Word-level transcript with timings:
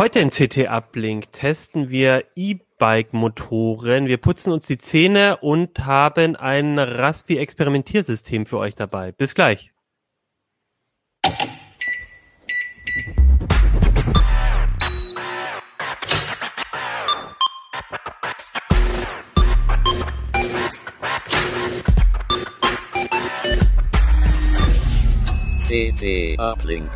Heute 0.00 0.20
in 0.20 0.30
CT 0.30 0.66
Uplink 0.70 1.30
testen 1.30 1.90
wir 1.90 2.24
E-Bike-Motoren. 2.34 4.06
Wir 4.06 4.16
putzen 4.16 4.50
uns 4.50 4.64
die 4.66 4.78
Zähne 4.78 5.36
und 5.42 5.84
haben 5.84 6.36
ein 6.36 6.78
Raspi-Experimentiersystem 6.78 8.46
für 8.46 8.56
euch 8.56 8.74
dabei. 8.74 9.12
Bis 9.12 9.34
gleich. 9.34 9.74
CT 25.68 26.38
Uplink. 26.38 26.90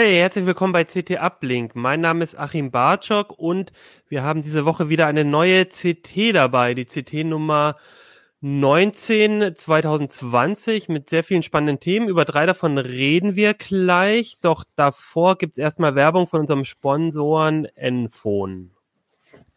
Hey, 0.00 0.14
herzlich 0.14 0.46
willkommen 0.46 0.72
bei 0.72 0.84
CT 0.84 1.18
Uplink. 1.18 1.74
Mein 1.74 2.00
Name 2.00 2.22
ist 2.22 2.38
Achim 2.38 2.70
Bartschok 2.70 3.36
und 3.36 3.72
wir 4.08 4.22
haben 4.22 4.42
diese 4.42 4.64
Woche 4.64 4.88
wieder 4.88 5.08
eine 5.08 5.24
neue 5.24 5.66
CT 5.66 6.34
dabei, 6.34 6.74
die 6.74 6.84
CT 6.84 7.24
Nummer 7.24 7.74
19 8.40 9.56
2020 9.56 10.88
mit 10.88 11.10
sehr 11.10 11.24
vielen 11.24 11.42
spannenden 11.42 11.80
Themen. 11.80 12.08
Über 12.08 12.24
drei 12.24 12.46
davon 12.46 12.78
reden 12.78 13.34
wir 13.34 13.54
gleich, 13.54 14.38
doch 14.40 14.62
davor 14.76 15.36
gibt's 15.36 15.58
erstmal 15.58 15.96
Werbung 15.96 16.28
von 16.28 16.42
unserem 16.42 16.64
Sponsoren 16.64 17.64
Enphone. 17.64 18.77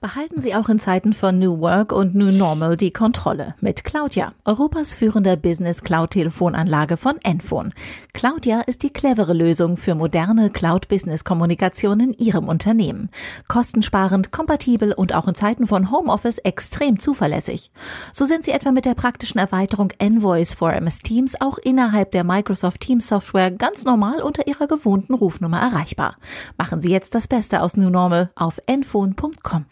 Behalten 0.01 0.41
Sie 0.41 0.55
auch 0.55 0.67
in 0.67 0.79
Zeiten 0.79 1.13
von 1.13 1.37
New 1.37 1.59
Work 1.59 1.91
und 1.91 2.15
New 2.15 2.31
Normal 2.31 2.75
die 2.75 2.89
Kontrolle 2.89 3.53
mit 3.61 3.83
Claudia, 3.83 4.33
Europas 4.45 4.95
führender 4.95 5.35
Business 5.35 5.83
Cloud 5.83 6.09
Telefonanlage 6.09 6.97
von 6.97 7.19
Enphone. 7.21 7.71
Claudia 8.11 8.61
ist 8.61 8.81
die 8.81 8.89
clevere 8.89 9.33
Lösung 9.33 9.77
für 9.77 9.93
moderne 9.93 10.49
Cloud 10.49 10.87
Business 10.87 11.23
Kommunikation 11.23 11.99
in 11.99 12.13
Ihrem 12.13 12.47
Unternehmen. 12.47 13.11
Kostensparend, 13.47 14.31
kompatibel 14.31 14.91
und 14.91 15.13
auch 15.13 15.27
in 15.27 15.35
Zeiten 15.35 15.67
von 15.67 15.91
Homeoffice 15.91 16.39
extrem 16.39 16.99
zuverlässig. 16.99 17.69
So 18.11 18.25
sind 18.25 18.43
Sie 18.43 18.53
etwa 18.53 18.71
mit 18.71 18.85
der 18.85 18.95
praktischen 18.95 19.39
Erweiterung 19.39 19.93
Envoice 19.99 20.55
for 20.55 20.73
MS 20.73 21.01
Teams 21.01 21.39
auch 21.39 21.59
innerhalb 21.59 22.09
der 22.09 22.23
Microsoft 22.23 22.81
Teams 22.81 23.07
Software 23.07 23.51
ganz 23.51 23.85
normal 23.85 24.23
unter 24.23 24.47
Ihrer 24.47 24.65
gewohnten 24.65 25.13
Rufnummer 25.13 25.61
erreichbar. 25.61 26.17
Machen 26.57 26.81
Sie 26.81 26.89
jetzt 26.89 27.13
das 27.13 27.27
Beste 27.27 27.61
aus 27.61 27.77
New 27.77 27.91
Normal 27.91 28.31
auf 28.33 28.57
enphone.com. 28.65 29.65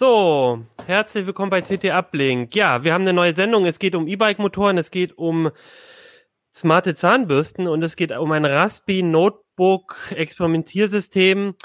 So, 0.00 0.60
herzlich 0.86 1.26
willkommen 1.26 1.50
bei 1.50 1.60
CT 1.60 1.86
Uplink. 1.86 2.54
Ja, 2.54 2.84
wir 2.84 2.94
haben 2.94 3.02
eine 3.02 3.12
neue 3.12 3.34
Sendung. 3.34 3.66
Es 3.66 3.80
geht 3.80 3.96
um 3.96 4.06
E-Bike-Motoren, 4.06 4.78
es 4.78 4.92
geht 4.92 5.18
um 5.18 5.50
smarte 6.54 6.94
Zahnbürsten 6.94 7.66
und 7.66 7.82
es 7.82 7.96
geht 7.96 8.12
um 8.12 8.30
ein 8.30 8.44
Raspi 8.44 9.02
Notebook 9.02 10.12
Experimentiersystem. 10.14 11.56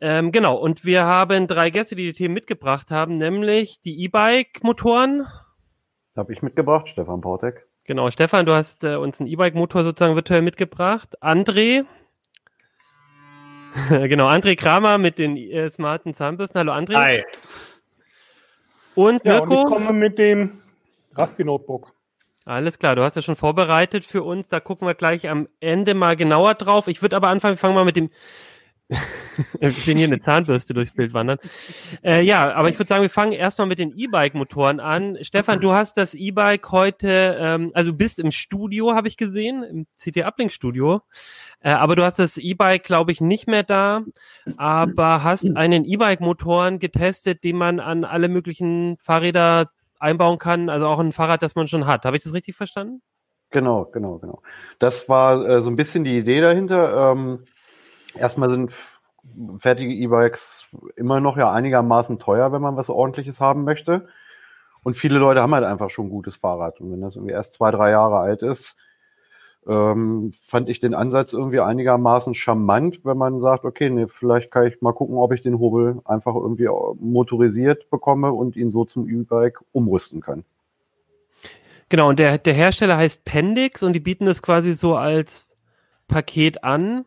Ähm, 0.00 0.32
genau, 0.32 0.56
und 0.56 0.86
wir 0.86 1.04
haben 1.04 1.46
drei 1.46 1.68
Gäste, 1.68 1.94
die 1.94 2.06
die 2.06 2.14
Themen 2.14 2.32
mitgebracht 2.32 2.90
haben, 2.90 3.18
nämlich 3.18 3.82
die 3.82 4.02
E-Bike-Motoren. 4.04 5.26
Habe 6.16 6.32
ich 6.32 6.40
mitgebracht, 6.40 6.88
Stefan 6.88 7.20
Portek. 7.20 7.66
Genau, 7.84 8.10
Stefan, 8.10 8.46
du 8.46 8.52
hast 8.52 8.82
äh, 8.82 8.96
uns 8.96 9.20
einen 9.20 9.28
E-Bike-Motor 9.28 9.84
sozusagen 9.84 10.14
virtuell 10.14 10.40
mitgebracht. 10.40 11.22
André. 11.22 11.84
genau, 13.90 14.26
André 14.26 14.56
Kramer 14.56 14.96
mit 14.96 15.18
den 15.18 15.36
äh, 15.36 15.68
smarten 15.68 16.14
Zahnbürsten. 16.14 16.58
Hallo 16.58 16.72
André. 16.72 16.96
Hi. 16.96 17.24
Und 18.94 19.24
Ja, 19.24 19.34
Mirko? 19.40 19.54
und 19.54 19.58
ich 19.60 19.64
komme 19.64 19.92
mit 19.92 20.18
dem 20.18 20.60
Raspi 21.14 21.44
Notebook. 21.44 21.92
Alles 22.46 22.78
klar, 22.78 22.94
du 22.94 23.02
hast 23.02 23.16
ja 23.16 23.22
schon 23.22 23.36
vorbereitet 23.36 24.04
für 24.04 24.22
uns. 24.22 24.48
Da 24.48 24.60
gucken 24.60 24.86
wir 24.86 24.94
gleich 24.94 25.28
am 25.28 25.48
Ende 25.60 25.94
mal 25.94 26.14
genauer 26.14 26.54
drauf. 26.54 26.88
Ich 26.88 27.00
würde 27.00 27.16
aber 27.16 27.28
anfangen, 27.28 27.54
wir 27.54 27.58
fangen 27.58 27.74
mal 27.74 27.84
mit 27.86 27.96
dem. 27.96 28.10
Wir 28.88 29.70
sehen 29.70 29.96
hier 29.96 30.06
eine 30.06 30.20
Zahnbürste 30.20 30.74
durchs 30.74 30.92
Bild 30.92 31.14
wandern. 31.14 31.38
Äh, 32.02 32.22
ja, 32.22 32.52
aber 32.52 32.68
ich 32.68 32.78
würde 32.78 32.88
sagen, 32.88 33.02
wir 33.02 33.10
fangen 33.10 33.32
erstmal 33.32 33.66
mit 33.66 33.78
den 33.78 33.96
E-Bike-Motoren 33.96 34.78
an. 34.78 35.16
Stefan, 35.22 35.60
du 35.60 35.72
hast 35.72 35.96
das 35.96 36.14
E-Bike 36.14 36.70
heute, 36.70 37.36
ähm, 37.38 37.70
also 37.74 37.92
du 37.92 37.96
bist 37.96 38.18
im 38.18 38.30
Studio, 38.30 38.94
habe 38.94 39.08
ich 39.08 39.16
gesehen, 39.16 39.62
im 39.62 39.86
CT 39.98 40.24
Uplink 40.24 40.52
Studio. 40.52 41.00
Äh, 41.60 41.70
aber 41.70 41.96
du 41.96 42.04
hast 42.04 42.18
das 42.18 42.36
E-Bike, 42.36 42.84
glaube 42.84 43.12
ich, 43.12 43.20
nicht 43.20 43.46
mehr 43.46 43.62
da, 43.62 44.02
aber 44.58 45.24
hast 45.24 45.56
einen 45.56 45.84
E-Bike-Motoren 45.84 46.78
getestet, 46.78 47.42
den 47.42 47.56
man 47.56 47.80
an 47.80 48.04
alle 48.04 48.28
möglichen 48.28 48.98
Fahrräder 48.98 49.70
einbauen 49.98 50.38
kann, 50.38 50.68
also 50.68 50.86
auch 50.86 51.00
ein 51.00 51.12
Fahrrad, 51.12 51.42
das 51.42 51.54
man 51.54 51.68
schon 51.68 51.86
hat. 51.86 52.04
Habe 52.04 52.18
ich 52.18 52.22
das 52.22 52.34
richtig 52.34 52.54
verstanden? 52.54 53.00
Genau, 53.50 53.84
genau, 53.86 54.18
genau. 54.18 54.42
Das 54.78 55.08
war 55.08 55.48
äh, 55.48 55.62
so 55.62 55.70
ein 55.70 55.76
bisschen 55.76 56.04
die 56.04 56.18
Idee 56.18 56.40
dahinter. 56.40 57.12
Ähm, 57.12 57.44
erstmal 58.16 58.50
sind 58.50 58.72
fertige 59.58 59.92
E-Bikes 59.92 60.66
immer 60.96 61.20
noch 61.20 61.36
ja 61.36 61.50
einigermaßen 61.50 62.18
teuer, 62.18 62.52
wenn 62.52 62.62
man 62.62 62.76
was 62.76 62.90
ordentliches 62.90 63.40
haben 63.40 63.64
möchte. 63.64 64.08
Und 64.82 64.96
viele 64.96 65.18
Leute 65.18 65.42
haben 65.42 65.54
halt 65.54 65.64
einfach 65.64 65.90
schon 65.90 66.06
ein 66.06 66.10
gutes 66.10 66.36
Fahrrad. 66.36 66.80
Und 66.80 66.92
wenn 66.92 67.00
das 67.00 67.16
irgendwie 67.16 67.32
erst 67.32 67.54
zwei, 67.54 67.70
drei 67.70 67.90
Jahre 67.90 68.18
alt 68.18 68.42
ist, 68.42 68.76
ähm, 69.66 70.32
fand 70.46 70.68
ich 70.68 70.78
den 70.78 70.94
Ansatz 70.94 71.32
irgendwie 71.32 71.60
einigermaßen 71.60 72.34
charmant, 72.34 73.00
wenn 73.04 73.16
man 73.16 73.40
sagt, 73.40 73.64
okay, 73.64 73.88
nee, 73.88 74.06
vielleicht 74.08 74.50
kann 74.50 74.66
ich 74.66 74.82
mal 74.82 74.92
gucken, 74.92 75.16
ob 75.16 75.32
ich 75.32 75.40
den 75.40 75.58
Hobel 75.58 76.02
einfach 76.04 76.34
irgendwie 76.34 76.68
motorisiert 77.00 77.88
bekomme 77.90 78.32
und 78.32 78.56
ihn 78.56 78.70
so 78.70 78.84
zum 78.84 79.08
E-Bike 79.08 79.60
umrüsten 79.72 80.20
kann. 80.20 80.44
Genau, 81.88 82.08
und 82.10 82.18
der, 82.18 82.38
der 82.38 82.54
Hersteller 82.54 82.96
heißt 82.96 83.24
Pendix 83.24 83.82
und 83.82 83.94
die 83.94 84.00
bieten 84.00 84.26
es 84.26 84.42
quasi 84.42 84.72
so 84.72 84.96
als 84.96 85.46
Paket 86.08 86.64
an. 86.64 87.06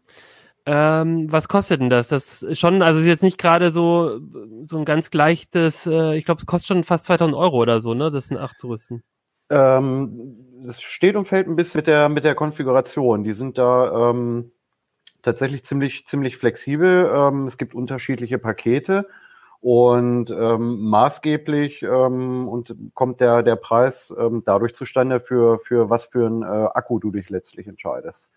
Ähm, 0.70 1.32
was 1.32 1.48
kostet 1.48 1.80
denn 1.80 1.90
das? 1.90 2.10
Das 2.10 2.44
ist 2.44 2.60
schon, 2.60 2.82
also 2.82 3.00
ist 3.00 3.06
jetzt 3.06 3.24
nicht 3.24 3.38
gerade 3.38 3.70
so, 3.70 4.20
so 4.66 4.78
ein 4.78 4.84
ganz 4.84 5.14
leichtes, 5.14 5.88
äh, 5.88 6.18
ich 6.18 6.26
glaube, 6.26 6.40
es 6.40 6.46
kostet 6.46 6.68
schon 6.68 6.84
fast 6.84 7.06
2000 7.06 7.38
Euro 7.38 7.56
oder 7.56 7.80
so, 7.80 7.94
ne, 7.94 8.12
das 8.12 8.30
in 8.32 8.38
acht 8.38 8.60
zu 8.60 8.68
rüsten. 8.68 9.02
Ähm, 9.50 10.66
es 10.68 10.82
steht 10.82 11.16
und 11.16 11.26
fällt 11.26 11.48
ein 11.48 11.56
bisschen 11.56 11.80
mit 11.80 11.88
der, 11.88 12.10
mit 12.10 12.26
der 12.26 12.36
Konfiguration. 12.36 13.24
Die 13.24 13.32
sind 13.32 13.58
da 13.58 14.10
ähm, 14.10 14.52
tatsächlich 15.22 15.64
ziemlich, 15.64 16.06
ziemlich 16.06 16.36
flexibel. 16.36 17.10
Ähm, 17.16 17.48
es 17.48 17.58
gibt 17.58 17.74
unterschiedliche 17.74 18.38
Pakete 18.38 19.08
und 19.62 20.30
ähm, 20.32 20.82
maßgeblich 20.82 21.82
ähm, 21.82 22.50
und 22.50 22.76
kommt 22.94 23.22
der, 23.22 23.42
der 23.42 23.56
Preis 23.56 24.14
ähm, 24.20 24.44
dadurch 24.46 24.76
zustande, 24.76 25.22
für, 25.22 25.60
für 25.60 25.90
was 25.90 26.08
für 26.08 26.28
ein 26.28 26.44
äh, 26.44 26.46
Akku 26.46 27.00
du 27.00 27.12
dich 27.12 27.30
letztlich 27.30 27.68
entscheidest. 27.68 28.34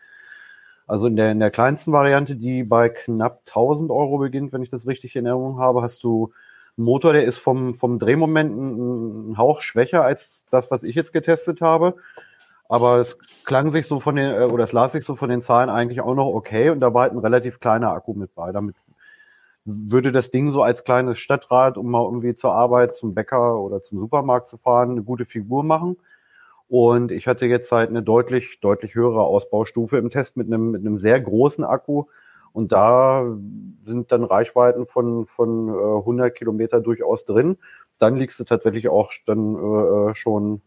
Also 0.91 1.06
in 1.06 1.15
der, 1.15 1.31
in 1.31 1.39
der 1.39 1.53
kleinsten 1.53 1.93
Variante, 1.93 2.34
die 2.34 2.65
bei 2.65 2.89
knapp 2.89 3.43
1000 3.47 3.93
Euro 3.93 4.19
beginnt, 4.19 4.53
wenn 4.53 4.65
ich 4.65 4.71
das 4.71 4.89
richtig 4.89 5.15
in 5.15 5.25
Erinnerung 5.25 5.61
habe, 5.61 5.83
hast 5.83 6.03
du 6.03 6.33
einen 6.77 6.84
Motor, 6.84 7.12
der 7.12 7.23
ist 7.23 7.39
vom, 7.39 7.75
vom 7.77 8.01
Drehmoment 8.01 8.51
ein, 8.59 9.31
ein 9.31 9.39
Hauch 9.39 9.61
schwächer 9.61 10.03
als 10.03 10.47
das, 10.51 10.69
was 10.73 10.83
ich 10.83 10.97
jetzt 10.97 11.12
getestet 11.12 11.61
habe. 11.61 11.95
Aber 12.69 12.99
es 12.99 13.19
klang 13.45 13.71
sich 13.71 13.87
so 13.87 14.01
von 14.01 14.17
den, 14.17 14.34
äh, 14.34 14.45
oder 14.47 14.65
es 14.65 14.73
las 14.73 14.91
sich 14.91 15.05
so 15.05 15.15
von 15.15 15.31
den 15.31 15.43
Zahlen 15.43 15.71
eigentlich 15.71 16.01
auch 16.01 16.17
noch 16.17 16.27
okay 16.27 16.71
und 16.71 16.81
da 16.81 16.93
war 16.93 17.03
halt 17.03 17.12
ein 17.12 17.19
relativ 17.19 17.61
kleiner 17.61 17.93
Akku 17.93 18.15
mit 18.15 18.34
bei. 18.34 18.51
Damit 18.51 18.75
würde 19.65 20.11
das 20.11 20.33
Ding 20.33 20.51
so 20.51 20.65
als 20.65 20.83
kleines 20.83 21.21
Stadtrad, 21.21 21.78
um 21.78 21.89
mal 21.89 22.03
irgendwie 22.03 22.34
zur 22.34 22.53
Arbeit, 22.53 22.97
zum 22.97 23.15
Bäcker 23.15 23.61
oder 23.61 23.81
zum 23.81 24.01
Supermarkt 24.01 24.49
zu 24.49 24.59
fahren, 24.59 24.91
eine 24.91 25.05
gute 25.05 25.25
Figur 25.25 25.62
machen. 25.62 25.99
Und 26.70 27.10
ich 27.10 27.26
hatte 27.26 27.47
jetzt 27.47 27.72
halt 27.72 27.91
eine 27.91 28.00
deutlich, 28.00 28.60
deutlich 28.60 28.94
höhere 28.94 29.22
Ausbaustufe 29.22 29.98
im 29.98 30.08
Test 30.08 30.36
mit 30.36 30.47
einem, 30.47 30.70
mit 30.70 30.82
einem 30.82 30.98
sehr 30.98 31.20
großen 31.20 31.64
Akku. 31.64 32.04
Und 32.53 32.70
da 32.70 33.26
sind 33.84 34.12
dann 34.12 34.22
Reichweiten 34.22 34.86
von, 34.86 35.26
von 35.26 35.69
äh, 35.69 35.98
100 35.98 36.32
Kilometer 36.32 36.80
durchaus 36.80 37.25
drin. 37.25 37.59
Dann 37.98 38.14
liegst 38.14 38.38
du 38.38 38.44
tatsächlich 38.44 38.88
auch 38.88 39.12
dann 39.26 39.56
äh, 39.56 40.14
schon 40.14 40.62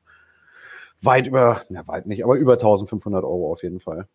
weit 1.01 1.27
über, 1.27 1.61
na 1.69 1.87
weit 1.87 2.05
nicht, 2.05 2.25
aber 2.25 2.35
über 2.35 2.53
1500 2.53 3.23
Euro 3.23 3.53
auf 3.53 3.63
jeden 3.63 3.79
Fall. 3.79 4.05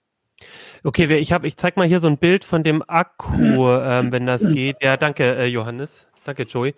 Okay, 0.84 1.16
ich 1.16 1.32
habe, 1.32 1.46
ich 1.46 1.56
zeig 1.56 1.78
mal 1.78 1.88
hier 1.88 2.00
so 2.00 2.06
ein 2.06 2.18
Bild 2.18 2.44
von 2.44 2.64
dem 2.64 2.84
Akku, 2.86 3.66
ähm, 3.66 4.12
wenn 4.12 4.26
das 4.26 4.46
geht. 4.46 4.76
Ja, 4.82 4.98
danke, 4.98 5.36
äh, 5.36 5.46
Johannes. 5.46 6.06
Danke, 6.28 6.42
Joey. 6.42 6.74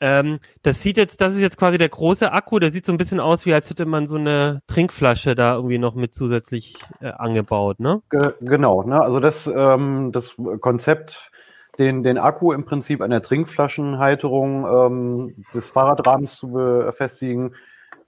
Ähm, 0.00 0.40
das 0.64 0.82
sieht 0.82 0.96
jetzt, 0.96 1.20
das 1.20 1.32
ist 1.34 1.40
jetzt 1.40 1.56
quasi 1.56 1.78
der 1.78 1.88
große 1.88 2.32
Akku, 2.32 2.58
der 2.58 2.72
sieht 2.72 2.84
so 2.84 2.90
ein 2.90 2.98
bisschen 2.98 3.20
aus, 3.20 3.46
wie 3.46 3.54
als 3.54 3.70
hätte 3.70 3.86
man 3.86 4.08
so 4.08 4.16
eine 4.16 4.60
Trinkflasche 4.66 5.36
da 5.36 5.54
irgendwie 5.54 5.78
noch 5.78 5.94
mit 5.94 6.16
zusätzlich 6.16 6.74
äh, 7.00 7.10
angebaut, 7.10 7.78
ne? 7.78 8.02
Ge 8.10 8.32
genau, 8.40 8.82
ne? 8.82 9.00
also 9.00 9.20
das, 9.20 9.46
ähm, 9.46 10.10
das 10.10 10.34
Konzept, 10.60 11.30
den, 11.78 12.02
den 12.02 12.18
Akku 12.18 12.52
im 12.52 12.64
Prinzip 12.64 13.00
an 13.00 13.10
der 13.10 13.22
Trinkflaschenhalterung 13.22 14.66
ähm, 14.66 15.44
des 15.54 15.70
Fahrradrahmens 15.70 16.34
zu 16.34 16.50
befestigen, 16.50 17.54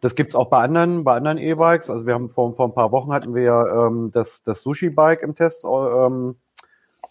das 0.00 0.16
gibt's 0.16 0.34
auch 0.34 0.50
bei 0.50 0.58
anderen, 0.58 1.04
bei 1.04 1.14
anderen 1.14 1.38
E-Bikes. 1.38 1.88
Also 1.88 2.04
wir 2.04 2.14
haben 2.14 2.30
vor, 2.30 2.52
vor 2.56 2.66
ein 2.66 2.74
paar 2.74 2.90
Wochen 2.90 3.12
hatten 3.12 3.32
wir 3.36 3.42
ja 3.44 3.86
ähm, 3.86 4.10
das, 4.12 4.42
das 4.42 4.62
Sushi-Bike 4.62 5.22
im 5.22 5.36
Test 5.36 5.64
ähm, 5.64 6.34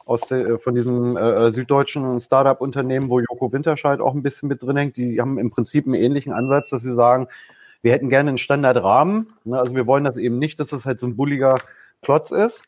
aus 0.10 0.22
der, 0.22 0.58
von 0.58 0.74
diesem 0.74 1.16
äh, 1.18 1.52
süddeutschen 1.52 2.20
Startup-Unternehmen, 2.20 3.12
wo 3.12 3.20
Joko 3.20 3.54
Winterscheid 3.54 4.00
auch 4.02 4.16
ein 4.16 4.24
bisschen 4.24 4.50
mit 4.50 4.64
drin 4.64 4.76
hängt. 4.76 4.98
Die 4.98 5.22
haben 5.22 5.38
im 5.38 5.52
Prinzip 5.52 5.86
einen 5.86 5.94
ähnlichen 5.94 6.34
Ansatz, 6.34 6.72
dass 6.72 6.82
sie 6.82 6.94
sagen, 6.94 7.28
wir 7.84 7.92
hätten 7.92 8.10
gerne 8.10 8.30
einen 8.30 8.40
Standardrahmen. 8.40 9.28
Ne? 9.44 9.60
Also 9.60 9.76
wir 9.76 9.86
wollen 9.86 10.04
das 10.04 10.18
eben 10.18 10.40
nicht, 10.40 10.60
dass 10.60 10.70
das 10.70 10.86
halt 10.86 11.00
so 11.00 11.06
ein 11.06 11.16
bulliger 11.16 11.56
Klotz 12.02 12.32
ist. 12.32 12.64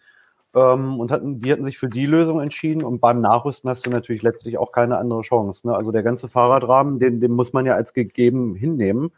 ähm, 0.54 1.00
und 1.00 1.12
hatten, 1.12 1.40
die 1.40 1.52
hatten 1.52 1.66
sich 1.66 1.80
für 1.80 1.90
die 1.90 2.06
Lösung 2.06 2.42
entschieden 2.42 2.84
und 2.84 3.00
beim 3.00 3.22
Nachrüsten 3.22 3.72
hast 3.72 3.88
du 3.88 3.90
natürlich 3.90 4.22
letztlich 4.22 4.60
auch 4.60 4.72
keine 4.72 5.00
andere 5.00 5.24
Chance. 5.24 5.68
Ne? 5.68 5.76
Also 5.76 5.92
der 5.92 6.04
ganze 6.04 6.28
Fahrradrahmen, 6.28 7.00
den, 7.00 7.22
den 7.22 7.32
muss 7.32 7.54
man 7.54 7.66
ja 7.66 7.74
als 7.74 7.94
gegeben 7.94 8.54
hinnehmen 8.54 9.12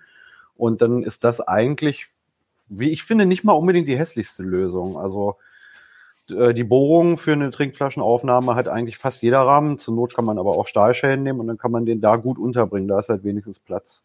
und 0.56 0.82
dann 0.82 1.04
ist 1.04 1.26
das 1.26 1.42
eigentlich, 1.42 2.08
wie 2.70 2.92
ich 2.92 3.04
finde, 3.04 3.26
nicht 3.26 3.44
mal 3.44 3.54
unbedingt 3.54 3.90
die 3.90 3.98
hässlichste 3.98 4.44
Lösung. 4.44 4.98
Also 4.98 5.32
äh, 5.32 5.53
die 6.30 6.64
Bohrung 6.64 7.18
für 7.18 7.34
eine 7.34 7.52
Trinkflaschenaufnahme 7.52 8.56
hat 8.56 8.68
eigentlich 8.68 8.98
fast 8.98 9.22
jeder 9.22 9.42
Rahmen. 9.42 9.78
Zur 9.78 9.94
Not 9.94 10.16
kann 10.16 10.26
man 10.26 10.40
aber 10.40 10.58
auch 10.58 10.68
Stahlschäden 10.68 11.24
nehmen 11.24 11.40
und 11.40 11.48
dann 11.48 11.58
kann 11.58 11.72
man 11.72 11.86
den 11.86 12.02
da 12.02 12.16
gut 12.16 12.40
unterbringen. 12.40 12.88
Da 12.88 13.00
ist 13.00 13.10
halt 13.10 13.24
wenigstens 13.24 13.60
Platz. 13.60 14.04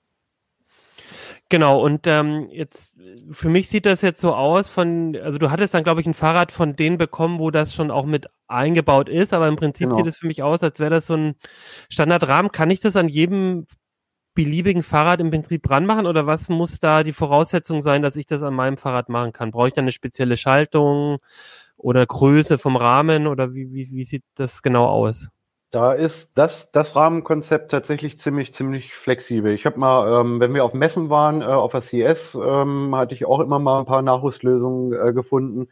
Genau, 1.48 1.82
und 1.82 2.06
ähm, 2.06 2.48
jetzt 2.50 2.94
für 3.30 3.48
mich 3.48 3.68
sieht 3.68 3.86
das 3.86 4.02
jetzt 4.02 4.20
so 4.20 4.34
aus 4.34 4.68
von, 4.68 5.16
also 5.16 5.38
du 5.38 5.50
hattest 5.50 5.72
dann, 5.72 5.84
glaube 5.84 6.00
ich, 6.00 6.06
ein 6.06 6.12
Fahrrad 6.12 6.52
von 6.52 6.76
denen 6.76 6.98
bekommen, 6.98 7.38
wo 7.38 7.50
das 7.50 7.74
schon 7.74 7.90
auch 7.90 8.04
mit 8.04 8.26
eingebaut 8.48 9.08
ist, 9.08 9.32
aber 9.32 9.48
im 9.48 9.56
Prinzip 9.56 9.88
genau. 9.88 9.96
sieht 9.96 10.06
es 10.06 10.18
für 10.18 10.26
mich 10.26 10.42
aus, 10.42 10.62
als 10.62 10.78
wäre 10.78 10.90
das 10.90 11.06
so 11.06 11.14
ein 11.14 11.36
Standardrahmen. 11.88 12.52
Kann 12.52 12.70
ich 12.70 12.80
das 12.80 12.96
an 12.96 13.08
jedem 13.08 13.66
beliebigen 14.34 14.82
Fahrrad 14.82 15.20
im 15.20 15.30
Prinzip 15.30 15.68
ranmachen 15.70 16.06
oder 16.06 16.26
was 16.26 16.48
muss 16.48 16.80
da 16.80 17.02
die 17.02 17.14
Voraussetzung 17.14 17.80
sein, 17.80 18.02
dass 18.02 18.16
ich 18.16 18.26
das 18.26 18.42
an 18.42 18.54
meinem 18.54 18.76
Fahrrad 18.76 19.08
machen 19.08 19.32
kann? 19.32 19.50
Brauche 19.50 19.68
ich 19.68 19.74
da 19.74 19.80
eine 19.80 19.92
spezielle 19.92 20.36
Schaltung 20.36 21.18
oder 21.78 22.04
Größe 22.04 22.58
vom 22.58 22.76
Rahmen 22.76 23.26
oder 23.26 23.54
wie, 23.54 23.72
wie, 23.72 23.88
wie 23.92 24.04
sieht 24.04 24.24
das 24.34 24.62
genau 24.62 24.86
aus? 24.86 25.28
Da 25.70 25.92
ist 25.92 26.30
das, 26.34 26.72
das 26.72 26.96
Rahmenkonzept 26.96 27.70
tatsächlich 27.70 28.18
ziemlich, 28.18 28.54
ziemlich 28.54 28.94
flexibel. 28.94 29.52
Ich 29.52 29.66
habe 29.66 29.78
mal, 29.78 30.20
ähm, 30.20 30.40
wenn 30.40 30.54
wir 30.54 30.64
auf 30.64 30.72
Messen 30.72 31.10
waren, 31.10 31.42
äh, 31.42 31.44
auf 31.44 31.72
der 31.72 31.82
CS, 31.82 32.34
ähm, 32.42 32.96
hatte 32.96 33.14
ich 33.14 33.26
auch 33.26 33.40
immer 33.40 33.58
mal 33.58 33.80
ein 33.80 33.86
paar 33.86 34.02
Nachrüstlösungen 34.02 34.92
äh, 34.94 35.12
gefunden. 35.12 35.68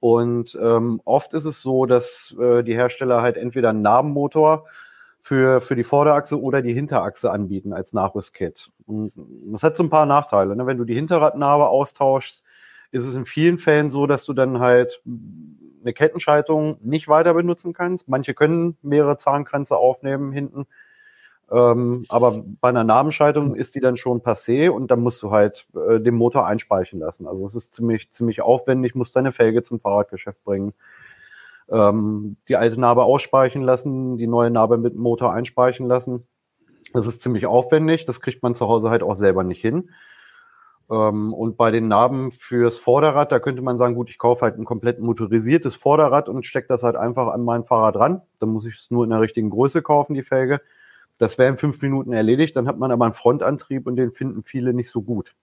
Und 0.00 0.58
ähm, 0.60 1.00
oft 1.04 1.32
ist 1.34 1.44
es 1.44 1.62
so, 1.62 1.86
dass 1.86 2.34
äh, 2.40 2.64
die 2.64 2.74
Hersteller 2.74 3.22
halt 3.22 3.36
entweder 3.36 3.70
einen 3.70 3.82
Narbenmotor 3.82 4.66
für, 5.22 5.60
für 5.60 5.76
die 5.76 5.84
Vorderachse 5.84 6.40
oder 6.40 6.60
die 6.60 6.74
Hinterachse 6.74 7.30
anbieten 7.30 7.72
als 7.72 7.92
Nachrüstkit. 7.92 8.70
Und 8.86 9.12
das 9.52 9.62
hat 9.62 9.76
so 9.76 9.84
ein 9.84 9.90
paar 9.90 10.06
Nachteile. 10.06 10.56
Ne? 10.56 10.66
Wenn 10.66 10.78
du 10.78 10.84
die 10.84 10.94
Hinterradnarbe 10.94 11.68
austauschst, 11.68 12.42
ist 12.90 13.04
es 13.04 13.14
in 13.14 13.26
vielen 13.26 13.58
Fällen 13.58 13.90
so, 13.90 14.06
dass 14.06 14.24
du 14.24 14.32
dann 14.32 14.58
halt 14.60 15.02
eine 15.82 15.92
Kettenschaltung 15.92 16.78
nicht 16.82 17.08
weiter 17.08 17.34
benutzen 17.34 17.72
kannst. 17.72 18.08
Manche 18.08 18.34
können 18.34 18.76
mehrere 18.82 19.16
Zahnkränze 19.16 19.76
aufnehmen 19.76 20.32
hinten. 20.32 20.66
Ähm, 21.50 22.04
aber 22.08 22.44
bei 22.60 22.68
einer 22.68 22.84
Nabenschaltung 22.84 23.56
ist 23.56 23.74
die 23.74 23.80
dann 23.80 23.96
schon 23.96 24.20
passé 24.20 24.70
und 24.70 24.90
dann 24.90 25.00
musst 25.00 25.20
du 25.22 25.32
halt 25.32 25.66
äh, 25.74 25.98
den 25.98 26.14
Motor 26.14 26.46
einspeichen 26.46 27.00
lassen. 27.00 27.26
Also 27.26 27.44
es 27.46 27.54
ist 27.56 27.74
ziemlich, 27.74 28.12
ziemlich 28.12 28.40
aufwendig, 28.40 28.94
musst 28.94 29.16
deine 29.16 29.32
Felge 29.32 29.62
zum 29.62 29.80
Fahrradgeschäft 29.80 30.44
bringen, 30.44 30.74
ähm, 31.68 32.36
die 32.46 32.56
alte 32.56 32.78
Narbe 32.78 33.02
ausspeichen 33.02 33.62
lassen, 33.62 34.16
die 34.16 34.28
neue 34.28 34.50
Narbe 34.50 34.78
mit 34.78 34.94
Motor 34.94 35.32
einspeichen 35.32 35.88
lassen. 35.88 36.24
Das 36.92 37.08
ist 37.08 37.20
ziemlich 37.20 37.46
aufwendig, 37.46 38.04
das 38.04 38.20
kriegt 38.20 38.42
man 38.44 38.54
zu 38.54 38.68
Hause 38.68 38.90
halt 38.90 39.02
auch 39.02 39.16
selber 39.16 39.42
nicht 39.42 39.60
hin. 39.60 39.90
Ähm, 40.90 41.32
und 41.32 41.56
bei 41.56 41.70
den 41.70 41.88
Narben 41.88 42.32
fürs 42.32 42.78
Vorderrad, 42.78 43.30
da 43.30 43.38
könnte 43.38 43.62
man 43.62 43.78
sagen, 43.78 43.94
gut, 43.94 44.10
ich 44.10 44.18
kaufe 44.18 44.42
halt 44.42 44.58
ein 44.58 44.64
komplett 44.64 44.98
motorisiertes 44.98 45.76
Vorderrad 45.76 46.28
und 46.28 46.44
stecke 46.46 46.68
das 46.68 46.82
halt 46.82 46.96
einfach 46.96 47.28
an 47.28 47.42
mein 47.42 47.64
Fahrrad 47.64 47.96
ran. 47.96 48.22
Dann 48.40 48.50
muss 48.50 48.66
ich 48.66 48.74
es 48.74 48.90
nur 48.90 49.04
in 49.04 49.10
der 49.10 49.20
richtigen 49.20 49.50
Größe 49.50 49.82
kaufen, 49.82 50.14
die 50.14 50.24
Felge. 50.24 50.60
Das 51.18 51.38
wäre 51.38 51.50
in 51.50 51.58
fünf 51.58 51.80
Minuten 51.80 52.12
erledigt. 52.12 52.56
Dann 52.56 52.66
hat 52.66 52.78
man 52.78 52.90
aber 52.90 53.04
einen 53.04 53.14
Frontantrieb 53.14 53.86
und 53.86 53.96
den 53.96 54.10
finden 54.10 54.42
viele 54.42 54.72
nicht 54.74 54.90
so 54.90 55.02
gut. 55.02 55.34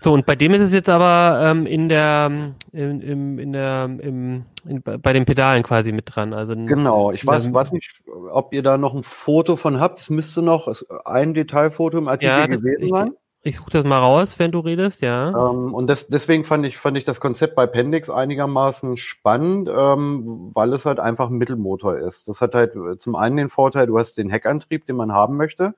So, 0.00 0.12
und 0.12 0.24
bei 0.24 0.36
dem 0.36 0.54
ist 0.54 0.62
es 0.62 0.72
jetzt 0.72 0.88
aber 0.88 1.40
ähm, 1.42 1.66
in 1.66 1.88
der, 1.88 2.54
in, 2.72 3.00
in, 3.00 3.38
in 3.38 3.52
der, 3.52 3.84
im, 3.84 4.44
in, 4.66 4.82
bei 4.82 5.12
den 5.12 5.24
Pedalen 5.24 5.62
quasi 5.64 5.92
mit 5.92 6.14
dran. 6.14 6.32
Also 6.32 6.54
genau, 6.54 7.10
ich 7.10 7.26
weiß, 7.26 7.52
weiß 7.52 7.72
nicht, 7.72 8.02
ob 8.30 8.54
ihr 8.54 8.62
da 8.62 8.78
noch 8.78 8.94
ein 8.94 9.02
Foto 9.02 9.56
von 9.56 9.80
habt. 9.80 10.00
Es 10.00 10.10
müsste 10.10 10.42
noch 10.42 10.72
ein 11.04 11.34
Detailfoto 11.34 11.98
im 11.98 12.08
Artikel 12.08 12.38
ja, 12.38 12.46
gewesen 12.46 12.88
sein. 12.88 13.14
Ich 13.46 13.56
suche 13.56 13.70
das 13.70 13.84
mal 13.84 13.98
raus, 13.98 14.38
wenn 14.38 14.52
du 14.52 14.60
redest, 14.60 15.02
ja. 15.02 15.28
Ähm, 15.28 15.74
und 15.74 15.86
das, 15.86 16.08
deswegen 16.08 16.44
fand 16.44 16.64
ich, 16.64 16.78
fand 16.78 16.96
ich 16.96 17.04
das 17.04 17.20
Konzept 17.20 17.54
bei 17.54 17.66
Pendix 17.66 18.08
einigermaßen 18.08 18.96
spannend, 18.96 19.68
ähm, 19.68 20.50
weil 20.54 20.72
es 20.72 20.86
halt 20.86 20.98
einfach 20.98 21.28
ein 21.28 21.36
Mittelmotor 21.36 21.98
ist. 21.98 22.26
Das 22.26 22.40
hat 22.40 22.54
halt 22.54 22.72
zum 22.98 23.14
einen 23.14 23.36
den 23.36 23.50
Vorteil, 23.50 23.86
du 23.86 23.98
hast 23.98 24.16
den 24.16 24.30
Heckantrieb, 24.30 24.86
den 24.86 24.96
man 24.96 25.12
haben 25.12 25.36
möchte. 25.36 25.74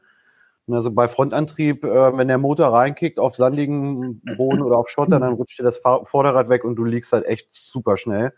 Also 0.71 0.93
bei 0.93 1.09
Frontantrieb, 1.09 1.83
äh, 1.83 2.17
wenn 2.17 2.29
der 2.29 2.39
Motor 2.39 2.69
reinkickt 2.69 3.19
auf 3.19 3.35
sandigen 3.35 4.21
Boden 4.37 4.63
oder 4.63 4.79
auf 4.79 4.89
Schotter, 4.89 5.19
dann 5.19 5.35
rutscht 5.35 5.59
dir 5.59 5.65
das 5.65 5.81
Vorderrad 6.05 6.49
weg 6.49 6.63
und 6.63 6.77
du 6.77 6.85
liegst 6.85 7.13
halt 7.13 7.25
echt 7.25 7.49
super 7.53 7.97
schnell. 7.97 8.33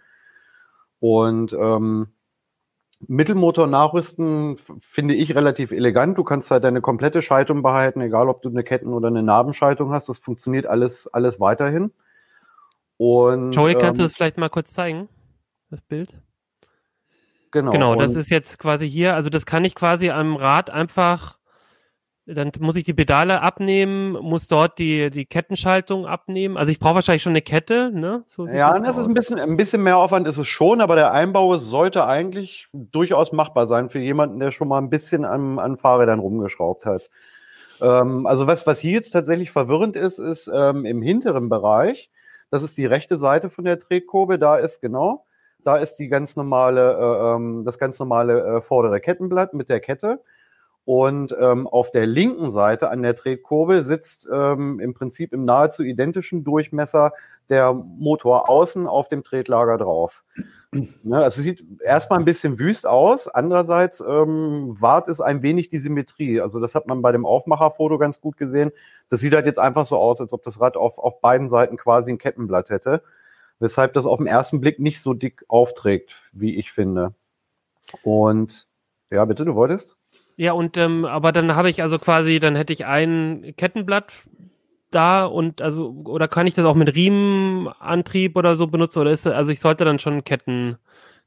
Und 1.00 1.52
ähm, 1.52 2.08
Mittelmotor 3.06 3.66
nachrüsten 3.66 4.56
finde 4.80 5.14
ich 5.14 5.34
relativ 5.34 5.70
elegant. 5.70 6.18
Du 6.18 6.24
kannst 6.24 6.50
halt 6.50 6.64
deine 6.64 6.80
komplette 6.80 7.22
Schaltung 7.22 7.62
behalten, 7.62 8.00
egal 8.00 8.28
ob 8.28 8.42
du 8.42 8.48
eine 8.48 8.64
Ketten- 8.64 8.92
oder 8.92 9.08
eine 9.08 9.22
Nabenschaltung 9.22 9.92
hast. 9.92 10.08
Das 10.08 10.18
funktioniert 10.18 10.66
alles, 10.66 11.06
alles 11.12 11.38
weiterhin. 11.38 11.92
Und, 12.96 13.52
Joey, 13.52 13.74
kannst 13.74 14.00
ähm, 14.00 14.02
du 14.02 14.02
das 14.02 14.12
vielleicht 14.14 14.38
mal 14.38 14.48
kurz 14.48 14.72
zeigen? 14.72 15.08
Das 15.70 15.80
Bild? 15.80 16.20
Genau. 17.52 17.70
Genau, 17.70 17.94
das 17.94 18.16
ist 18.16 18.30
jetzt 18.30 18.58
quasi 18.58 18.90
hier. 18.90 19.14
Also 19.14 19.30
das 19.30 19.46
kann 19.46 19.64
ich 19.64 19.74
quasi 19.74 20.10
am 20.10 20.36
Rad 20.36 20.68
einfach 20.68 21.37
dann 22.34 22.52
muss 22.60 22.76
ich 22.76 22.84
die 22.84 22.94
Pedale 22.94 23.40
abnehmen, 23.40 24.12
muss 24.12 24.48
dort 24.48 24.78
die, 24.78 25.10
die 25.10 25.24
Kettenschaltung 25.24 26.06
abnehmen. 26.06 26.56
Also 26.56 26.70
ich 26.70 26.78
brauche 26.78 26.96
wahrscheinlich 26.96 27.22
schon 27.22 27.32
eine 27.32 27.42
Kette, 27.42 27.90
ne? 27.92 28.22
So 28.26 28.46
ja, 28.46 28.70
das, 28.70 28.82
das 28.82 28.98
ist 28.98 29.06
ein 29.06 29.14
bisschen, 29.14 29.38
ein 29.38 29.56
bisschen 29.56 29.82
mehr 29.82 29.96
Aufwand 29.96 30.28
ist 30.28 30.36
es 30.36 30.46
schon, 30.46 30.80
aber 30.80 30.94
der 30.94 31.12
Einbau 31.12 31.56
sollte 31.56 32.06
eigentlich 32.06 32.68
durchaus 32.72 33.32
machbar 33.32 33.66
sein 33.66 33.88
für 33.88 33.98
jemanden, 33.98 34.38
der 34.40 34.50
schon 34.50 34.68
mal 34.68 34.78
ein 34.78 34.90
bisschen 34.90 35.24
an, 35.24 35.58
an 35.58 35.78
Fahrrädern 35.78 36.18
rumgeschraubt 36.18 36.84
hat. 36.84 37.08
Ähm, 37.80 38.26
also 38.26 38.46
was, 38.46 38.66
was 38.66 38.78
hier 38.78 38.92
jetzt 38.92 39.10
tatsächlich 39.12 39.50
verwirrend 39.50 39.96
ist, 39.96 40.18
ist 40.18 40.50
ähm, 40.52 40.84
im 40.84 41.00
hinteren 41.00 41.48
Bereich, 41.48 42.10
das 42.50 42.62
ist 42.62 42.76
die 42.76 42.86
rechte 42.86 43.16
Seite 43.16 43.48
von 43.48 43.64
der 43.64 43.78
Tretkurbel, 43.78 44.38
da 44.38 44.56
ist 44.56 44.80
genau, 44.82 45.24
da 45.64 45.76
ist 45.76 45.94
die 45.94 46.08
ganz 46.08 46.36
normale, 46.36 46.92
äh, 46.92 47.34
ähm, 47.36 47.64
das 47.64 47.78
ganz 47.78 47.98
normale 47.98 48.56
äh, 48.56 48.60
vordere 48.60 49.00
Kettenblatt 49.00 49.54
mit 49.54 49.70
der 49.70 49.80
Kette. 49.80 50.20
Und 50.88 51.36
ähm, 51.38 51.66
auf 51.66 51.90
der 51.90 52.06
linken 52.06 52.50
Seite 52.50 52.88
an 52.88 53.02
der 53.02 53.14
Tretkurbel 53.14 53.84
sitzt 53.84 54.26
ähm, 54.32 54.80
im 54.80 54.94
Prinzip 54.94 55.34
im 55.34 55.44
nahezu 55.44 55.82
identischen 55.82 56.44
Durchmesser 56.44 57.12
der 57.50 57.74
Motor 57.74 58.48
außen 58.48 58.86
auf 58.86 59.06
dem 59.08 59.22
Tretlager 59.22 59.76
drauf. 59.76 60.24
Ne, 60.72 61.18
also 61.18 61.42
sieht 61.42 61.62
erstmal 61.82 62.18
ein 62.18 62.24
bisschen 62.24 62.58
wüst 62.58 62.86
aus. 62.86 63.28
Andererseits 63.28 64.00
ähm, 64.00 64.78
wahrt 64.80 65.08
es 65.08 65.20
ein 65.20 65.42
wenig 65.42 65.68
die 65.68 65.78
Symmetrie. 65.78 66.40
Also 66.40 66.58
das 66.58 66.74
hat 66.74 66.86
man 66.86 67.02
bei 67.02 67.12
dem 67.12 67.26
Aufmacherfoto 67.26 67.98
ganz 67.98 68.22
gut 68.22 68.38
gesehen. 68.38 68.72
Das 69.10 69.20
sieht 69.20 69.34
halt 69.34 69.44
jetzt 69.44 69.58
einfach 69.58 69.84
so 69.84 69.98
aus, 69.98 70.22
als 70.22 70.32
ob 70.32 70.42
das 70.42 70.58
Rad 70.58 70.78
auf, 70.78 70.96
auf 70.96 71.20
beiden 71.20 71.50
Seiten 71.50 71.76
quasi 71.76 72.12
ein 72.12 72.18
Kettenblatt 72.18 72.70
hätte. 72.70 73.02
Weshalb 73.58 73.92
das 73.92 74.06
auf 74.06 74.16
den 74.16 74.26
ersten 74.26 74.58
Blick 74.62 74.78
nicht 74.78 75.02
so 75.02 75.12
dick 75.12 75.44
aufträgt, 75.48 76.16
wie 76.32 76.56
ich 76.56 76.72
finde. 76.72 77.12
Und 78.02 78.68
ja, 79.10 79.26
bitte, 79.26 79.44
du 79.44 79.54
wolltest? 79.54 79.97
Ja, 80.38 80.52
und 80.52 80.76
ähm, 80.76 81.04
aber 81.04 81.32
dann 81.32 81.56
habe 81.56 81.68
ich 81.68 81.82
also 81.82 81.98
quasi, 81.98 82.38
dann 82.38 82.54
hätte 82.54 82.72
ich 82.72 82.86
ein 82.86 83.54
Kettenblatt 83.56 84.12
da 84.92 85.24
und 85.24 85.60
also 85.60 85.90
oder 86.04 86.28
kann 86.28 86.46
ich 86.46 86.54
das 86.54 86.64
auch 86.64 86.76
mit 86.76 86.94
Riemenantrieb 86.94 88.36
oder 88.36 88.54
so 88.54 88.68
benutzen 88.68 89.00
oder 89.00 89.10
ist 89.10 89.26
also 89.26 89.50
ich 89.50 89.58
sollte 89.58 89.84
dann 89.84 89.98
schon 89.98 90.22
Ketten 90.22 90.76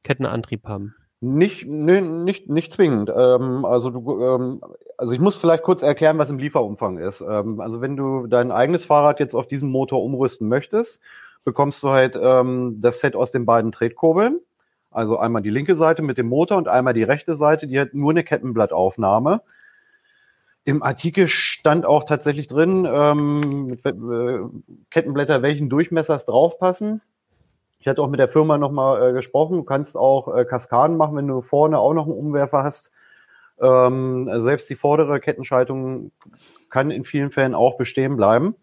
Kettenantrieb 0.04 0.66
haben. 0.66 0.96
Nicht, 1.20 1.68
nee, 1.68 2.00
nicht, 2.00 2.50
nicht 2.50 2.72
zwingend. 2.72 3.12
Ähm, 3.14 3.66
also 3.66 3.90
du, 3.90 4.24
ähm, 4.24 4.62
also 4.98 5.12
ich 5.12 5.20
muss 5.20 5.36
vielleicht 5.36 5.64
kurz 5.64 5.84
erklären, 5.84 6.18
was 6.18 6.30
im 6.30 6.40
Lieferumfang 6.40 6.98
ist. 6.98 7.20
Ähm, 7.20 7.60
also 7.60 7.82
wenn 7.82 7.98
du 7.98 8.28
dein 8.28 8.50
eigenes 8.50 8.86
Fahrrad 8.86 9.20
jetzt 9.20 9.36
auf 9.36 9.46
diesen 9.46 9.72
Motor 9.72 10.02
umrüsten 10.04 10.48
möchtest, 10.48 11.02
bekommst 11.44 11.84
du 11.84 11.90
halt 11.90 12.18
ähm, 12.20 12.78
das 12.80 13.02
Set 13.02 13.18
aus 13.18 13.32
den 13.32 13.46
beiden 13.46 13.74
Tretkurbeln. 13.74 14.40
Also 14.92 15.18
einmal 15.18 15.42
die 15.42 15.50
linke 15.50 15.76
Seite 15.76 16.04
mit 16.04 16.18
dem 16.18 16.28
Motor 16.28 16.58
und 16.58 16.68
einmal 16.68 16.94
die 16.94 17.04
rechte 17.04 17.36
Seite, 17.36 17.66
die 17.66 17.80
hat 17.80 17.94
nur 17.94 18.12
eine 18.12 18.24
Kettenblattaufnahme. 18.24 19.42
Im 20.64 20.84
Artikel 20.84 21.28
stand 21.28 21.86
auch 21.86 22.04
tatsächlich 22.04 22.48
drin, 22.48 22.88
ähm, 22.92 23.80
äh, 23.84 24.40
Kettenblätter 24.92 25.42
welchen 25.42 25.70
Durchmessers 25.70 26.26
draufpassen. 26.26 27.02
Ich 27.80 27.88
hatte 27.88 28.02
auch 28.02 28.10
mit 28.10 28.20
der 28.20 28.30
Firma 28.30 28.60
nochmal 28.60 29.10
äh, 29.10 29.14
gesprochen. 29.14 29.58
Du 29.58 29.64
kannst 29.64 29.98
auch 29.98 30.36
äh, 30.36 30.46
Kaskaden 30.46 30.98
machen, 30.98 31.16
wenn 31.18 31.28
du 31.28 31.42
vorne 31.42 31.80
auch 31.80 31.94
noch 31.96 32.06
einen 32.06 32.16
Umwerfer 32.16 32.64
hast. 32.64 32.92
Ähm, 33.60 34.30
selbst 34.42 34.70
die 34.70 34.76
vordere 34.76 35.20
Kettenschaltung 35.20 36.12
kann 36.70 36.92
in 36.92 37.06
vielen 37.06 37.32
Fällen 37.32 37.56
auch 37.56 37.78
bestehen 37.78 38.18
bleiben. 38.18 38.56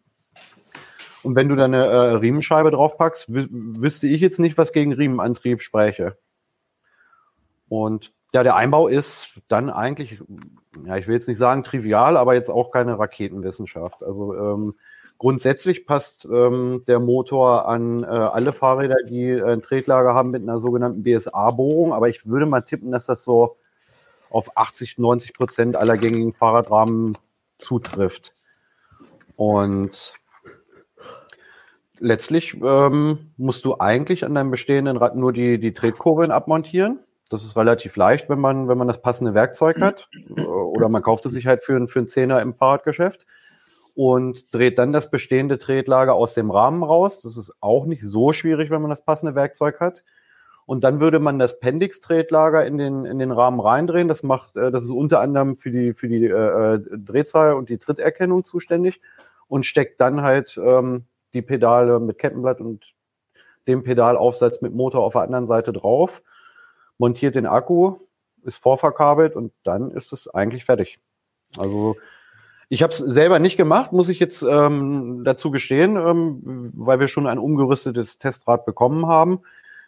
Und 1.22 1.34
wenn 1.34 1.48
du 1.48 1.56
da 1.56 1.64
eine 1.64 1.84
äh, 1.84 2.14
Riemenscheibe 2.14 2.70
draufpackst, 2.70 3.32
wü 3.32 3.46
wüsste 3.50 4.08
ich 4.08 4.20
jetzt 4.20 4.38
nicht, 4.38 4.56
was 4.56 4.72
gegen 4.72 4.92
Riemenantrieb 4.92 5.62
spräche. 5.62 6.16
Und 7.68 8.12
ja, 8.32 8.42
der 8.42 8.56
Einbau 8.56 8.88
ist 8.88 9.40
dann 9.48 9.70
eigentlich, 9.70 10.20
ja, 10.84 10.96
ich 10.96 11.06
will 11.06 11.14
jetzt 11.14 11.28
nicht 11.28 11.38
sagen 11.38 11.64
trivial, 11.64 12.16
aber 12.16 12.34
jetzt 12.34 12.50
auch 12.50 12.70
keine 12.70 12.98
Raketenwissenschaft. 12.98 14.02
Also 14.02 14.34
ähm, 14.34 14.75
grundsätzlich 15.16 15.87
passt 15.87 16.26
ähm, 16.26 16.84
der 16.87 17.00
Motor 17.00 17.68
an 17.68 18.04
äh, 18.04 18.06
alle 18.06 18.52
Fahrräder, 18.52 18.96
die 19.08 19.30
äh, 19.30 19.52
ein 19.52 19.62
Tretlager 19.62 20.14
haben 20.14 20.30
mit 20.30 20.42
einer 20.42 20.60
sogenannten 20.60 21.02
BSA-Bohrung. 21.02 21.92
Aber 21.92 22.08
ich 22.08 22.26
würde 22.26 22.46
mal 22.46 22.60
tippen, 22.62 22.92
dass 22.92 23.06
das 23.06 23.25
so 23.25 23.56
auf 24.30 24.56
80, 24.56 24.98
90 24.98 25.32
Prozent 25.32 25.76
aller 25.76 25.96
gängigen 25.96 26.34
Fahrradrahmen 26.34 27.16
zutrifft. 27.56 28.34
Und 29.37 30.14
letztlich 32.00 32.54
ähm, 32.62 33.32
musst 33.36 33.64
du 33.64 33.78
eigentlich 33.78 34.24
an 34.24 34.34
deinem 34.34 34.50
bestehenden 34.50 34.96
Rad 34.96 35.16
nur 35.16 35.32
die, 35.32 35.58
die 35.58 35.72
Tretkurbeln 35.72 36.30
abmontieren. 36.30 37.00
Das 37.30 37.44
ist 37.44 37.56
relativ 37.56 37.96
leicht, 37.96 38.28
wenn 38.28 38.40
man, 38.40 38.68
wenn 38.68 38.78
man 38.78 38.88
das 38.88 39.02
passende 39.02 39.34
Werkzeug 39.34 39.80
hat. 39.80 40.08
Oder 40.46 40.88
man 40.88 41.02
kauft 41.02 41.26
es 41.26 41.32
sich 41.32 41.46
halt 41.46 41.64
für, 41.64 41.86
für 41.88 41.98
einen 41.98 42.08
Zehner 42.08 42.40
im 42.40 42.54
Fahrradgeschäft 42.54 43.26
und 43.94 44.54
dreht 44.54 44.78
dann 44.78 44.92
das 44.92 45.10
bestehende 45.10 45.58
Tretlager 45.58 46.14
aus 46.14 46.34
dem 46.34 46.50
Rahmen 46.50 46.82
raus. 46.82 47.20
Das 47.20 47.36
ist 47.36 47.52
auch 47.60 47.84
nicht 47.84 48.02
so 48.02 48.32
schwierig, 48.32 48.70
wenn 48.70 48.80
man 48.80 48.90
das 48.90 49.04
passende 49.04 49.34
Werkzeug 49.34 49.80
hat. 49.80 50.04
Und 50.66 50.84
dann 50.84 51.00
würde 51.00 51.18
man 51.18 51.38
das 51.38 51.60
Pendix-Tretlager 51.60 52.64
in 52.66 52.76
den, 52.78 53.06
in 53.06 53.18
den 53.18 53.32
Rahmen 53.32 53.58
reindrehen. 53.58 54.06
Das 54.06 54.22
macht, 54.22 54.54
äh, 54.54 54.70
das 54.70 54.84
ist 54.84 54.90
unter 54.90 55.20
anderem 55.20 55.56
für 55.56 55.70
die, 55.70 55.94
für 55.94 56.08
die 56.08 56.26
äh, 56.26 56.74
äh, 56.74 56.80
Drehzahl 56.96 57.54
und 57.54 57.70
die 57.70 57.78
Tritterkennung 57.78 58.44
zuständig 58.44 59.00
und 59.48 59.64
steckt 59.64 60.00
dann 60.00 60.22
halt 60.22 60.60
ähm, 60.62 61.04
die 61.35 61.42
Pedale 61.42 62.00
mit 62.00 62.18
Kettenblatt 62.18 62.61
und 62.61 62.85
dem 63.66 63.82
Pedalaufsatz 63.82 64.61
mit 64.61 64.75
Motor 64.75 65.04
auf 65.04 65.12
der 65.12 65.23
anderen 65.23 65.47
Seite 65.47 65.73
drauf, 65.73 66.23
montiert 66.97 67.35
den 67.35 67.47
Akku, 67.47 67.97
ist 68.44 68.58
vorverkabelt 68.58 69.37
und 69.37 69.52
dann 69.62 69.90
ist 69.90 70.12
es 70.12 70.28
eigentlich 70.28 70.64
fertig. 70.64 70.99
Also 71.58 71.97
ich 72.70 72.82
habe 72.82 72.92
es 72.92 72.99
selber 72.99 73.38
nicht 73.38 73.56
gemacht, 73.56 73.92
muss 73.92 74.08
ich 74.08 74.18
jetzt 74.18 74.42
ähm, 74.42 75.23
dazu 75.25 75.50
gestehen, 75.50 75.97
ähm, 75.97 76.73
weil 76.76 77.00
wir 77.00 77.08
schon 77.08 77.26
ein 77.26 77.38
umgerüstetes 77.38 78.18
Testrad 78.18 78.66
bekommen 78.66 79.06
haben. 79.06 79.40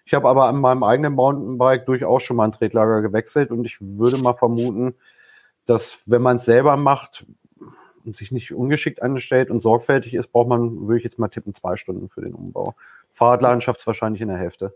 Ich 0.05 0.15
habe 0.15 0.29
aber 0.29 0.47
an 0.47 0.61
meinem 0.61 0.83
eigenen 0.83 1.15
Mountainbike 1.15 1.87
durchaus 1.87 2.23
schon 2.23 2.37
mal 2.37 2.45
ein 2.45 2.53
Tretlager 2.53 3.03
gewechselt 3.03 3.51
und 3.51 3.65
ich 3.65 3.77
würde 3.81 4.19
mal 4.19 4.35
vermuten, 4.35 4.95
dass 5.67 5.99
wenn 6.07 6.23
man 6.23 6.39
es 6.39 6.47
selber 6.47 6.77
macht 6.77 7.27
und 8.11 8.17
sich 8.17 8.33
nicht 8.33 8.53
ungeschickt 8.53 9.03
anstellt 9.03 9.51
und 9.51 9.61
sorgfältig 9.61 10.15
ist, 10.15 10.33
braucht 10.33 10.49
man, 10.49 10.89
würde 10.89 10.99
ich 10.99 11.05
jetzt 11.05 11.21
mal 11.21 11.29
tippen, 11.29 11.55
zwei 11.55 11.77
Stunden 11.77 12.09
für 12.09 12.23
den 12.23 12.35
Umbau. 12.35 12.75
Fahrradladen 13.15 13.61
schafft 13.61 13.81
es 13.81 13.87
wahrscheinlich 13.87 14.21
in 14.21 14.27
der 14.27 14.37
Hälfte. 14.37 14.75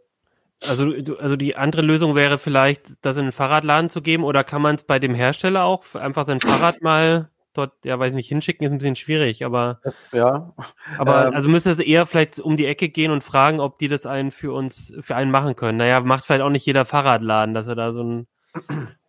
Also, 0.69 0.93
also 1.19 1.35
die 1.35 1.57
andere 1.57 1.83
Lösung 1.83 2.15
wäre 2.15 2.39
vielleicht, 2.39 2.83
das 3.03 3.17
in 3.17 3.25
einen 3.25 3.33
Fahrradladen 3.33 3.91
zu 3.91 4.03
geben 4.03 4.23
oder 4.23 4.45
kann 4.45 4.63
man 4.63 4.77
es 4.77 4.85
bei 4.85 5.01
dem 5.01 5.15
Hersteller 5.15 5.65
auch 5.65 5.97
einfach 5.97 6.27
sein 6.27 6.41
Fahrrad 6.41 6.81
mal 6.81 7.29
dort, 7.55 7.73
ja, 7.85 7.99
weiß 7.99 8.15
nicht, 8.15 8.29
hinschicken 8.29 8.65
ist 8.65 8.73
ein 8.73 8.79
bisschen 8.79 8.97
schwierig, 8.97 9.45
aber 9.45 9.81
ja. 10.13 10.53
Aber 10.97 11.27
ähm, 11.27 11.35
also 11.35 11.49
müsste 11.49 11.71
es 11.71 11.81
eher 11.81 12.07
vielleicht 12.07 12.39
um 12.39 12.57
die 12.57 12.67
Ecke 12.67 12.89
gehen 12.89 13.11
und 13.11 13.25
fragen, 13.25 13.59
ob 13.59 13.79
die 13.79 13.89
das 13.89 14.07
einen 14.07 14.31
für 14.31 14.53
uns, 14.53 14.95
für 15.01 15.17
einen 15.17 15.33
machen 15.33 15.57
können. 15.57 15.79
Naja, 15.79 16.01
macht 16.01 16.25
vielleicht 16.25 16.43
auch 16.43 16.51
nicht 16.51 16.67
jeder 16.67 16.85
Fahrradladen, 16.85 17.53
dass 17.53 17.67
er 17.67 17.75
da 17.75 17.91
so 17.91 18.03
ein 18.05 18.27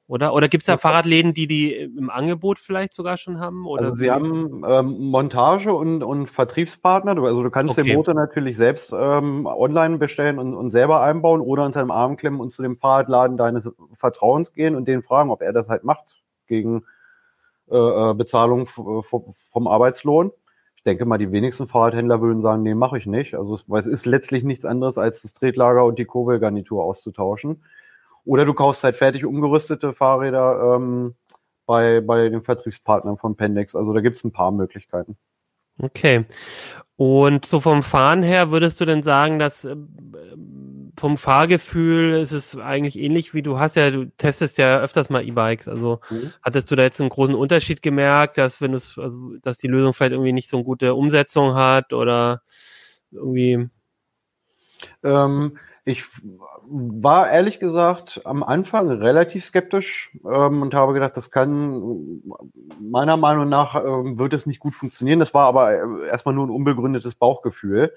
oder? 0.07 0.33
Oder 0.33 0.47
gibt 0.47 0.61
es 0.61 0.67
da 0.67 0.77
Fahrradläden, 0.77 1.33
die 1.33 1.47
die 1.47 1.73
im 1.73 2.11
Angebot 2.11 2.59
vielleicht 2.59 2.93
sogar 2.93 3.17
schon 3.17 3.39
haben? 3.39 3.65
Oder 3.65 3.85
also 3.85 3.95
sie 3.95 4.11
haben 4.11 4.63
ähm, 4.67 5.09
Montage 5.09 5.73
und, 5.73 6.03
und 6.03 6.29
Vertriebspartner. 6.29 7.17
Also 7.17 7.41
du 7.41 7.49
kannst 7.49 7.71
okay. 7.71 7.87
den 7.87 7.97
Motor 7.97 8.13
natürlich 8.13 8.55
selbst 8.55 8.93
ähm, 8.95 9.47
online 9.47 9.97
bestellen 9.97 10.37
und, 10.37 10.53
und 10.53 10.69
selber 10.69 11.01
einbauen 11.01 11.41
oder 11.41 11.65
unter 11.65 11.79
dem 11.79 11.89
Arm 11.89 12.17
klemmen 12.17 12.39
und 12.39 12.51
zu 12.51 12.61
dem 12.61 12.75
Fahrradladen 12.75 13.35
deines 13.35 13.67
Vertrauens 13.97 14.53
gehen 14.53 14.75
und 14.75 14.87
den 14.87 15.01
fragen, 15.01 15.31
ob 15.31 15.41
er 15.41 15.53
das 15.53 15.69
halt 15.69 15.83
macht 15.83 16.21
gegen 16.45 16.83
äh, 17.71 17.77
äh, 17.77 18.13
Bezahlung 18.13 18.67
vom 18.67 19.67
Arbeitslohn. 19.67 20.31
Ich 20.75 20.83
denke 20.83 21.05
mal, 21.05 21.17
die 21.17 21.31
wenigsten 21.31 21.67
Fahrradhändler 21.67 22.21
würden 22.21 22.43
sagen, 22.43 22.61
nee, 22.61 22.75
mache 22.75 22.99
ich 22.99 23.07
nicht. 23.07 23.33
Also 23.33 23.59
weil 23.65 23.79
es 23.79 23.87
ist 23.87 24.05
letztlich 24.05 24.43
nichts 24.43 24.65
anderes, 24.65 24.99
als 24.99 25.23
das 25.23 25.33
Tretlager 25.33 25.83
und 25.83 25.97
die 25.97 26.05
Kurbelgarnitur 26.05 26.83
auszutauschen. 26.83 27.63
Oder 28.25 28.45
du 28.45 28.53
kaufst 28.53 28.83
halt 28.83 28.95
fertig 28.95 29.25
umgerüstete 29.25 29.93
Fahrräder 29.93 30.75
ähm, 30.75 31.15
bei, 31.65 32.01
bei 32.01 32.29
den 32.29 32.43
Vertriebspartnern 32.43 33.17
von 33.17 33.35
Pendex. 33.35 33.75
Also 33.75 33.93
da 33.93 34.01
gibt 34.01 34.17
es 34.17 34.23
ein 34.23 34.31
paar 34.31 34.51
Möglichkeiten. 34.51 35.17
Okay. 35.79 36.25
Und 36.97 37.45
so 37.45 37.59
vom 37.59 37.83
Fahren 37.83 38.23
her 38.23 38.51
würdest 38.51 38.79
du 38.79 38.85
denn 38.85 39.03
sagen, 39.03 39.37
dass 39.37 39.65
äh, 39.65 39.75
vom 40.97 41.17
Fahrgefühl 41.17 42.13
ist 42.13 42.31
es 42.31 42.57
eigentlich 42.57 42.97
ähnlich 42.97 43.33
wie 43.33 43.41
du 43.41 43.59
hast 43.59 43.75
ja, 43.75 43.91
du 43.91 44.05
testest 44.17 44.57
ja 44.57 44.79
öfters 44.79 45.09
mal 45.09 45.27
E-Bikes. 45.27 45.67
Also 45.67 45.99
mhm. 46.09 46.31
hattest 46.41 46.71
du 46.71 46.75
da 46.75 46.83
jetzt 46.83 47.01
einen 47.01 47.09
großen 47.09 47.35
Unterschied 47.35 47.81
gemerkt, 47.81 48.37
dass 48.37 48.61
wenn 48.61 48.73
es, 48.73 48.97
also 48.97 49.35
dass 49.41 49.57
die 49.57 49.67
Lösung 49.67 49.93
vielleicht 49.93 50.13
irgendwie 50.13 50.31
nicht 50.31 50.49
so 50.49 50.57
eine 50.57 50.63
gute 50.63 50.95
Umsetzung 50.95 51.55
hat 51.55 51.91
oder 51.91 52.41
irgendwie? 53.11 53.69
Ähm, 55.03 55.57
ich 55.87 56.03
war 56.67 57.29
ehrlich 57.29 57.59
gesagt 57.59 58.21
am 58.25 58.41
Anfang 58.41 58.89
relativ 58.89 59.45
skeptisch 59.45 60.11
ähm, 60.25 60.63
und 60.63 60.73
habe 60.73 60.93
gedacht, 60.93 61.15
das 61.15 61.29
kann 61.29 62.23
meiner 62.81 63.17
Meinung 63.17 63.47
nach 63.47 63.75
ähm, 63.75 64.17
wird 64.17 64.33
es 64.33 64.47
nicht 64.47 64.59
gut 64.59 64.73
funktionieren. 64.73 65.19
Das 65.19 65.35
war 65.35 65.45
aber 65.45 65.73
äh, 65.73 66.07
erstmal 66.07 66.33
nur 66.33 66.47
ein 66.47 66.49
unbegründetes 66.49 67.13
Bauchgefühl 67.13 67.93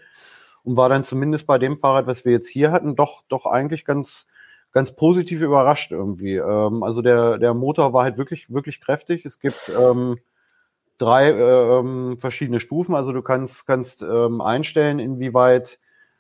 und 0.64 0.76
war 0.76 0.90
dann 0.90 1.02
zumindest 1.02 1.46
bei 1.46 1.58
dem 1.58 1.78
Fahrrad, 1.78 2.06
was 2.06 2.26
wir 2.26 2.32
jetzt 2.32 2.48
hier 2.48 2.72
hatten, 2.72 2.94
doch, 2.94 3.22
doch 3.30 3.46
eigentlich 3.46 3.86
ganz, 3.86 4.26
ganz 4.70 4.94
positiv 4.94 5.40
überrascht 5.40 5.90
irgendwie. 5.90 6.36
Ähm, 6.36 6.82
also 6.82 7.00
der, 7.00 7.38
der 7.38 7.54
Motor 7.54 7.94
war 7.94 8.04
halt 8.04 8.18
wirklich, 8.18 8.52
wirklich 8.52 8.82
kräftig. 8.82 9.24
Es 9.24 9.40
gibt 9.40 9.72
ähm, 9.80 10.18
drei 10.98 11.30
ähm, 11.30 12.18
verschiedene 12.20 12.60
Stufen. 12.60 12.94
Also 12.94 13.12
du 13.12 13.22
kannst, 13.22 13.66
kannst 13.66 14.02
ähm, 14.02 14.42
einstellen, 14.42 14.98
inwieweit 14.98 15.78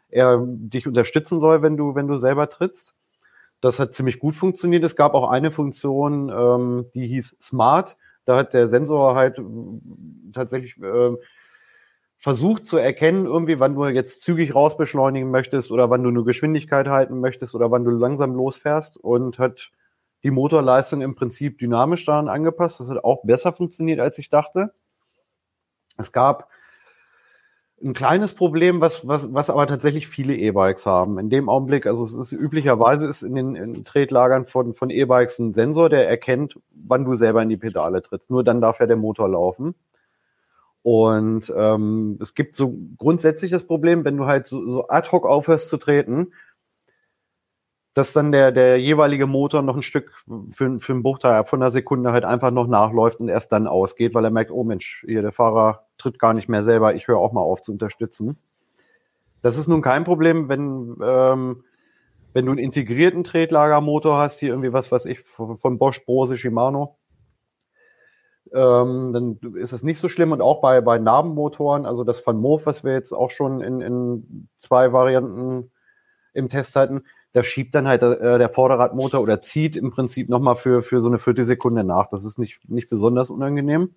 er 0.08 0.42
dich 0.46 0.86
unterstützen 0.86 1.40
soll, 1.40 1.62
wenn 1.62 1.76
du, 1.76 1.94
wenn 1.94 2.08
du 2.08 2.18
selber 2.18 2.48
trittst. 2.48 2.94
Das 3.60 3.78
hat 3.80 3.94
ziemlich 3.94 4.18
gut 4.18 4.34
funktioniert. 4.34 4.84
Es 4.84 4.96
gab 4.96 5.14
auch 5.14 5.30
eine 5.30 5.50
Funktion, 5.50 6.30
ähm, 6.30 6.86
die 6.94 7.06
hieß 7.06 7.36
Smart. 7.40 7.96
Da 8.24 8.36
hat 8.36 8.54
der 8.54 8.68
Sensor 8.68 9.14
halt 9.14 9.40
tatsächlich 10.32 10.76
äh, 10.78 11.16
versucht 12.18 12.66
zu 12.66 12.76
erkennen, 12.76 13.26
irgendwie, 13.26 13.60
wann 13.60 13.74
du 13.74 13.86
jetzt 13.86 14.22
zügig 14.22 14.54
rausbeschleunigen 14.54 15.30
möchtest 15.30 15.70
oder 15.70 15.88
wann 15.88 16.02
du 16.02 16.08
eine 16.08 16.24
Geschwindigkeit 16.24 16.88
halten 16.88 17.20
möchtest 17.20 17.54
oder 17.54 17.70
wann 17.70 17.84
du 17.84 17.90
langsam 17.90 18.34
losfährst 18.34 18.96
und 18.96 19.38
hat 19.38 19.70
die 20.24 20.32
Motorleistung 20.32 21.00
im 21.00 21.14
Prinzip 21.14 21.58
dynamisch 21.58 22.04
daran 22.04 22.28
angepasst. 22.28 22.80
Das 22.80 22.88
hat 22.88 23.04
auch 23.04 23.22
besser 23.22 23.52
funktioniert, 23.52 24.00
als 24.00 24.18
ich 24.18 24.30
dachte. 24.30 24.72
Es 25.96 26.12
gab 26.12 26.48
ein 27.82 27.94
kleines 27.94 28.34
Problem, 28.34 28.80
was, 28.80 29.06
was, 29.06 29.32
was 29.32 29.50
aber 29.50 29.66
tatsächlich 29.66 30.08
viele 30.08 30.34
E-Bikes 30.34 30.84
haben. 30.86 31.18
In 31.18 31.30
dem 31.30 31.48
Augenblick, 31.48 31.86
also 31.86 32.04
es 32.04 32.14
ist 32.14 32.32
üblicherweise 32.32 33.06
ist 33.06 33.22
in 33.22 33.34
den 33.34 33.54
in 33.54 33.84
Tretlagern 33.84 34.46
von, 34.46 34.74
von 34.74 34.90
E-Bikes 34.90 35.38
ein 35.38 35.54
Sensor, 35.54 35.88
der 35.88 36.08
erkennt, 36.08 36.58
wann 36.72 37.04
du 37.04 37.14
selber 37.14 37.42
in 37.42 37.48
die 37.48 37.56
Pedale 37.56 38.02
trittst. 38.02 38.30
Nur 38.30 38.42
dann 38.42 38.60
darf 38.60 38.80
ja 38.80 38.86
der 38.86 38.96
Motor 38.96 39.28
laufen. 39.28 39.74
Und 40.82 41.52
ähm, 41.56 42.18
es 42.20 42.34
gibt 42.34 42.56
so 42.56 42.74
grundsätzlich 42.96 43.50
das 43.50 43.64
Problem, 43.64 44.04
wenn 44.04 44.16
du 44.16 44.26
halt 44.26 44.46
so, 44.46 44.64
so 44.64 44.88
ad 44.88 45.10
hoc 45.12 45.26
aufhörst 45.26 45.68
zu 45.68 45.76
treten, 45.76 46.32
dass 47.98 48.12
dann 48.12 48.30
der, 48.30 48.52
der 48.52 48.78
jeweilige 48.78 49.26
Motor 49.26 49.62
noch 49.62 49.74
ein 49.74 49.82
Stück 49.82 50.12
für, 50.50 50.78
für 50.78 50.92
einen 50.92 51.02
Bruchteil 51.02 51.44
von 51.44 51.60
einer 51.60 51.72
Sekunde 51.72 52.12
halt 52.12 52.24
einfach 52.24 52.52
noch 52.52 52.68
nachläuft 52.68 53.18
und 53.18 53.28
erst 53.28 53.50
dann 53.50 53.66
ausgeht, 53.66 54.14
weil 54.14 54.24
er 54.24 54.30
merkt, 54.30 54.52
oh 54.52 54.62
Mensch, 54.62 55.04
hier 55.04 55.20
der 55.20 55.32
Fahrer 55.32 55.84
tritt 55.98 56.20
gar 56.20 56.32
nicht 56.32 56.48
mehr 56.48 56.62
selber, 56.62 56.94
ich 56.94 57.08
höre 57.08 57.18
auch 57.18 57.32
mal 57.32 57.40
auf 57.40 57.60
zu 57.60 57.72
unterstützen. 57.72 58.38
Das 59.42 59.56
ist 59.56 59.66
nun 59.66 59.82
kein 59.82 60.04
Problem, 60.04 60.48
wenn, 60.48 60.96
ähm, 61.02 61.64
wenn 62.34 62.46
du 62.46 62.52
einen 62.52 62.60
integrierten 62.60 63.24
Tretlagermotor 63.24 64.16
hast, 64.16 64.38
hier 64.38 64.50
irgendwie 64.50 64.72
was, 64.72 64.92
was 64.92 65.04
ich 65.04 65.20
von 65.20 65.78
Bosch, 65.78 66.04
Brose, 66.04 66.36
Shimano, 66.36 66.96
ähm, 68.52 69.12
dann 69.12 69.56
ist 69.56 69.72
es 69.72 69.82
nicht 69.82 69.98
so 69.98 70.08
schlimm. 70.08 70.30
Und 70.30 70.40
auch 70.40 70.60
bei, 70.60 70.80
bei 70.82 70.98
Narbenmotoren, 70.98 71.84
also 71.84 72.04
das 72.04 72.24
Van 72.24 72.36
Moof, 72.36 72.64
was 72.64 72.84
wir 72.84 72.92
jetzt 72.92 73.12
auch 73.12 73.32
schon 73.32 73.60
in, 73.60 73.80
in 73.80 74.48
zwei 74.56 74.92
Varianten 74.92 75.72
im 76.32 76.48
Test 76.48 76.76
hatten, 76.76 77.02
da 77.32 77.44
schiebt 77.44 77.74
dann 77.74 77.86
halt 77.86 78.02
äh, 78.02 78.38
der 78.38 78.48
Vorderradmotor 78.48 79.20
oder 79.20 79.42
zieht 79.42 79.76
im 79.76 79.90
Prinzip 79.90 80.28
nochmal 80.28 80.56
für, 80.56 80.82
für 80.82 81.00
so 81.00 81.08
eine 81.08 81.18
Viertelsekunde 81.18 81.84
nach. 81.84 82.08
Das 82.08 82.24
ist 82.24 82.38
nicht, 82.38 82.68
nicht 82.68 82.88
besonders 82.88 83.30
unangenehm. 83.30 83.94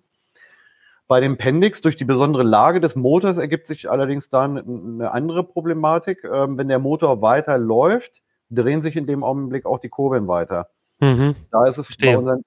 Bei 1.08 1.20
dem 1.20 1.36
Pendix 1.36 1.80
durch 1.80 1.96
die 1.96 2.04
besondere 2.04 2.42
Lage 2.42 2.80
des 2.80 2.94
Motors 2.94 3.36
ergibt 3.36 3.66
sich 3.66 3.90
allerdings 3.90 4.30
dann 4.30 4.58
eine 4.58 5.10
andere 5.10 5.44
Problematik. 5.44 6.24
Ähm, 6.24 6.56
wenn 6.58 6.68
der 6.68 6.78
Motor 6.78 7.20
weiter 7.20 7.58
läuft, 7.58 8.22
drehen 8.50 8.82
sich 8.82 8.96
in 8.96 9.06
dem 9.06 9.24
Augenblick 9.24 9.66
auch 9.66 9.78
die 9.78 9.88
Kurbeln 9.88 10.28
weiter. 10.28 10.68
Mhm. 11.00 11.34
Da 11.50 11.66
ist 11.66 11.78
es 11.78 11.96
bei 11.96 12.16
unseren, 12.16 12.44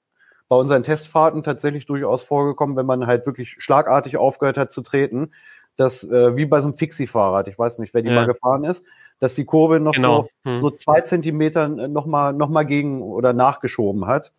bei 0.48 0.56
unseren 0.56 0.84
Testfahrten 0.84 1.44
tatsächlich 1.44 1.86
durchaus 1.86 2.24
vorgekommen, 2.24 2.76
wenn 2.76 2.86
man 2.86 3.08
halt 3.08 3.26
wirklich 3.26 3.56
schlagartig 3.60 4.18
aufgehört 4.18 4.58
hat 4.58 4.72
zu 4.72 4.82
treten, 4.82 5.34
dass 5.78 6.04
äh, 6.04 6.36
wie 6.36 6.46
bei 6.46 6.62
so 6.62 6.68
einem 6.68 6.78
Fixie-Fahrrad, 6.78 7.48
ich 7.48 7.60
weiß 7.60 7.80
nicht, 7.80 7.94
wer 7.94 8.02
die 8.02 8.10
ja. 8.10 8.16
mal 8.16 8.26
gefahren 8.28 8.64
ist, 8.64 8.86
dass 9.20 9.36
die 9.36 9.46
Kurbel 9.46 9.80
noch 9.80 9.94
genau. 9.94 10.30
so, 10.44 10.52
hm. 10.52 10.62
so 10.62 10.70
zwei 10.72 11.02
Zentimeter 11.02 11.68
nochmal 11.68 12.34
noch 12.34 12.50
mal 12.50 12.64
gegen 12.64 13.02
oder 13.02 13.34
nachgeschoben 13.34 14.08
hat. 14.08 14.34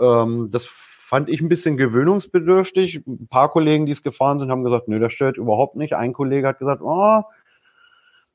Ähm, 0.00 0.48
das 0.50 0.66
fand 0.66 1.28
ich 1.28 1.40
ein 1.40 1.48
bisschen 1.48 1.76
gewöhnungsbedürftig. 1.76 3.06
Ein 3.06 3.28
paar 3.28 3.50
Kollegen, 3.50 3.86
die 3.86 3.92
es 3.92 4.02
gefahren 4.02 4.38
sind, 4.40 4.50
haben 4.50 4.64
gesagt, 4.64 4.88
nö, 4.88 4.98
das 4.98 5.12
stört 5.12 5.36
überhaupt 5.36 5.76
nicht. 5.76 5.94
Ein 5.94 6.12
Kollege 6.12 6.48
hat 6.48 6.58
gesagt, 6.58 6.82
oh, 6.82 7.22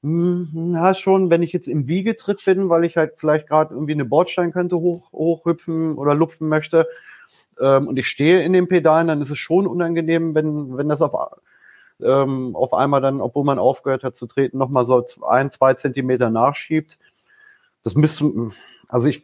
ja, 0.03 0.93
schon, 0.93 1.29
wenn 1.29 1.41
ich 1.41 1.53
jetzt 1.53 1.67
im 1.67 1.88
Wiegetritt 1.88 2.43
bin, 2.45 2.69
weil 2.69 2.86
ich 2.86 2.97
halt 2.97 3.13
vielleicht 3.17 3.47
gerade 3.47 3.74
irgendwie 3.74 3.93
eine 3.93 4.05
Bordsteinkante 4.05 4.77
hoch, 4.77 5.12
hochhüpfen 5.12 5.97
oder 5.97 6.13
lupfen 6.13 6.47
möchte 6.47 6.88
ähm, 7.59 7.88
und 7.88 7.97
ich 7.97 8.07
stehe 8.07 8.43
in 8.43 8.53
den 8.53 8.67
Pedalen, 8.67 9.07
dann 9.07 9.21
ist 9.21 9.31
es 9.31 9.39
schon 9.39 9.65
unangenehm, 9.65 10.36
wenn, 10.36 10.77
wenn 10.77 10.88
das 10.88 11.01
auf, 11.01 11.13
ähm, 12.01 12.56
auf 12.56 12.74
einmal 12.74 13.01
dann, 13.01 13.22
obwohl 13.22 13.44
man 13.44 13.60
aufgehört 13.60 14.04
hat 14.04 14.16
zu 14.16 14.27
treten, 14.27 14.58
nochmal 14.58 14.86
so 14.86 15.04
ein, 15.27 15.51
zwei 15.51 15.74
Zentimeter 15.74 16.30
nachschiebt. 16.30 16.98
Das 17.84 17.96
müsste, 17.96 18.51
also 18.88 19.08
ich, 19.08 19.24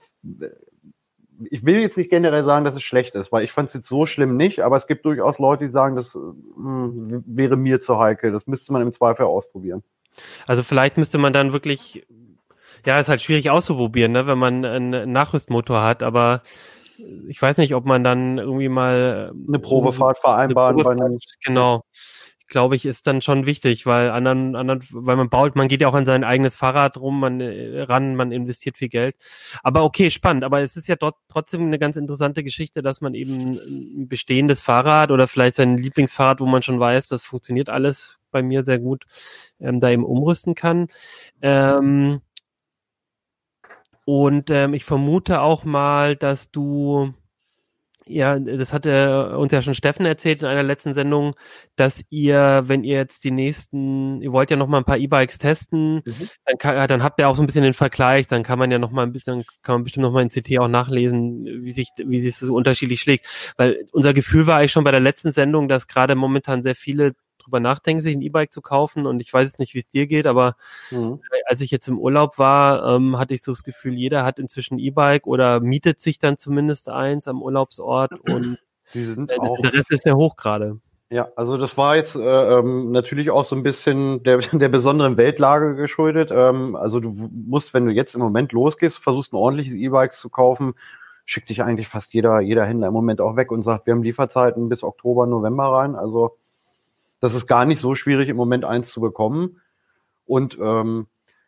ich 1.49 1.65
will 1.65 1.79
jetzt 1.79 1.97
nicht 1.97 2.09
generell 2.09 2.43
sagen, 2.43 2.65
dass 2.65 2.75
es 2.75 2.83
schlecht 2.83 3.15
ist, 3.15 3.31
weil 3.31 3.43
ich 3.43 3.51
fand 3.51 3.67
es 3.67 3.73
jetzt 3.73 3.87
so 3.87 4.05
schlimm 4.05 4.37
nicht, 4.37 4.61
aber 4.61 4.77
es 4.77 4.87
gibt 4.87 5.05
durchaus 5.05 5.39
Leute, 5.39 5.65
die 5.65 5.71
sagen, 5.71 5.95
das 5.95 6.15
mh, 6.15 6.25
hm, 6.55 7.23
wäre 7.25 7.57
mir 7.57 7.79
zu 7.79 7.99
heikel. 7.99 8.31
Das 8.31 8.47
müsste 8.47 8.73
man 8.73 8.81
im 8.81 8.93
Zweifel 8.93 9.25
ausprobieren. 9.25 9.83
Also 10.45 10.63
vielleicht 10.63 10.97
müsste 10.97 11.17
man 11.17 11.33
dann 11.33 11.53
wirklich, 11.53 12.05
ja, 12.85 12.99
ist 12.99 13.09
halt 13.09 13.21
schwierig 13.21 13.49
auszuprobieren, 13.49 14.11
ne, 14.11 14.27
wenn 14.27 14.37
man 14.37 14.63
einen 14.63 15.11
Nachrüstmotor 15.11 15.81
hat, 15.83 16.03
aber 16.03 16.43
ich 17.27 17.41
weiß 17.41 17.57
nicht, 17.57 17.73
ob 17.73 17.85
man 17.85 18.03
dann 18.03 18.37
irgendwie 18.37 18.69
mal 18.69 19.33
eine 19.47 19.59
Probefahrt 19.59 20.19
vereinbaren. 20.19 20.75
Eine 20.75 20.83
Probefahrt, 20.83 21.23
genau. 21.43 21.83
Glaube 22.53 22.75
ich, 22.75 22.85
ist 22.85 23.07
dann 23.07 23.23
schon 23.23 23.47
wichtig, 23.47 23.87
weil 23.87 24.11
anderen, 24.11 24.55
anderen, 24.55 24.83
weil 24.91 25.15
man 25.15 25.27
baut, 25.27 25.55
man 25.55 25.67
geht 25.67 25.81
ja 25.81 25.87
auch 25.87 25.95
an 25.95 26.05
sein 26.05 26.23
eigenes 26.23 26.55
Fahrrad 26.55 26.99
rum, 26.99 27.19
man 27.19 27.41
äh, 27.41 27.81
ran, 27.81 28.15
man 28.15 28.31
investiert 28.31 28.77
viel 28.77 28.89
Geld. 28.89 29.15
Aber 29.63 29.83
okay, 29.83 30.11
spannend. 30.11 30.43
Aber 30.43 30.61
es 30.61 30.77
ist 30.77 30.87
ja 30.87 30.95
dort 30.95 31.15
trotzdem 31.27 31.63
eine 31.63 31.79
ganz 31.79 31.97
interessante 31.97 32.43
Geschichte, 32.43 32.83
dass 32.83 33.01
man 33.01 33.15
eben 33.15 33.57
ein 33.57 34.07
bestehendes 34.07 34.61
Fahrrad 34.61 35.09
oder 35.09 35.27
vielleicht 35.27 35.55
sein 35.55 35.79
Lieblingsfahrrad, 35.79 36.41
wo 36.41 36.45
man 36.45 36.61
schon 36.61 36.79
weiß, 36.79 37.07
das 37.07 37.23
funktioniert 37.23 37.69
alles 37.69 38.19
bei 38.29 38.43
mir 38.43 38.63
sehr 38.63 38.77
gut, 38.77 39.05
ähm, 39.59 39.79
da 39.79 39.89
eben 39.89 40.05
umrüsten 40.05 40.53
kann. 40.53 40.89
Ähm, 41.41 42.21
und 44.05 44.51
ähm, 44.51 44.75
ich 44.75 44.85
vermute 44.85 45.41
auch 45.41 45.63
mal, 45.63 46.15
dass 46.15 46.51
du, 46.51 47.15
ja, 48.05 48.39
das 48.39 48.73
hatte 48.73 49.37
uns 49.37 49.51
ja 49.51 49.61
schon 49.61 49.73
Steffen 49.73 50.05
erzählt 50.05 50.41
in 50.41 50.47
einer 50.47 50.63
letzten 50.63 50.93
Sendung, 50.93 51.35
dass 51.75 52.01
ihr, 52.09 52.63
wenn 52.65 52.83
ihr 52.83 52.97
jetzt 52.97 53.23
die 53.23 53.31
nächsten, 53.31 54.21
ihr 54.21 54.31
wollt 54.31 54.51
ja 54.51 54.57
noch 54.57 54.67
mal 54.67 54.79
ein 54.79 54.85
paar 54.85 54.97
E-Bikes 54.97 55.37
testen, 55.37 56.01
mhm. 56.05 56.29
dann, 56.45 56.57
kann, 56.57 56.87
dann 56.87 57.03
habt 57.03 57.19
ihr 57.19 57.29
auch 57.29 57.35
so 57.35 57.43
ein 57.43 57.47
bisschen 57.47 57.63
den 57.63 57.73
Vergleich, 57.73 58.27
dann 58.27 58.43
kann 58.43 58.59
man 58.59 58.71
ja 58.71 58.79
noch 58.79 58.91
mal 58.91 59.03
ein 59.03 59.13
bisschen, 59.13 59.43
kann 59.61 59.75
man 59.75 59.83
bestimmt 59.83 60.03
noch 60.03 60.11
mal 60.11 60.21
in 60.21 60.29
CT 60.29 60.59
auch 60.59 60.67
nachlesen, 60.67 61.45
wie 61.63 61.71
sich, 61.71 61.89
wie 61.97 62.21
sich 62.21 62.37
das 62.39 62.47
so 62.47 62.55
unterschiedlich 62.55 63.01
schlägt. 63.01 63.25
Weil 63.57 63.85
unser 63.91 64.13
Gefühl 64.13 64.47
war 64.47 64.57
eigentlich 64.57 64.71
schon 64.71 64.83
bei 64.83 64.91
der 64.91 64.99
letzten 64.99 65.31
Sendung, 65.31 65.67
dass 65.67 65.87
gerade 65.87 66.15
momentan 66.15 66.61
sehr 66.61 66.75
viele 66.75 67.13
drüber 67.43 67.59
nachdenken, 67.59 68.01
sich 68.01 68.15
ein 68.15 68.21
E-Bike 68.21 68.51
zu 68.51 68.61
kaufen. 68.61 69.05
Und 69.05 69.19
ich 69.19 69.33
weiß 69.33 69.45
jetzt 69.45 69.59
nicht, 69.59 69.73
wie 69.73 69.79
es 69.79 69.87
dir 69.87 70.07
geht, 70.07 70.27
aber 70.27 70.55
mhm. 70.91 71.19
als 71.45 71.61
ich 71.61 71.71
jetzt 71.71 71.87
im 71.87 71.99
Urlaub 71.99 72.37
war, 72.37 72.95
ähm, 72.95 73.17
hatte 73.17 73.33
ich 73.33 73.43
so 73.43 73.51
das 73.51 73.63
Gefühl, 73.63 73.93
jeder 73.93 74.23
hat 74.23 74.39
inzwischen 74.39 74.79
E-Bike 74.79 75.27
oder 75.27 75.59
mietet 75.59 75.99
sich 75.99 76.19
dann 76.19 76.37
zumindest 76.37 76.89
eins 76.89 77.27
am 77.27 77.41
Urlaubsort 77.41 78.11
und 78.29 78.57
äh, 78.93 79.15
das 79.25 79.51
Interesse 79.57 79.95
ist 79.95 80.03
sehr 80.03 80.15
hoch 80.15 80.35
gerade. 80.35 80.79
Ja, 81.13 81.27
also 81.35 81.57
das 81.57 81.77
war 81.77 81.95
jetzt 81.95 82.15
äh, 82.15 82.19
ähm, 82.21 82.91
natürlich 82.91 83.29
auch 83.29 83.45
so 83.45 83.55
ein 83.55 83.61
bisschen 83.61 84.23
der, 84.23 84.39
der 84.51 84.69
besonderen 84.69 85.15
Weltlage 85.15 85.75
geschuldet. 85.75 86.31
Ähm, 86.33 86.75
also 86.75 86.99
du 86.99 87.11
musst, 87.31 87.75
wenn 87.75 87.85
du 87.85 87.91
jetzt 87.91 88.15
im 88.15 88.21
Moment 88.21 88.51
losgehst, 88.51 88.97
versuchst 88.97 89.31
ein 89.31 89.35
ordentliches 89.35 89.75
E-Bike 89.75 90.13
zu 90.13 90.29
kaufen, 90.29 90.73
schickt 91.25 91.49
dich 91.49 91.61
eigentlich 91.61 91.87
fast 91.87 92.15
jeder, 92.15 92.39
jeder 92.39 92.65
Händler 92.65 92.87
im 92.87 92.93
Moment 92.93 93.21
auch 93.21 93.35
weg 93.35 93.51
und 93.51 93.61
sagt, 93.61 93.85
wir 93.85 93.93
haben 93.93 94.01
Lieferzeiten 94.01 94.69
bis 94.69 94.81
Oktober, 94.83 95.27
November 95.27 95.65
rein. 95.65 95.95
Also 95.95 96.35
das 97.23 97.35
ist 97.35 97.47
gar 97.47 97.63
nicht 97.63 97.79
so 97.79 97.95
schwierig, 97.95 98.27
im 98.27 98.35
Moment 98.35 98.65
eins 98.65 98.89
zu 98.89 98.99
bekommen. 98.99 99.61
Und 100.25 100.57
ähm, 100.61 101.07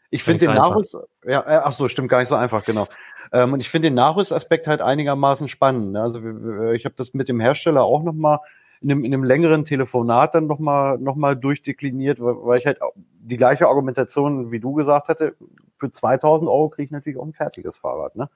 ich 0.09 0.23
finde 0.23 0.47
den 0.47 0.55
Nachrüst, 0.55 0.97
ja, 1.25 1.41
äh, 1.41 1.61
ach 1.65 1.73
so, 1.73 1.89
stimmt 1.89 2.07
gar 2.07 2.19
nicht 2.19 2.29
so 2.29 2.35
einfach, 2.35 2.63
genau. 2.63 2.87
Ähm, 3.33 3.51
und 3.51 3.59
ich 3.59 3.69
finde 3.69 3.89
den 3.89 3.95
Nachrüstaspekt 3.95 4.67
halt 4.67 4.79
einigermaßen 4.79 5.49
spannend. 5.49 5.91
Ne? 5.91 6.01
Also 6.01 6.19
ich 6.71 6.85
habe 6.85 6.95
das 6.95 7.13
mit 7.13 7.27
dem 7.27 7.41
Hersteller 7.41 7.83
auch 7.83 8.03
noch 8.03 8.13
mal 8.13 8.39
in 8.79 8.89
einem, 8.89 9.03
in 9.03 9.13
einem 9.13 9.25
längeren 9.25 9.65
Telefonat 9.65 10.33
dann 10.33 10.47
noch 10.47 10.59
mal, 10.59 10.97
noch 10.97 11.17
mal 11.17 11.35
durchdekliniert, 11.35 12.21
weil, 12.21 12.35
weil 12.37 12.59
ich 12.59 12.65
halt 12.65 12.79
die 13.19 13.35
gleiche 13.35 13.67
Argumentation, 13.67 14.53
wie 14.53 14.61
du 14.61 14.75
gesagt 14.75 15.09
hatte, 15.09 15.35
für 15.77 15.91
2000 15.91 16.49
Euro 16.49 16.69
kriege 16.69 16.85
ich 16.85 16.91
natürlich 16.91 17.19
auch 17.19 17.25
ein 17.25 17.33
fertiges 17.33 17.75
Fahrrad. 17.75 18.15
Ne? 18.15 18.29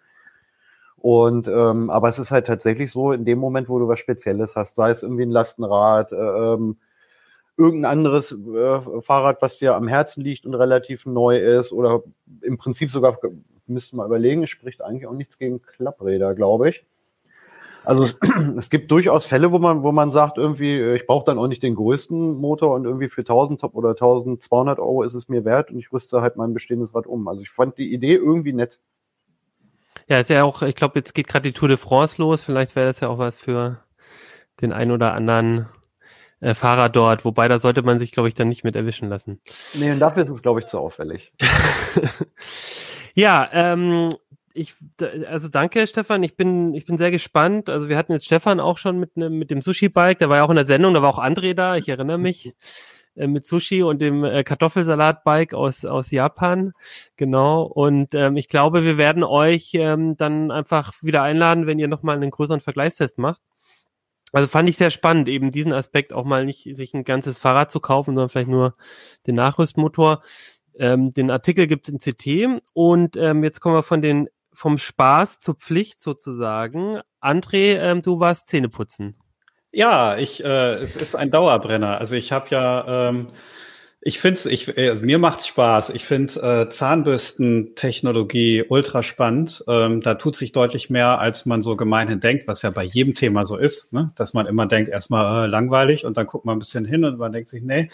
Und 0.98 1.48
ähm, 1.48 1.90
aber 1.90 2.10
es 2.10 2.20
ist 2.20 2.32
halt 2.32 2.48
tatsächlich 2.48 2.92
so, 2.92 3.14
in 3.14 3.24
dem 3.24 3.40
Moment, 3.40 3.70
wo 3.70 3.80
du 3.80 3.88
was 3.88 4.00
Spezielles 4.00 4.58
hast, 4.58 4.76
sei 4.76 4.90
es 4.90 5.04
irgendwie 5.04 5.24
ein 5.24 5.32
Lastenrad, 5.32 6.12
äh, 6.12 6.18
ähm, 6.18 6.76
irgendein 7.60 7.92
anderes 7.92 8.32
äh, 8.32 9.02
Fahrrad, 9.02 9.42
was 9.42 9.58
dir 9.58 9.76
am 9.76 9.88
Herzen 9.88 10.24
liegt 10.24 10.46
und 10.46 10.56
relativ 10.56 11.06
neu 11.06 11.38
ist 11.38 11.72
oder 11.72 12.04
im 12.42 12.58
Prinzip 12.58 12.90
sogar, 12.90 13.20
müsste 13.68 13.98
man 13.98 14.08
überlegen, 14.08 14.44
es 14.44 14.50
spricht 14.50 14.82
eigentlich 14.82 15.06
auch 15.06 15.14
nichts 15.14 15.38
gegen 15.38 15.62
Klappräder, 15.62 16.34
glaube 16.34 16.70
ich. 16.70 16.86
Also 17.84 18.06
es 18.58 18.70
gibt 18.70 18.92
durchaus 18.92 19.26
Fälle, 19.26 19.52
wo 19.52 19.60
man, 19.60 19.84
wo 19.84 19.92
man 19.92 20.12
sagt, 20.12 20.38
irgendwie, 20.38 20.80
äh, 20.80 20.96
ich 20.96 21.06
brauche 21.06 21.26
dann 21.26 21.38
auch 21.38 21.48
nicht 21.48 21.62
den 21.62 21.76
größten 21.76 22.36
Motor 22.38 22.76
und 22.76 22.86
irgendwie 22.86 23.10
für 23.10 23.22
1000 23.22 23.64
oder 23.76 23.90
1200 23.90 24.80
Euro 24.80 25.04
ist 25.04 25.14
es 25.14 25.28
mir 25.28 25.44
wert 25.44 25.70
und 25.72 25.80
ich 25.80 25.92
rüste 25.92 26.22
halt 26.22 26.38
mein 26.38 26.54
bestehendes 26.54 26.96
Rad 26.96 27.08
um. 27.08 27.28
Also 27.28 27.42
ich 27.42 27.50
fand 27.50 27.78
die 27.78 27.94
Idee 27.94 28.16
irgendwie 28.16 28.54
nett. 28.54 28.80
Ja, 30.08 30.20
ist 30.20 30.30
ja 30.30 30.44
auch, 30.44 30.62
ich 30.62 30.76
glaube, 30.76 30.98
jetzt 30.98 31.14
geht 31.14 31.28
gerade 31.28 31.50
die 31.50 31.54
Tour 31.54 31.68
de 31.68 31.78
France 31.78 32.22
los. 32.22 32.44
Vielleicht 32.44 32.76
wäre 32.76 32.88
das 32.88 33.00
ja 33.02 33.10
auch 33.10 33.18
was 33.18 33.38
für 33.38 33.84
den 34.62 34.72
einen 34.72 34.92
oder 34.92 35.14
anderen 35.14 35.68
äh, 36.42 36.54
Fahrer 36.54 36.90
dort, 36.90 37.26
wobei 37.26 37.48
da 37.48 37.60
sollte 37.60 37.82
man 37.82 38.00
sich, 38.00 38.12
glaube 38.12 38.28
ich, 38.28 38.34
dann 38.34 38.50
nicht 38.50 38.64
mit 38.64 38.76
erwischen 38.76 39.10
lassen. 39.10 39.42
Nee, 39.74 39.92
und 39.92 40.00
dafür 40.00 40.24
ist 40.24 40.30
es, 40.30 40.42
glaube 40.42 40.60
ich, 40.60 40.66
zu 40.66 40.80
auffällig. 40.80 41.32
ja, 43.14 43.50
ähm, 43.52 44.10
ich, 44.54 44.76
also 45.28 45.48
danke, 45.48 45.88
Stefan. 45.88 46.24
Ich 46.24 46.36
bin, 46.36 46.74
ich 46.74 46.86
bin 46.86 46.98
sehr 46.98 47.12
gespannt. 47.12 47.70
Also 47.70 47.90
wir 47.90 47.98
hatten 47.98 48.14
jetzt 48.14 48.26
Stefan 48.26 48.60
auch 48.60 48.78
schon 48.78 49.00
mit, 49.00 49.16
ne, 49.16 49.30
mit 49.30 49.52
dem 49.52 49.62
Sushi-Bike. 49.62 50.20
Der 50.20 50.30
war 50.30 50.38
ja 50.38 50.44
auch 50.44 50.50
in 50.50 50.56
der 50.56 50.66
Sendung. 50.66 50.94
Da 50.94 51.02
war 51.02 51.10
auch 51.10 51.24
André 51.24 51.54
da. 51.54 51.76
Ich 51.76 51.88
erinnere 51.88 52.18
mich 52.18 52.54
äh, 53.16 53.28
mit 53.28 53.46
Sushi 53.46 53.84
und 53.84 54.02
dem 54.02 54.24
äh, 54.24 54.44
Kartoffelsalat-Bike 54.44 55.54
aus, 55.54 55.86
aus 55.86 56.12
Japan. 56.12 56.74
Genau. 57.16 57.64
Und 57.64 58.16
ähm, 58.16 58.38
ich 58.38 58.50
glaube, 58.50 58.84
wir 58.84 58.98
werden 58.98 59.24
euch 59.24 59.72
ähm, 59.74 60.18
dann 60.18 60.52
einfach 60.52 60.94
wieder 61.02 61.22
einladen, 61.24 61.68
wenn 61.68 61.80
ihr 61.80 61.88
nochmal 61.88 62.18
einen 62.18 62.32
größeren 62.32 62.60
Vergleichstest 62.60 63.18
macht. 63.18 63.42
Also 64.32 64.48
fand 64.48 64.70
ich 64.70 64.78
sehr 64.78 64.92
spannend, 64.92 65.28
eben 65.28 65.52
diesen 65.52 65.74
Aspekt 65.74 66.14
auch 66.14 66.26
mal 66.26 66.46
nicht 66.46 66.76
sich 66.76 66.94
ein 66.94 67.04
ganzes 67.04 67.38
Fahrrad 67.38 67.72
zu 67.72 67.80
kaufen, 67.80 68.16
sondern 68.16 68.30
vielleicht 68.30 68.50
nur 68.50 68.76
den 69.28 69.36
Nachrüstmotor. 69.36 70.22
Ähm, 70.78 71.12
den 71.12 71.32
Artikel 71.32 71.68
gibt's 71.68 71.90
in 71.90 72.00
CT 72.00 72.62
und 72.74 73.18
ähm, 73.18 73.44
jetzt 73.44 73.60
kommen 73.60 73.76
wir 73.76 73.84
von 73.84 74.02
den 74.02 74.30
vom 74.54 74.78
Spaß 74.78 75.40
zur 75.40 75.56
Pflicht 75.56 76.02
sozusagen. 76.02 77.00
André, 77.22 77.78
ähm, 77.78 78.02
du 78.02 78.20
warst 78.20 78.48
Zähneputzen. 78.48 79.16
Ja, 79.72 80.18
ich, 80.18 80.44
äh, 80.44 80.76
es 80.76 80.96
ist 80.96 81.16
ein 81.16 81.32
Dauerbrenner. 81.32 82.00
Also 82.00 82.16
ich 82.16 82.32
habe 82.32 82.48
ja 82.50 83.10
ähm, 83.10 83.28
ich 84.02 84.20
finde 84.20 84.36
es, 84.36 84.46
ich, 84.46 84.78
also 84.78 85.04
mir 85.04 85.20
macht's 85.20 85.46
Spaß. 85.48 85.90
Ich 85.90 86.06
finde 86.06 86.42
äh, 86.42 86.70
Zahnbürstentechnologie 86.70 88.64
ultra 88.70 89.04
spannend. 89.04 89.62
Ähm, 89.68 90.00
da 90.00 90.16
tut 90.16 90.38
sich 90.38 90.54
deutlich 90.54 90.90
mehr, 90.90 91.20
als 91.20 91.46
man 91.46 91.62
so 91.62 91.76
gemeinhin 91.76 92.22
denkt, 92.22 92.48
was 92.48 92.62
ja 92.62 92.70
bei 92.70 92.84
jedem 92.84 93.14
Thema 93.14 93.46
so 93.46 93.58
ist, 93.58 93.92
ne? 93.92 94.14
dass 94.16 94.34
man 94.34 94.48
immer 94.48 94.68
denkt, 94.68 94.90
erstmal 94.90 95.44
äh, 95.44 95.48
langweilig 95.48 96.06
und 96.06 96.16
dann 96.16 96.28
guckt 96.28 96.46
man 96.46 96.56
ein 96.56 96.60
bisschen 96.60 96.86
hin 96.86 97.04
und 97.04 97.18
man 97.18 97.34
denkt 97.34 97.50
sich, 97.50 97.62
nee, 97.62 97.90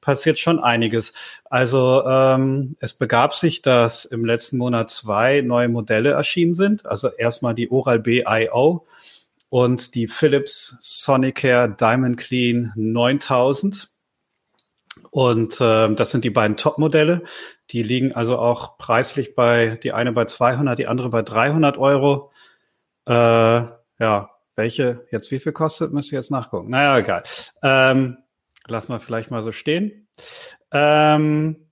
passiert 0.00 0.40
schon 0.40 0.58
einiges. 0.58 1.12
Also 1.44 2.02
ähm, 2.04 2.74
es 2.80 2.94
begab 2.94 3.32
sich, 3.34 3.62
dass 3.62 4.04
im 4.04 4.24
letzten 4.24 4.58
Monat 4.58 4.90
zwei 4.90 5.40
neue 5.40 5.68
Modelle 5.68 6.10
erschienen 6.10 6.56
sind. 6.56 6.84
Also 6.84 7.10
erstmal 7.16 7.54
die 7.54 7.70
Oral-B 7.70 8.24
IO 8.26 8.86
und 9.50 9.94
die 9.94 10.08
Philips 10.08 10.78
Sonicare 10.80 11.72
Diamond 11.78 12.16
Clean 12.16 12.72
9000 12.74 13.93
und 15.14 15.60
äh, 15.60 15.94
das 15.94 16.10
sind 16.10 16.24
die 16.24 16.30
beiden 16.30 16.56
Top-Modelle. 16.56 17.22
Die 17.70 17.84
liegen 17.84 18.16
also 18.16 18.36
auch 18.36 18.78
preislich 18.78 19.36
bei, 19.36 19.78
die 19.80 19.92
eine 19.92 20.10
bei 20.10 20.24
200, 20.24 20.76
die 20.76 20.88
andere 20.88 21.08
bei 21.08 21.22
300 21.22 21.78
Euro. 21.78 22.32
Äh, 23.06 23.12
ja, 23.12 24.30
welche 24.56 25.06
jetzt 25.12 25.30
wie 25.30 25.38
viel 25.38 25.52
kostet, 25.52 25.92
müsst 25.92 26.10
ihr 26.10 26.18
jetzt 26.18 26.32
nachgucken. 26.32 26.68
Naja, 26.68 26.98
egal. 26.98 27.22
Ähm, 27.62 28.18
lassen 28.66 28.92
wir 28.92 28.98
vielleicht 28.98 29.30
mal 29.30 29.44
so 29.44 29.52
stehen. 29.52 30.08
Ähm, 30.72 31.63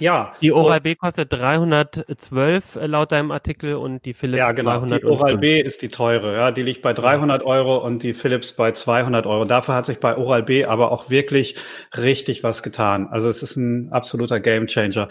ja. 0.00 0.34
Die 0.40 0.52
Oral-B 0.52 0.94
kostet 0.94 1.32
312 1.32 2.76
äh, 2.76 2.86
laut 2.86 3.12
deinem 3.12 3.30
Artikel 3.30 3.74
und 3.74 4.04
die 4.04 4.14
Philips 4.14 4.38
ja, 4.38 4.52
genau. 4.52 4.78
200 4.78 5.02
Die 5.02 5.06
Oral-B 5.06 5.60
ist 5.60 5.82
die 5.82 5.90
teure, 5.90 6.34
ja. 6.34 6.50
Die 6.50 6.62
liegt 6.62 6.80
bei 6.82 6.92
300 6.94 7.42
Euro 7.42 7.76
und 7.76 8.02
die 8.02 8.14
Philips 8.14 8.54
bei 8.54 8.72
200 8.72 9.26
Euro. 9.26 9.44
Dafür 9.44 9.74
hat 9.74 9.86
sich 9.86 10.00
bei 10.00 10.16
Oral-B 10.16 10.64
aber 10.64 10.92
auch 10.92 11.10
wirklich 11.10 11.56
richtig 11.96 12.42
was 12.42 12.62
getan. 12.62 13.08
Also 13.10 13.28
es 13.28 13.42
ist 13.42 13.56
ein 13.56 13.92
absoluter 13.92 14.40
Gamechanger. 14.40 15.08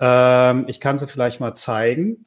Ähm, 0.00 0.64
ich 0.68 0.80
kann 0.80 0.98
sie 0.98 1.06
vielleicht 1.06 1.38
mal 1.38 1.54
zeigen. 1.54 2.26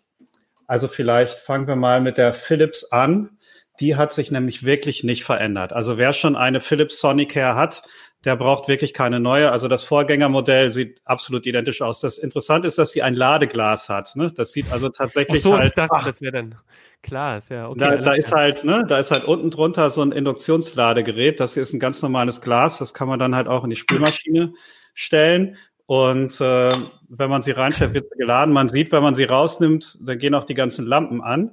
Also 0.66 0.88
vielleicht 0.88 1.40
fangen 1.40 1.68
wir 1.68 1.76
mal 1.76 2.02
mit 2.02 2.18
der 2.18 2.34
Philips 2.34 2.86
an. 2.86 3.38
die 3.80 3.96
hat 3.96 4.12
sich 4.12 4.32
nämlich 4.32 4.66
wirklich 4.66 5.04
nicht 5.04 5.24
verändert. 5.24 5.72
Also 5.74 5.98
wer 5.98 6.14
schon 6.14 6.36
eine 6.36 6.62
Philips 6.62 7.00
Sonicare 7.00 7.56
hat, 7.56 7.84
der 8.26 8.36
braucht 8.36 8.68
wirklich 8.68 8.94
keine 8.94 9.20
neue. 9.20 9.52
Also 9.52 9.68
das 9.68 9.84
Vorgängermodell 9.84 10.72
sieht 10.72 11.02
absolut 11.06 11.46
identisch 11.46 11.82
aus. 11.82 12.02
Das 12.02 12.18
Interessante 12.18 12.68
ist, 12.68 12.78
dass 12.78 12.92
sie 12.92 13.04
ein 13.04 13.14
Ladeglas 13.14 13.90
hat. 13.90 14.16
Ne? 14.16 14.32
Das 14.36 14.52
sieht 14.52 14.72
also 14.72 14.90
tatsächlich 14.90 15.40
Ach 15.40 15.44
so, 15.44 15.58
halt. 15.58 15.68
ich 15.68 15.74
dachte, 15.74 16.06
das 16.06 16.22
wäre 16.22 16.34
dann 16.34 16.56
klar. 17.04 17.38
Ist 17.38 17.50
ja 17.50 17.70
okay. 17.70 17.80
Da, 17.80 17.96
da 17.98 18.14
ist 18.14 18.32
halt, 18.32 18.64
ne, 18.64 18.86
da 18.88 18.98
ist 18.98 19.12
halt 19.12 19.24
unten 19.26 19.52
drunter 19.52 19.90
so 19.92 20.02
ein 20.02 20.12
Induktionsladegerät. 20.12 21.40
Das 21.40 21.54
hier 21.54 21.64
ist 21.64 21.74
ein 21.74 21.80
ganz 21.80 22.02
normales 22.02 22.42
Glas. 22.42 22.80
Das 22.80 22.94
kann 22.94 23.08
man 23.08 23.20
dann 23.20 23.36
halt 23.36 23.48
auch 23.48 23.64
in 23.64 23.70
die 23.70 23.76
Spülmaschine 23.76 24.54
stellen. 24.94 25.58
Und 25.86 26.42
äh, 26.42 26.72
wenn 27.08 27.30
man 27.30 27.44
sie 27.44 27.52
reinstellt, 27.52 27.94
wird 27.94 28.06
sie 28.12 28.18
geladen. 28.18 28.54
Man 28.54 28.68
sieht, 28.68 28.92
wenn 28.92 29.04
man 29.04 29.16
sie 29.16 29.24
rausnimmt, 29.24 30.00
dann 30.02 30.18
gehen 30.18 30.36
auch 30.36 30.44
die 30.44 30.54
ganzen 30.54 30.86
Lampen 30.86 31.22
an. 31.22 31.52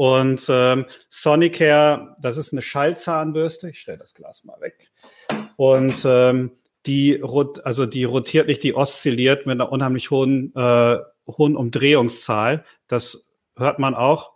Und 0.00 0.46
ähm, 0.48 0.86
Sonicare, 1.10 2.16
das 2.22 2.38
ist 2.38 2.54
eine 2.54 2.62
Schallzahnbürste. 2.62 3.68
Ich 3.68 3.80
stelle 3.80 3.98
das 3.98 4.14
Glas 4.14 4.44
mal 4.44 4.58
weg. 4.62 4.90
Und 5.56 6.06
ähm, 6.06 6.52
die, 6.86 7.22
also 7.64 7.84
die 7.84 8.04
rotiert 8.04 8.46
nicht, 8.46 8.62
die 8.62 8.74
oszilliert 8.74 9.44
mit 9.44 9.60
einer 9.60 9.70
unheimlich 9.70 10.10
hohen, 10.10 10.54
äh, 10.56 10.96
hohen 11.28 11.54
Umdrehungszahl. 11.54 12.64
Das 12.88 13.30
hört 13.58 13.78
man 13.78 13.94
auch. 13.94 14.32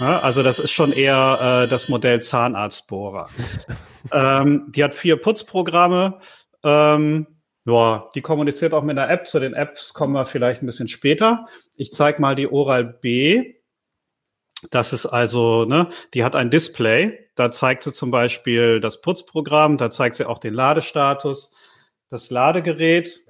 Ja, 0.00 0.18
also 0.18 0.42
das 0.42 0.58
ist 0.58 0.72
schon 0.72 0.90
eher 0.90 1.66
äh, 1.66 1.70
das 1.70 1.88
Modell 1.88 2.20
Zahnarztbohrer. 2.20 3.28
ähm, 4.10 4.64
die 4.74 4.82
hat 4.82 4.94
vier 4.96 5.14
Putzprogramme. 5.14 6.18
Ähm, 6.64 7.28
ja, 7.64 8.10
die 8.16 8.20
kommuniziert 8.20 8.74
auch 8.74 8.82
mit 8.82 8.98
einer 8.98 9.08
App. 9.08 9.28
Zu 9.28 9.38
den 9.38 9.54
Apps 9.54 9.94
kommen 9.94 10.14
wir 10.14 10.26
vielleicht 10.26 10.60
ein 10.60 10.66
bisschen 10.66 10.88
später. 10.88 11.46
Ich 11.76 11.92
zeige 11.92 12.20
mal 12.20 12.34
die 12.34 12.50
Oral 12.50 12.84
B. 12.84 13.55
Das 14.70 14.92
ist 14.92 15.06
also, 15.06 15.64
ne, 15.64 15.88
die 16.14 16.24
hat 16.24 16.34
ein 16.34 16.50
Display. 16.50 17.28
Da 17.34 17.50
zeigt 17.50 17.82
sie 17.82 17.92
zum 17.92 18.10
Beispiel 18.10 18.80
das 18.80 19.00
Putzprogramm, 19.00 19.76
da 19.76 19.90
zeigt 19.90 20.16
sie 20.16 20.26
auch 20.26 20.38
den 20.38 20.54
Ladestatus, 20.54 21.52
das 22.08 22.30
Ladegerät. 22.30 23.20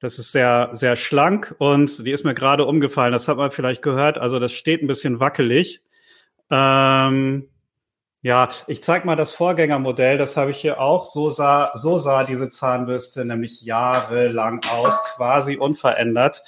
Das 0.00 0.18
ist 0.18 0.30
sehr, 0.30 0.70
sehr 0.72 0.94
schlank 0.94 1.54
und 1.58 2.06
die 2.06 2.12
ist 2.12 2.24
mir 2.24 2.34
gerade 2.34 2.64
umgefallen. 2.66 3.12
Das 3.12 3.26
hat 3.26 3.36
man 3.36 3.50
vielleicht 3.50 3.82
gehört. 3.82 4.18
Also 4.18 4.38
das 4.38 4.52
steht 4.52 4.82
ein 4.82 4.86
bisschen 4.86 5.18
wackelig. 5.18 5.82
Ähm, 6.50 7.48
ja, 8.22 8.50
ich 8.66 8.82
zeig 8.82 9.04
mal 9.04 9.16
das 9.16 9.32
Vorgängermodell. 9.32 10.18
Das 10.18 10.36
habe 10.36 10.52
ich 10.52 10.58
hier 10.58 10.80
auch. 10.80 11.06
So 11.06 11.30
sah, 11.30 11.72
so 11.74 11.98
sah 11.98 12.24
diese 12.24 12.50
Zahnbürste 12.50 13.24
nämlich 13.24 13.62
jahrelang 13.62 14.60
aus, 14.72 15.02
quasi 15.16 15.56
unverändert. 15.56 16.44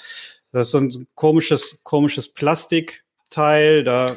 Das 0.53 0.67
ist 0.67 0.71
so 0.71 0.77
ein 0.79 1.07
komisches, 1.15 1.81
komisches 1.83 2.33
Plastikteil. 3.31 3.83
Da 3.83 4.07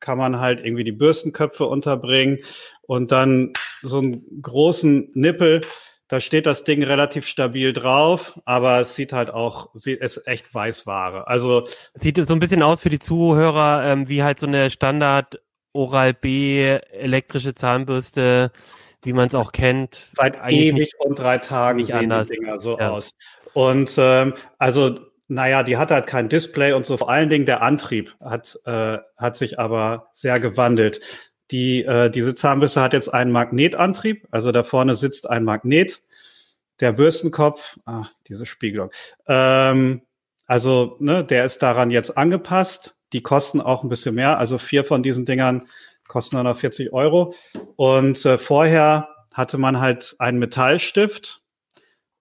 kann 0.00 0.18
man 0.18 0.40
halt 0.40 0.64
irgendwie 0.64 0.84
die 0.84 0.92
Bürstenköpfe 0.92 1.66
unterbringen 1.66 2.38
und 2.82 3.12
dann 3.12 3.52
so 3.82 3.98
einen 3.98 4.42
großen 4.42 5.10
Nippel. 5.14 5.60
Da 6.08 6.20
steht 6.20 6.46
das 6.46 6.62
Ding 6.62 6.84
relativ 6.84 7.26
stabil 7.26 7.72
drauf, 7.72 8.38
aber 8.44 8.80
es 8.80 8.94
sieht 8.94 9.12
halt 9.12 9.30
auch, 9.30 9.74
es 9.74 9.86
ist 9.86 10.28
echt 10.28 10.54
Weißware. 10.54 11.26
Also 11.26 11.66
sieht 11.94 12.24
so 12.24 12.32
ein 12.32 12.38
bisschen 12.38 12.62
aus 12.62 12.80
für 12.80 12.90
die 12.90 13.00
Zuhörer 13.00 13.84
ähm, 13.84 14.08
wie 14.08 14.22
halt 14.22 14.38
so 14.38 14.46
eine 14.46 14.70
Standard 14.70 15.40
Oral 15.72 16.14
B 16.14 16.62
elektrische 16.92 17.54
Zahnbürste, 17.54 18.52
wie 19.02 19.12
man 19.12 19.26
es 19.26 19.34
auch 19.34 19.50
kennt. 19.50 20.10
Seit 20.12 20.38
ewig 20.48 20.92
und 21.00 21.18
drei 21.18 21.38
Tagen 21.38 21.84
sehen 21.84 22.10
die 22.10 22.36
Dinger 22.36 22.60
so 22.60 22.78
ja. 22.78 22.90
aus. 22.90 23.10
Und 23.52 23.94
ähm, 23.98 24.34
also 24.58 25.00
naja, 25.28 25.62
die 25.62 25.76
hat 25.76 25.90
halt 25.90 26.06
kein 26.06 26.28
Display 26.28 26.72
und 26.72 26.86
so. 26.86 26.96
Vor 26.96 27.10
allen 27.10 27.28
Dingen 27.28 27.46
der 27.46 27.62
Antrieb 27.62 28.14
hat, 28.20 28.58
äh, 28.64 28.98
hat 29.16 29.36
sich 29.36 29.58
aber 29.58 30.08
sehr 30.12 30.38
gewandelt. 30.38 31.00
Die, 31.50 31.84
äh, 31.84 32.10
diese 32.10 32.34
Zahnbürste 32.34 32.80
hat 32.80 32.92
jetzt 32.92 33.12
einen 33.12 33.32
Magnetantrieb, 33.32 34.26
also 34.30 34.52
da 34.52 34.64
vorne 34.64 34.96
sitzt 34.96 35.28
ein 35.28 35.44
Magnet. 35.44 36.02
Der 36.80 36.92
Bürstenkopf, 36.92 37.78
ah, 37.86 38.06
diese 38.28 38.44
Spiegelung. 38.44 38.90
Ähm, 39.26 40.02
also, 40.46 40.96
ne, 41.00 41.24
der 41.24 41.44
ist 41.44 41.62
daran 41.62 41.90
jetzt 41.90 42.16
angepasst. 42.18 42.96
Die 43.12 43.22
kosten 43.22 43.60
auch 43.60 43.82
ein 43.82 43.88
bisschen 43.88 44.14
mehr. 44.14 44.38
Also 44.38 44.58
vier 44.58 44.84
von 44.84 45.02
diesen 45.02 45.24
Dingern 45.24 45.68
kosten 46.06 46.36
dann 46.36 46.44
noch 46.44 46.58
40 46.58 46.92
Euro. 46.92 47.34
Und 47.76 48.24
äh, 48.24 48.38
vorher 48.38 49.08
hatte 49.32 49.58
man 49.58 49.80
halt 49.80 50.16
einen 50.18 50.38
Metallstift, 50.38 51.42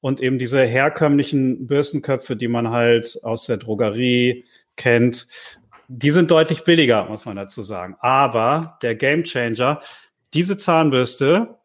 und 0.06 0.22
eben 0.22 0.38
diese 0.38 0.64
herkömmlichen 0.64 1.66
Bürstenköpfe, 1.66 2.36
die 2.36 2.48
man 2.48 2.70
halt 2.70 3.20
aus 3.24 3.48
der 3.48 3.58
Drogerie 3.58 4.46
kennt, 4.76 5.28
die 5.88 6.12
sind 6.12 6.30
deutlich 6.30 6.64
billiger, 6.64 7.06
muss 7.06 7.26
man 7.26 7.36
dazu 7.36 7.64
sagen. 7.64 7.96
Aber 8.02 8.78
der 8.84 8.94
Gamechanger, 8.94 9.82
diese 10.32 10.58
Zahnbürste 10.58 11.58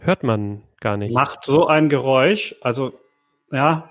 hört 0.00 0.22
man 0.22 0.62
gar 0.78 0.96
nicht. 0.96 1.12
Macht 1.12 1.44
so 1.44 1.66
ein 1.66 1.88
Geräusch, 1.88 2.54
also 2.60 2.96
ja, 3.50 3.90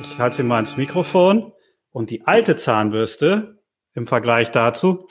ich 0.00 0.18
halte 0.18 0.36
sie 0.36 0.42
mal 0.42 0.60
ins 0.60 0.78
Mikrofon 0.78 1.52
und 1.90 2.08
die 2.08 2.26
alte 2.26 2.56
Zahnbürste 2.56 3.62
im 3.92 4.06
Vergleich 4.06 4.50
dazu 4.50 5.06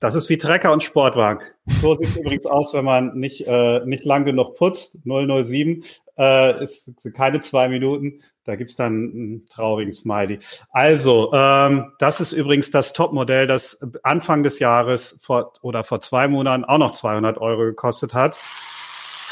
Das 0.00 0.14
ist 0.14 0.30
wie 0.30 0.38
Trecker 0.38 0.72
und 0.72 0.82
Sportwagen. 0.82 1.44
So 1.66 1.94
sieht 1.94 2.08
es 2.08 2.16
übrigens 2.18 2.46
aus, 2.46 2.72
wenn 2.72 2.84
man 2.84 3.14
nicht, 3.14 3.46
äh, 3.46 3.84
nicht 3.84 4.04
lang 4.04 4.24
genug 4.24 4.56
putzt. 4.56 4.96
007 5.04 5.84
äh, 6.18 6.64
ist 6.64 6.90
keine 7.14 7.40
zwei 7.40 7.68
Minuten. 7.68 8.22
Da 8.44 8.56
gibt's 8.56 8.74
dann 8.74 8.92
einen 8.92 9.46
traurigen 9.50 9.92
Smiley. 9.92 10.40
Also, 10.70 11.30
ähm, 11.34 11.92
das 11.98 12.20
ist 12.20 12.32
übrigens 12.32 12.70
das 12.70 12.94
Topmodell, 12.94 13.46
das 13.46 13.78
Anfang 14.02 14.42
des 14.42 14.58
Jahres 14.58 15.18
vor, 15.20 15.52
oder 15.60 15.84
vor 15.84 16.00
zwei 16.00 16.26
Monaten 16.26 16.64
auch 16.64 16.78
noch 16.78 16.92
200 16.92 17.36
Euro 17.38 17.60
gekostet 17.60 18.14
hat. 18.14 18.38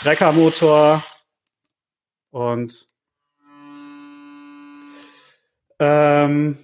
Treckermotor 0.02 1.02
und 2.30 2.86
ähm, 5.80 6.58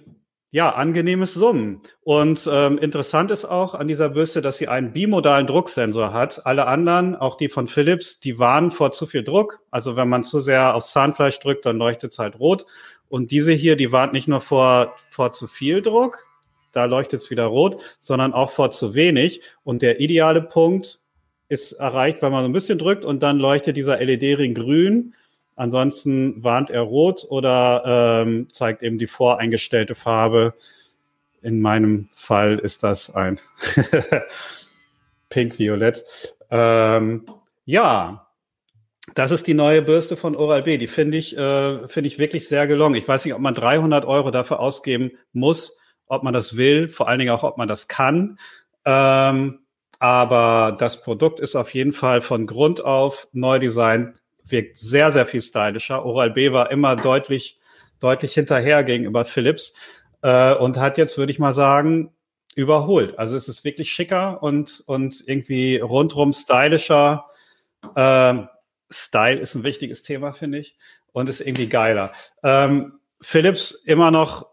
ja, 0.55 0.69
angenehmes 0.69 1.33
Summen. 1.33 1.81
Und 2.05 2.49
ähm, 2.49 2.77
interessant 2.77 3.29
ist 3.29 3.43
auch 3.43 3.73
an 3.73 3.89
dieser 3.89 4.07
Bürste, 4.07 4.41
dass 4.41 4.57
sie 4.57 4.69
einen 4.69 4.93
bimodalen 4.93 5.47
Drucksensor 5.47 6.13
hat. 6.13 6.45
Alle 6.45 6.65
anderen, 6.65 7.17
auch 7.17 7.35
die 7.35 7.49
von 7.49 7.67
Philips, 7.67 8.21
die 8.21 8.39
warnen 8.39 8.71
vor 8.71 8.93
zu 8.93 9.05
viel 9.05 9.25
Druck. 9.25 9.59
Also 9.69 9.97
wenn 9.97 10.07
man 10.07 10.23
zu 10.23 10.39
sehr 10.39 10.73
aufs 10.73 10.93
Zahnfleisch 10.93 11.41
drückt, 11.41 11.65
dann 11.65 11.77
leuchtet 11.77 12.13
es 12.13 12.19
halt 12.19 12.39
rot. 12.39 12.65
Und 13.09 13.31
diese 13.31 13.51
hier, 13.51 13.75
die 13.75 13.91
warnt 13.91 14.13
nicht 14.13 14.29
nur 14.29 14.39
vor, 14.39 14.95
vor 15.09 15.33
zu 15.33 15.47
viel 15.47 15.81
Druck, 15.81 16.23
da 16.71 16.85
leuchtet 16.85 17.19
es 17.19 17.29
wieder 17.29 17.47
rot, 17.47 17.81
sondern 17.99 18.33
auch 18.33 18.51
vor 18.51 18.71
zu 18.71 18.95
wenig. 18.95 19.41
Und 19.65 19.81
der 19.81 19.99
ideale 19.99 20.41
Punkt 20.41 21.01
ist 21.49 21.73
erreicht, 21.73 22.21
wenn 22.21 22.31
man 22.31 22.43
so 22.43 22.49
ein 22.49 22.53
bisschen 22.53 22.79
drückt 22.79 23.03
und 23.03 23.21
dann 23.21 23.39
leuchtet 23.39 23.75
dieser 23.75 23.97
LED-Ring 23.97 24.53
grün 24.53 25.15
Ansonsten 25.55 26.43
warnt 26.43 26.69
er 26.69 26.81
rot 26.81 27.25
oder 27.29 28.23
ähm, 28.23 28.47
zeigt 28.51 28.83
eben 28.83 28.97
die 28.97 29.07
voreingestellte 29.07 29.95
Farbe. 29.95 30.53
In 31.41 31.61
meinem 31.61 32.09
Fall 32.13 32.59
ist 32.59 32.83
das 32.83 33.13
ein 33.13 33.39
Pink-Violett. 35.29 36.03
Ähm, 36.49 37.25
ja, 37.63 38.27
das 39.13 39.31
ist 39.31 39.47
die 39.47 39.53
neue 39.53 39.81
Bürste 39.81 40.17
von 40.17 40.35
Oral-B. 40.35 40.77
Die 40.77 40.87
finde 40.87 41.17
ich, 41.17 41.37
äh, 41.37 41.87
finde 41.87 42.07
ich 42.07 42.17
wirklich 42.17 42.47
sehr 42.47 42.67
gelungen. 42.67 42.95
Ich 42.95 43.07
weiß 43.07 43.23
nicht, 43.23 43.33
ob 43.33 43.39
man 43.39 43.53
300 43.53 44.03
Euro 44.05 44.31
dafür 44.31 44.59
ausgeben 44.59 45.11
muss, 45.31 45.77
ob 46.07 46.23
man 46.23 46.33
das 46.33 46.57
will, 46.57 46.89
vor 46.89 47.07
allen 47.07 47.19
Dingen 47.19 47.31
auch, 47.31 47.43
ob 47.43 47.57
man 47.57 47.67
das 47.67 47.87
kann. 47.87 48.39
Ähm, 48.83 49.59
aber 49.99 50.75
das 50.77 51.01
Produkt 51.01 51.39
ist 51.39 51.55
auf 51.55 51.73
jeden 51.73 51.93
Fall 51.93 52.21
von 52.21 52.45
Grund 52.45 52.83
auf 52.83 53.27
neu 53.31 53.59
designt 53.59 54.21
wirkt 54.47 54.77
sehr, 54.77 55.11
sehr 55.11 55.25
viel 55.25 55.41
stylischer. 55.41 56.05
Oral 56.05 56.31
B 56.31 56.51
war 56.51 56.71
immer 56.71 56.95
deutlich, 56.95 57.59
deutlich 57.99 58.33
hinterher 58.33 58.83
gegenüber 58.83 59.25
Philips 59.25 59.73
äh, 60.21 60.53
und 60.55 60.77
hat 60.77 60.97
jetzt, 60.97 61.17
würde 61.17 61.31
ich 61.31 61.39
mal 61.39 61.53
sagen, 61.53 62.11
überholt. 62.55 63.19
Also 63.19 63.35
es 63.35 63.47
ist 63.47 63.63
wirklich 63.63 63.91
schicker 63.91 64.41
und, 64.41 64.83
und 64.87 65.23
irgendwie 65.27 65.77
rundrum 65.77 66.31
stylischer. 66.31 67.25
Äh, 67.95 68.43
Style 68.89 69.39
ist 69.39 69.55
ein 69.55 69.63
wichtiges 69.63 70.03
Thema, 70.03 70.33
finde 70.33 70.59
ich, 70.59 70.77
und 71.11 71.27
ist 71.27 71.41
irgendwie 71.41 71.67
geiler. 71.67 72.13
Ähm, 72.43 72.99
Philips 73.21 73.71
immer 73.71 74.11
noch 74.11 74.47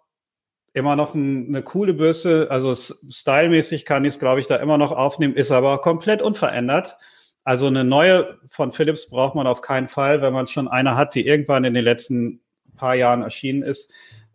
immer 0.75 0.97
noch 0.97 1.15
ein, 1.15 1.49
eine 1.49 1.63
coole 1.63 1.95
Bürste, 1.95 2.49
also 2.51 2.75
stylmäßig 2.75 3.85
kann 3.85 4.05
ich 4.05 4.15
es, 4.15 4.19
glaube 4.19 4.41
ich, 4.41 4.47
da 4.47 4.57
immer 4.57 4.79
noch 4.79 4.93
aufnehmen, 4.93 5.35
ist 5.35 5.51
aber 5.51 5.81
komplett 5.81 6.23
unverändert. 6.23 6.97
Also 7.45 7.67
eine 7.67 7.85
neue 7.85 8.39
von 8.49 8.73
Philips 8.73 9.09
braucht 9.09 9.35
man 9.35 9.47
auf 9.47 9.63
keinen 9.63 9.89
Fall, 9.89 10.23
wenn 10.23 10.33
man 10.33 10.47
schon 10.47 10.69
eine 10.69 10.97
hat, 10.97 11.15
die 11.15 11.27
irgendwann 11.27 11.65
in 11.65 11.75
den 11.75 11.85
letzten 11.85 12.41
paar 12.77 12.95
Jahren 12.95 13.23
erschienen 13.23 13.63
ist. 13.63 13.93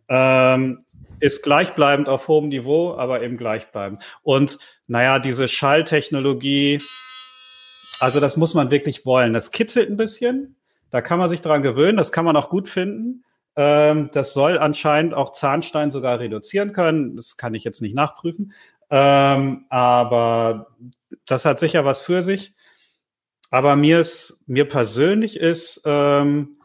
Ähm, 0.08 0.80
ist 1.20 1.42
gleichbleibend 1.42 2.08
auf 2.08 2.28
hohem 2.28 2.48
Niveau, 2.48 2.94
aber 2.94 3.22
eben 3.22 3.36
gleichbleibend. 3.36 4.02
Und 4.22 4.58
naja, 4.86 5.18
diese 5.18 5.48
Schalltechnologie, 5.48 6.80
also 8.00 8.20
das 8.20 8.36
muss 8.36 8.54
man 8.54 8.70
wirklich 8.70 9.04
wollen. 9.04 9.32
Das 9.32 9.50
kitzelt 9.50 9.90
ein 9.90 9.96
bisschen. 9.96 10.56
Da 10.90 11.00
kann 11.00 11.18
man 11.18 11.28
sich 11.28 11.40
dran 11.40 11.62
gewöhnen, 11.62 11.96
das 11.98 12.12
kann 12.12 12.24
man 12.24 12.36
auch 12.36 12.48
gut 12.48 12.68
finden. 12.68 13.24
Ähm, 13.56 14.10
das 14.12 14.32
soll 14.32 14.58
anscheinend 14.58 15.14
auch 15.14 15.32
Zahnstein 15.32 15.90
sogar 15.90 16.20
reduzieren 16.20 16.72
können. 16.72 17.16
Das 17.16 17.36
kann 17.36 17.54
ich 17.54 17.64
jetzt 17.64 17.82
nicht 17.82 17.94
nachprüfen. 17.94 18.52
Ähm, 18.90 19.66
aber 19.68 20.68
das 21.26 21.44
hat 21.44 21.58
sicher 21.58 21.84
was 21.84 22.00
für 22.00 22.22
sich. 22.22 22.54
Aber 23.50 23.76
mir 23.76 24.00
ist, 24.00 24.44
mir 24.46 24.66
persönlich 24.66 25.38
ist, 25.38 25.82
ähm, 25.84 26.58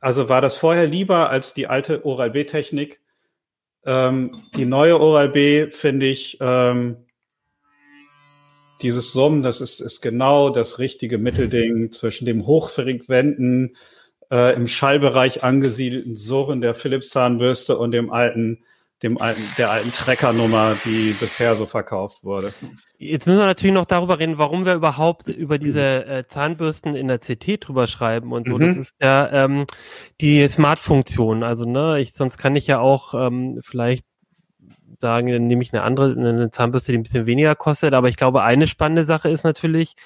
also 0.00 0.28
war 0.28 0.40
das 0.40 0.54
vorher 0.54 0.86
lieber 0.86 1.30
als 1.30 1.54
die 1.54 1.66
alte 1.66 2.04
Oral-B-Technik. 2.04 3.00
Ähm, 3.84 4.42
die 4.56 4.64
neue 4.64 5.00
Oral-B 5.00 5.70
finde 5.70 6.06
ich, 6.06 6.38
ähm, 6.40 6.96
dieses 8.82 9.12
Summen, 9.12 9.42
das 9.42 9.60
ist, 9.60 9.80
ist 9.80 10.00
genau 10.00 10.50
das 10.50 10.78
richtige 10.78 11.18
Mittelding 11.18 11.92
zwischen 11.92 12.26
dem 12.26 12.46
hochfrequenten, 12.46 13.76
äh, 14.30 14.54
im 14.54 14.66
Schallbereich 14.66 15.42
angesiedelten 15.44 16.16
Surren 16.16 16.60
der 16.60 16.74
Philips-Zahnbürste 16.74 17.78
und 17.78 17.92
dem 17.92 18.12
alten 18.12 18.64
dem 19.04 19.20
alten, 19.20 19.42
der 19.58 19.70
alten 19.70 19.92
Trekkernummer, 19.92 20.74
die 20.84 21.14
bisher 21.20 21.54
so 21.54 21.66
verkauft 21.66 22.24
wurde. 22.24 22.54
Jetzt 22.96 23.26
müssen 23.26 23.38
wir 23.38 23.46
natürlich 23.46 23.74
noch 23.74 23.84
darüber 23.84 24.18
reden, 24.18 24.38
warum 24.38 24.64
wir 24.64 24.74
überhaupt 24.74 25.28
über 25.28 25.58
diese 25.58 26.06
äh, 26.06 26.26
Zahnbürsten 26.26 26.96
in 26.96 27.08
der 27.08 27.18
CT 27.18 27.68
drüber 27.68 27.86
schreiben 27.86 28.32
und 28.32 28.46
so. 28.46 28.56
Mhm. 28.56 28.66
Das 28.66 28.76
ist 28.78 28.94
ja 29.02 29.30
ähm, 29.44 29.66
die 30.22 30.48
Smart-Funktion. 30.48 31.42
Also, 31.42 31.64
ne, 31.64 32.00
ich, 32.00 32.14
sonst 32.14 32.38
kann 32.38 32.56
ich 32.56 32.66
ja 32.66 32.80
auch 32.80 33.12
ähm, 33.14 33.60
vielleicht 33.62 34.06
sagen, 35.00 35.30
dann 35.30 35.46
nehme 35.46 35.62
ich 35.62 35.74
eine 35.74 35.82
andere, 35.82 36.12
eine 36.12 36.50
Zahnbürste, 36.50 36.92
die 36.92 36.98
ein 36.98 37.02
bisschen 37.02 37.26
weniger 37.26 37.54
kostet. 37.54 37.92
Aber 37.92 38.08
ich 38.08 38.16
glaube, 38.16 38.42
eine 38.42 38.66
spannende 38.66 39.04
Sache 39.04 39.28
ist 39.28 39.44
natürlich, 39.44 39.96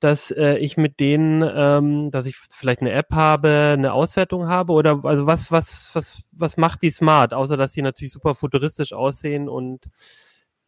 dass 0.00 0.30
äh, 0.30 0.56
ich 0.58 0.76
mit 0.76 1.00
denen, 1.00 1.42
ähm, 1.42 2.10
dass 2.10 2.26
ich 2.26 2.36
vielleicht 2.50 2.80
eine 2.80 2.92
App 2.92 3.12
habe, 3.12 3.74
eine 3.76 3.92
Auswertung 3.92 4.48
habe 4.48 4.72
oder 4.72 5.00
also 5.04 5.26
was, 5.26 5.50
was, 5.50 5.90
was, 5.94 6.22
was 6.32 6.56
macht 6.56 6.82
die 6.82 6.90
smart, 6.90 7.32
außer 7.32 7.56
dass 7.56 7.72
sie 7.72 7.82
natürlich 7.82 8.12
super 8.12 8.34
futuristisch 8.34 8.92
aussehen 8.92 9.48
und 9.48 9.86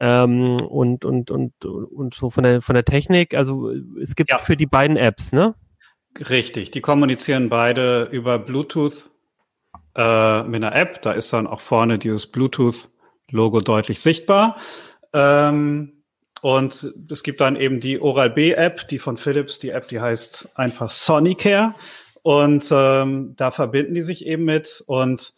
ähm, 0.00 0.60
und, 0.60 1.04
und, 1.04 1.30
und, 1.30 1.64
und 1.64 2.14
so 2.14 2.30
von 2.30 2.44
der 2.44 2.62
von 2.62 2.74
der 2.74 2.84
Technik. 2.84 3.34
Also 3.34 3.70
es 4.00 4.14
gibt 4.14 4.30
ja. 4.30 4.38
für 4.38 4.56
die 4.56 4.66
beiden 4.66 4.96
Apps, 4.96 5.32
ne? 5.32 5.54
Richtig, 6.30 6.70
die 6.70 6.80
kommunizieren 6.80 7.48
beide 7.48 8.04
über 8.04 8.38
Bluetooth 8.38 9.10
äh, 9.94 10.42
mit 10.44 10.62
einer 10.62 10.74
App. 10.74 11.02
Da 11.02 11.12
ist 11.12 11.32
dann 11.32 11.46
auch 11.46 11.60
vorne 11.60 11.98
dieses 11.98 12.26
Bluetooth-Logo 12.30 13.60
deutlich 13.60 14.00
sichtbar. 14.00 14.56
Ähm, 15.12 15.97
und 16.40 16.94
es 17.10 17.22
gibt 17.22 17.40
dann 17.40 17.56
eben 17.56 17.80
die 17.80 18.00
Oral-B-App, 18.00 18.88
die 18.88 18.98
von 18.98 19.16
Philips, 19.16 19.58
die 19.58 19.70
App, 19.70 19.88
die 19.88 20.00
heißt 20.00 20.50
einfach 20.54 20.90
Sonicare. 20.90 21.74
Und 22.22 22.68
ähm, 22.70 23.34
da 23.36 23.50
verbinden 23.50 23.94
die 23.94 24.02
sich 24.02 24.26
eben 24.26 24.44
mit. 24.44 24.82
Und 24.86 25.32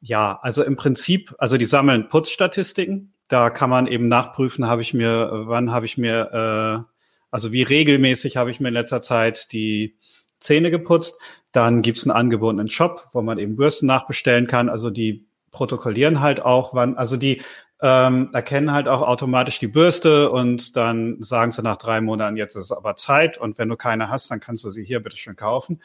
ja, 0.00 0.38
also 0.42 0.62
im 0.62 0.76
Prinzip, 0.76 1.34
also 1.38 1.56
die 1.56 1.64
sammeln 1.64 2.08
Putzstatistiken. 2.08 3.14
Da 3.28 3.48
kann 3.48 3.70
man 3.70 3.86
eben 3.86 4.08
nachprüfen, 4.08 4.66
habe 4.66 4.82
ich 4.82 4.92
mir, 4.92 5.30
wann 5.46 5.72
habe 5.72 5.86
ich 5.86 5.96
mir, 5.96 6.84
äh, 6.84 6.92
also 7.30 7.52
wie 7.52 7.62
regelmäßig 7.62 8.36
habe 8.36 8.50
ich 8.50 8.60
mir 8.60 8.68
in 8.68 8.74
letzter 8.74 9.00
Zeit 9.00 9.52
die 9.52 9.96
Zähne 10.38 10.70
geputzt. 10.70 11.18
Dann 11.52 11.80
gibt's 11.80 12.04
einen 12.04 12.16
angebotenen 12.16 12.68
Shop, 12.68 13.08
wo 13.12 13.22
man 13.22 13.38
eben 13.38 13.56
Bürsten 13.56 13.86
nachbestellen 13.86 14.46
kann. 14.46 14.68
Also 14.68 14.90
die 14.90 15.24
protokollieren 15.50 16.20
halt 16.20 16.42
auch, 16.42 16.74
wann, 16.74 16.96
also 16.96 17.16
die 17.16 17.40
ähm, 17.82 18.30
erkennen 18.32 18.72
halt 18.72 18.86
auch 18.86 19.02
automatisch 19.02 19.58
die 19.58 19.66
Bürste 19.66 20.30
und 20.30 20.76
dann 20.76 21.20
sagen 21.20 21.50
sie 21.50 21.62
nach 21.62 21.76
drei 21.76 22.00
Monaten, 22.00 22.36
jetzt 22.36 22.54
ist 22.54 22.70
aber 22.70 22.94
Zeit 22.94 23.38
und 23.38 23.58
wenn 23.58 23.68
du 23.68 23.76
keine 23.76 24.08
hast, 24.08 24.30
dann 24.30 24.38
kannst 24.38 24.62
du 24.62 24.70
sie 24.70 24.84
hier 24.84 25.00
bitte 25.00 25.16
schön 25.16 25.34
kaufen. 25.34 25.82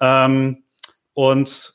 Ähm, 0.00 0.64
und 1.14 1.74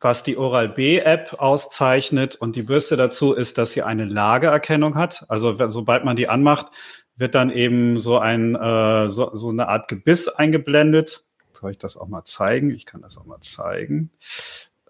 was 0.00 0.22
die 0.22 0.38
Oral-B-App 0.38 1.34
auszeichnet 1.38 2.36
und 2.36 2.56
die 2.56 2.62
Bürste 2.62 2.96
dazu 2.96 3.34
ist, 3.34 3.58
dass 3.58 3.72
sie 3.72 3.82
eine 3.82 4.06
Lageerkennung 4.06 4.94
hat. 4.94 5.26
Also 5.28 5.56
sobald 5.70 6.04
man 6.04 6.16
die 6.16 6.28
anmacht, 6.28 6.68
wird 7.16 7.34
dann 7.34 7.50
eben 7.50 8.00
so 8.00 8.18
ein 8.18 8.54
äh, 8.54 9.08
so, 9.10 9.36
so 9.36 9.50
eine 9.50 9.68
Art 9.68 9.88
Gebiss 9.88 10.28
eingeblendet. 10.28 11.24
Soll 11.52 11.72
ich 11.72 11.78
das 11.78 11.96
auch 11.96 12.08
mal 12.08 12.24
zeigen? 12.24 12.70
Ich 12.70 12.86
kann 12.86 13.02
das 13.02 13.18
auch 13.18 13.26
mal 13.26 13.40
zeigen. 13.40 14.12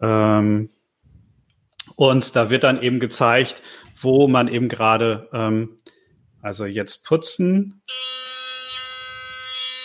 Ähm, 0.00 0.68
und 1.96 2.36
da 2.36 2.50
wird 2.50 2.64
dann 2.64 2.80
eben 2.82 3.00
gezeigt, 3.00 3.62
wo 4.00 4.28
man 4.28 4.48
eben 4.48 4.68
gerade, 4.68 5.28
ähm, 5.32 5.76
also 6.42 6.64
jetzt 6.64 7.04
putzen. 7.04 7.82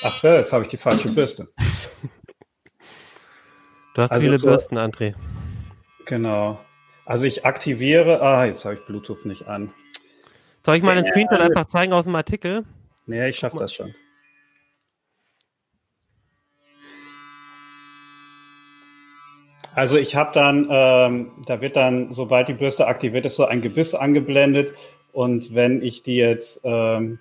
Ach, 0.04 0.24
jetzt 0.24 0.54
habe 0.54 0.64
ich 0.64 0.70
die 0.70 0.78
falsche 0.78 1.10
Bürste. 1.10 1.48
Du 3.96 4.02
hast 4.02 4.12
also 4.12 4.22
viele 4.22 4.38
so, 4.38 4.48
Bürsten, 4.48 4.78
André. 4.78 5.14
Genau. 6.06 6.60
Also 7.06 7.26
ich 7.26 7.46
aktiviere, 7.46 8.22
ah, 8.22 8.46
jetzt 8.46 8.66
habe 8.66 8.76
ich 8.76 8.86
Bluetooth 8.86 9.26
nicht 9.26 9.48
an. 9.48 9.72
Soll 10.66 10.78
ich 10.78 10.84
mal 10.84 10.96
den 10.96 11.06
Screenshot 11.06 11.40
einfach 11.40 11.68
zeigen 11.68 11.94
aus 11.94 12.06
dem 12.06 12.16
Artikel? 12.16 12.64
Nee, 13.06 13.30
ich 13.30 13.38
schaffe 13.38 13.58
das 13.58 13.74
schon. 13.74 13.94
Also 19.76 19.98
ich 19.98 20.16
habe 20.16 20.32
dann, 20.34 20.68
ähm, 20.70 21.32
da 21.46 21.62
wird 21.62 21.76
dann, 21.76 22.14
sobald 22.14 22.48
die 22.48 22.54
Bürste 22.54 22.88
aktiviert 22.88 23.26
ist, 23.26 23.36
so 23.36 23.46
ein 23.46 23.62
Gebiss 23.62 23.96
angeblendet. 23.96 24.72
Und 25.14 25.56
wenn 25.56 25.82
ich 25.82 26.04
die 26.04 26.16
jetzt, 26.16 26.62
ähm, 26.64 27.20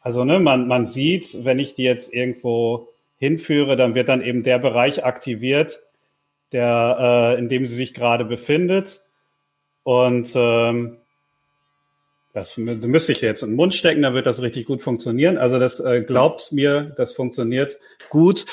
also 0.00 0.24
ne, 0.24 0.40
man, 0.40 0.66
man 0.66 0.86
sieht, 0.86 1.44
wenn 1.44 1.58
ich 1.58 1.74
die 1.74 1.84
jetzt 1.84 2.12
irgendwo 2.12 2.88
hinführe, 3.18 3.76
dann 3.76 3.94
wird 3.94 4.08
dann 4.08 4.22
eben 4.22 4.42
der 4.42 4.58
Bereich 4.58 5.04
aktiviert, 5.04 5.78
der, 6.52 7.34
äh, 7.36 7.38
in 7.38 7.48
dem 7.48 7.66
sie 7.66 7.74
sich 7.74 7.94
gerade 7.94 8.24
befindet. 8.24 9.02
Und 9.84 10.32
ähm, 10.34 10.98
das 12.32 12.56
müsste 12.56 13.12
ich 13.12 13.20
jetzt 13.20 13.42
in 13.42 13.50
den 13.50 13.56
Mund 13.56 13.74
stecken, 13.74 14.02
dann 14.02 14.14
wird 14.14 14.26
das 14.26 14.42
richtig 14.42 14.66
gut 14.66 14.82
funktionieren. 14.82 15.38
Also 15.38 15.58
das 15.58 15.80
äh, 15.80 16.02
glaubt 16.02 16.52
mir, 16.52 16.94
das 16.96 17.12
funktioniert 17.12 17.78
gut. 18.10 18.44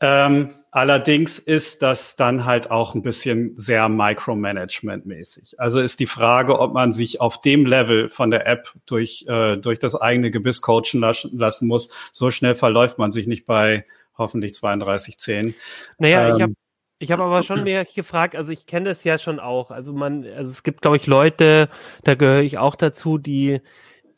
Ähm, 0.00 0.54
Allerdings 0.72 1.40
ist 1.40 1.82
das 1.82 2.14
dann 2.14 2.44
halt 2.44 2.70
auch 2.70 2.94
ein 2.94 3.02
bisschen 3.02 3.58
sehr 3.58 3.88
Micromanagement-mäßig. 3.88 5.58
Also 5.58 5.80
ist 5.80 5.98
die 5.98 6.06
Frage, 6.06 6.60
ob 6.60 6.74
man 6.74 6.92
sich 6.92 7.20
auf 7.20 7.40
dem 7.40 7.66
Level 7.66 8.08
von 8.08 8.30
der 8.30 8.46
App 8.46 8.72
durch, 8.86 9.24
äh, 9.26 9.56
durch 9.56 9.80
das 9.80 10.00
eigene 10.00 10.30
Gebiss 10.30 10.62
coachen 10.62 11.00
lassen, 11.00 11.36
lassen 11.36 11.66
muss. 11.66 11.92
So 12.12 12.30
schnell 12.30 12.54
verläuft 12.54 12.98
man 12.98 13.10
sich 13.10 13.26
nicht 13.26 13.46
bei 13.46 13.84
hoffentlich 14.16 14.52
3210. 14.52 15.56
Naja, 15.98 16.28
ähm, 16.28 16.36
ich 16.36 16.42
habe 16.42 16.54
ich 17.02 17.12
habe 17.12 17.22
aber 17.22 17.42
schon 17.42 17.64
mehr 17.64 17.86
gefragt, 17.86 18.36
also 18.36 18.52
ich 18.52 18.66
kenne 18.66 18.90
das 18.90 19.04
ja 19.04 19.16
schon 19.16 19.40
auch. 19.40 19.70
Also 19.70 19.94
man, 19.94 20.24
also 20.24 20.50
es 20.50 20.62
gibt, 20.62 20.82
glaube 20.82 20.98
ich, 20.98 21.06
Leute, 21.06 21.70
da 22.04 22.14
gehöre 22.14 22.42
ich 22.42 22.58
auch 22.58 22.76
dazu, 22.76 23.16
die 23.16 23.60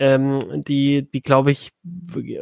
ähm, 0.00 0.62
die, 0.66 1.08
die 1.08 1.22
glaube 1.22 1.52
ich, 1.52 1.70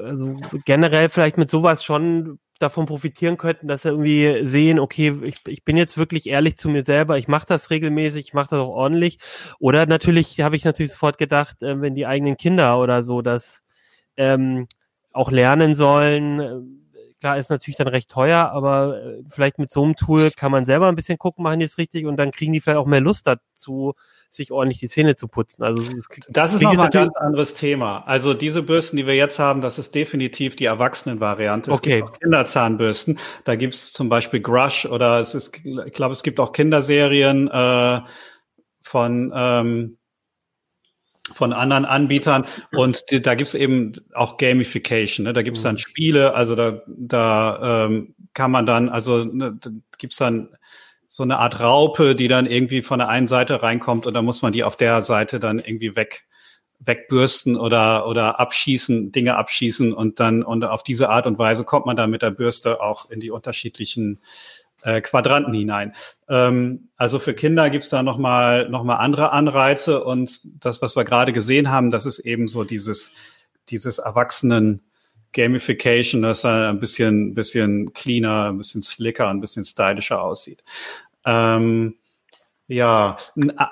also 0.03 0.37
generell 0.64 1.11
vielleicht 1.11 1.37
mit 1.37 1.51
sowas 1.51 1.85
schon 1.85 2.38
davon 2.62 2.87
profitieren 2.87 3.37
könnten, 3.37 3.68
dass 3.68 3.83
sie 3.83 3.88
irgendwie 3.88 4.44
sehen, 4.46 4.79
okay, 4.79 5.18
ich, 5.25 5.37
ich 5.46 5.64
bin 5.64 5.77
jetzt 5.77 5.99
wirklich 5.99 6.29
ehrlich 6.29 6.57
zu 6.57 6.68
mir 6.68 6.83
selber, 6.85 7.18
ich 7.18 7.29
mache 7.29 7.46
das 7.46 7.70
regelmäßig, 7.70 8.29
ich 8.29 8.35
mache 8.35 8.51
das 8.51 8.61
auch 8.61 8.68
ordentlich. 8.68 9.18
Oder 9.59 9.87
natürlich 9.87 10.40
habe 10.40 10.57
ich 10.57 10.64
natürlich 10.64 10.92
sofort 10.92 11.18
gedacht, 11.18 11.62
äh, 11.62 11.81
wenn 11.81 11.94
die 11.94 12.07
eigenen 12.07 12.37
Kinder 12.37 12.79
oder 12.79 13.03
so 13.03 13.23
das 13.23 13.62
ähm, 14.16 14.68
auch 15.12 15.31
lernen 15.31 15.75
sollen, 15.75 16.40
äh, 16.40 16.79
klar 17.20 17.37
ist 17.37 17.50
natürlich 17.50 17.76
dann 17.76 17.88
recht 17.88 18.11
teuer, 18.11 18.50
aber 18.52 19.02
äh, 19.02 19.22
vielleicht 19.28 19.59
mit 19.59 19.70
so 19.70 19.85
einem 19.85 19.94
Tool 19.94 20.30
kann 20.30 20.50
man 20.50 20.66
selber 20.66 20.88
ein 20.88 20.96
bisschen 20.96 21.18
gucken, 21.18 21.44
machen 21.44 21.61
die 21.61 21.66
es 21.66 21.78
richtig 21.78 22.06
und 22.06 22.16
dann 22.16 22.30
kriegen 22.30 22.52
die 22.52 22.61
vielleicht 22.61 22.78
auch 22.78 22.87
mehr 22.87 23.00
Lust 23.00 23.26
dazu, 23.26 23.94
sich 24.30 24.50
ordentlich 24.52 24.78
die 24.78 24.88
Zähne 24.88 25.16
zu 25.16 25.28
putzen. 25.28 25.62
Also 25.62 25.80
es, 25.80 26.09
das 26.28 26.54
ist 26.54 26.62
nochmal 26.62 26.87
ein 26.87 26.92
ganz 26.92 27.16
anderes 27.16 27.54
Thema. 27.54 27.98
Also 28.06 28.33
diese 28.33 28.62
Bürsten, 28.62 28.96
die 28.96 29.06
wir 29.06 29.16
jetzt 29.16 29.38
haben, 29.38 29.61
das 29.61 29.78
ist 29.78 29.94
definitiv 29.94 30.56
die 30.56 30.64
Erwachsenenvariante. 30.64 31.70
Es 31.70 31.78
okay. 31.78 31.96
gibt 31.96 32.09
auch 32.09 32.18
Kinderzahnbürsten. 32.18 33.18
Da 33.44 33.56
gibt's 33.56 33.92
zum 33.92 34.09
Beispiel 34.09 34.40
Grush 34.40 34.87
oder 34.87 35.20
es 35.20 35.35
ist, 35.35 35.54
ich 35.64 35.92
glaube, 35.92 36.12
es 36.12 36.22
gibt 36.22 36.40
auch 36.40 36.52
Kinderserien 36.52 37.48
äh, 37.48 38.00
von 38.83 39.33
ähm, 39.35 39.98
von 41.35 41.52
anderen 41.52 41.85
Anbietern 41.85 42.46
und 42.72 43.04
da 43.11 43.35
gibt's 43.35 43.54
eben 43.54 43.92
auch 44.14 44.37
Gamification. 44.37 45.24
Ne? 45.24 45.33
Da 45.33 45.42
gibt's 45.42 45.62
dann 45.62 45.74
mhm. 45.74 45.78
Spiele, 45.78 46.35
also 46.35 46.54
da, 46.54 46.83
da 46.87 47.87
ähm, 47.87 48.14
kann 48.35 48.50
man 48.50 48.66
dann, 48.66 48.88
also 48.88 49.24
ne, 49.24 49.56
da 49.61 49.70
gibt's 49.98 50.16
dann 50.16 50.48
so 51.06 51.22
eine 51.22 51.38
Art 51.38 51.61
Raupe, 51.61 52.14
die 52.14 52.28
dann 52.28 52.46
irgendwie 52.46 52.83
von 52.83 53.00
der 53.00 53.09
einen 53.09 53.26
Seite 53.26 53.62
reinkommt 53.62 54.06
und 54.06 54.14
dann 54.14 54.24
muss 54.24 54.42
man 54.42 54.52
die 54.52 54.64
auf 54.64 54.76
der 54.76 55.02
Seite 55.02 55.40
dann 55.40 55.59
irgendwie 55.59 55.96
weg 55.96 56.24
wegbürsten 56.80 57.56
oder 57.56 58.06
oder 58.06 58.40
abschießen, 58.40 59.12
Dinge 59.12 59.37
abschießen 59.37 59.92
und 59.92 60.18
dann 60.18 60.42
und 60.42 60.64
auf 60.64 60.83
diese 60.83 61.11
Art 61.11 61.26
und 61.26 61.38
Weise 61.38 61.64
kommt 61.64 61.85
man 61.85 61.96
dann 61.96 62.11
mit 62.11 62.22
der 62.22 62.30
Bürste 62.30 62.80
auch 62.80 63.11
in 63.11 63.20
die 63.20 63.30
unterschiedlichen 63.30 64.20
äh, 64.82 65.00
Quadranten 65.00 65.54
hinein. 65.54 65.94
Ähm, 66.28 66.88
also 66.96 67.18
für 67.18 67.34
Kinder 67.34 67.70
gibt's 67.70 67.90
da 67.90 68.02
nochmal 68.02 68.68
noch 68.68 68.84
mal 68.84 68.96
andere 68.96 69.32
Anreize 69.32 70.04
und 70.04 70.40
das, 70.64 70.82
was 70.82 70.96
wir 70.96 71.04
gerade 71.04 71.32
gesehen 71.32 71.70
haben, 71.70 71.90
das 71.90 72.06
ist 72.06 72.20
eben 72.20 72.48
so 72.48 72.64
dieses 72.64 73.12
dieses 73.68 73.98
Erwachsenen 73.98 74.82
Gamification, 75.32 76.22
dass 76.22 76.44
er 76.44 76.70
ein 76.70 76.80
bisschen, 76.80 77.34
bisschen 77.34 77.92
cleaner, 77.92 78.48
ein 78.48 78.58
bisschen 78.58 78.82
slicker, 78.82 79.28
ein 79.28 79.40
bisschen 79.40 79.64
stylischer 79.64 80.22
aussieht. 80.22 80.64
Ähm, 81.24 81.94
ja, 82.70 83.16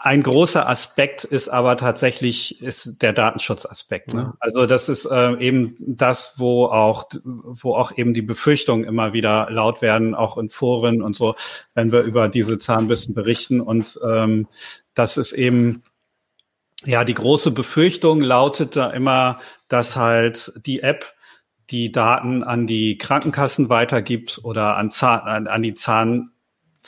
ein 0.02 0.24
großer 0.24 0.68
Aspekt 0.68 1.22
ist 1.22 1.48
aber 1.48 1.76
tatsächlich 1.76 2.60
ist 2.60 3.00
der 3.00 3.12
Datenschutzaspekt. 3.12 4.12
Ne? 4.12 4.34
Also 4.40 4.66
das 4.66 4.88
ist 4.88 5.04
äh, 5.04 5.34
eben 5.38 5.76
das, 5.78 6.34
wo 6.38 6.66
auch 6.66 7.04
wo 7.22 7.76
auch 7.76 7.96
eben 7.96 8.12
die 8.12 8.22
Befürchtungen 8.22 8.82
immer 8.82 9.12
wieder 9.12 9.46
laut 9.52 9.82
werden, 9.82 10.16
auch 10.16 10.36
in 10.36 10.50
Foren 10.50 11.00
und 11.00 11.14
so, 11.14 11.36
wenn 11.74 11.92
wir 11.92 12.00
über 12.00 12.28
diese 12.28 12.58
Zahnbürsten 12.58 13.14
berichten. 13.14 13.60
Und 13.60 14.00
ähm, 14.04 14.48
das 14.94 15.16
ist 15.16 15.30
eben 15.30 15.84
ja 16.84 17.04
die 17.04 17.14
große 17.14 17.52
Befürchtung 17.52 18.20
lautet 18.20 18.74
da 18.74 18.90
immer, 18.90 19.38
dass 19.68 19.94
halt 19.94 20.52
die 20.66 20.80
App 20.80 21.14
die 21.70 21.92
Daten 21.92 22.42
an 22.42 22.66
die 22.66 22.98
Krankenkassen 22.98 23.68
weitergibt 23.68 24.40
oder 24.42 24.76
an, 24.76 24.90
Zahn, 24.90 25.20
an, 25.20 25.46
an 25.46 25.62
die 25.62 25.74
Zahn 25.74 26.32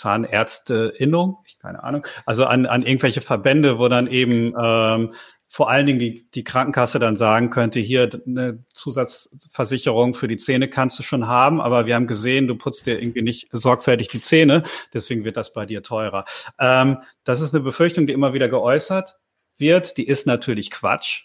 Zahnärzteinnung, 0.01 1.39
keine 1.61 1.83
Ahnung, 1.83 2.07
also 2.25 2.47
an, 2.47 2.67
an 2.67 2.83
irgendwelche 2.83 3.21
Verbände, 3.21 3.79
wo 3.79 3.89
dann 3.89 4.07
eben 4.07 4.55
ähm, 4.61 5.15
vor 5.53 5.69
allen 5.69 5.85
Dingen 5.85 5.99
die, 5.99 6.31
die 6.31 6.45
Krankenkasse 6.45 7.01
dann 7.01 7.17
sagen 7.17 7.51
könnte, 7.51 7.81
hier 7.81 8.09
eine 8.25 8.65
Zusatzversicherung 8.73 10.15
für 10.15 10.29
die 10.29 10.37
Zähne 10.37 10.69
kannst 10.69 10.99
du 10.99 11.03
schon 11.03 11.27
haben, 11.27 11.61
aber 11.61 11.87
wir 11.87 11.97
haben 11.97 12.07
gesehen, 12.07 12.47
du 12.47 12.55
putzt 12.55 12.87
dir 12.87 13.03
irgendwie 13.03 13.23
nicht 13.23 13.49
sorgfältig 13.51 14.09
die 14.09 14.21
Zähne, 14.21 14.63
deswegen 14.95 15.25
wird 15.25 15.37
das 15.37 15.53
bei 15.53 15.67
dir 15.67 15.83
teurer. 15.83 16.25
Ähm, 16.59 16.99
das 17.25 17.41
ist 17.41 17.53
eine 17.53 17.65
Befürchtung, 17.65 18.07
die 18.07 18.13
immer 18.13 18.33
wieder 18.33 18.49
geäußert 18.49 19.19
wird. 19.59 19.97
Die 19.97 20.07
ist 20.07 20.27
natürlich 20.27 20.71
Quatsch. 20.71 21.25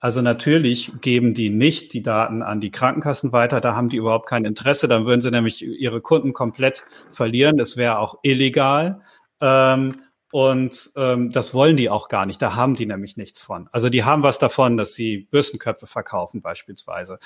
Also 0.00 0.20
natürlich 0.20 0.92
geben 1.00 1.34
die 1.34 1.50
nicht 1.50 1.92
die 1.92 2.02
Daten 2.02 2.42
an 2.42 2.60
die 2.60 2.70
Krankenkassen 2.70 3.32
weiter, 3.32 3.60
da 3.60 3.74
haben 3.74 3.88
die 3.88 3.96
überhaupt 3.96 4.28
kein 4.28 4.44
Interesse, 4.44 4.88
dann 4.88 5.06
würden 5.06 5.20
sie 5.20 5.30
nämlich 5.30 5.64
ihre 5.64 6.00
Kunden 6.00 6.32
komplett 6.32 6.84
verlieren, 7.12 7.56
das 7.56 7.76
wäre 7.76 7.98
auch 7.98 8.18
illegal. 8.22 9.00
Ähm, 9.40 10.02
und 10.32 10.90
ähm, 10.96 11.30
das 11.32 11.54
wollen 11.54 11.76
die 11.76 11.88
auch 11.88 12.08
gar 12.08 12.26
nicht, 12.26 12.42
da 12.42 12.54
haben 12.56 12.74
die 12.74 12.86
nämlich 12.86 13.16
nichts 13.16 13.40
von. 13.40 13.68
Also 13.72 13.88
die 13.88 14.04
haben 14.04 14.22
was 14.22 14.38
davon, 14.38 14.76
dass 14.76 14.94
sie 14.94 15.28
Bürstenköpfe 15.30 15.86
verkaufen 15.86 16.42
beispielsweise. 16.42 17.18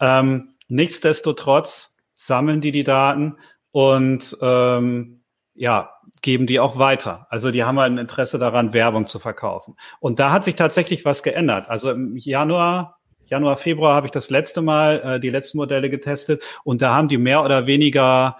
Ähm, 0.00 0.54
nichtsdestotrotz 0.68 1.94
sammeln 2.14 2.60
die 2.60 2.72
die 2.72 2.84
Daten 2.84 3.36
und 3.70 4.36
ähm, 4.40 5.20
ja, 5.56 5.90
geben 6.22 6.46
die 6.46 6.60
auch 6.60 6.78
weiter. 6.78 7.26
Also 7.30 7.50
die 7.50 7.64
haben 7.64 7.78
halt 7.78 7.92
ein 7.92 7.98
Interesse 7.98 8.38
daran, 8.38 8.72
Werbung 8.72 9.06
zu 9.06 9.18
verkaufen. 9.18 9.76
Und 10.00 10.18
da 10.18 10.32
hat 10.32 10.44
sich 10.44 10.56
tatsächlich 10.56 11.04
was 11.04 11.22
geändert. 11.22 11.68
Also 11.68 11.90
im 11.90 12.16
Januar, 12.16 12.98
Januar, 13.26 13.56
Februar 13.56 13.94
habe 13.94 14.06
ich 14.06 14.12
das 14.12 14.30
letzte 14.30 14.62
Mal 14.62 15.00
äh, 15.00 15.20
die 15.20 15.30
letzten 15.30 15.58
Modelle 15.58 15.90
getestet 15.90 16.44
und 16.64 16.82
da 16.82 16.94
haben 16.94 17.08
die 17.08 17.18
mehr 17.18 17.42
oder 17.42 17.66
weniger 17.66 18.36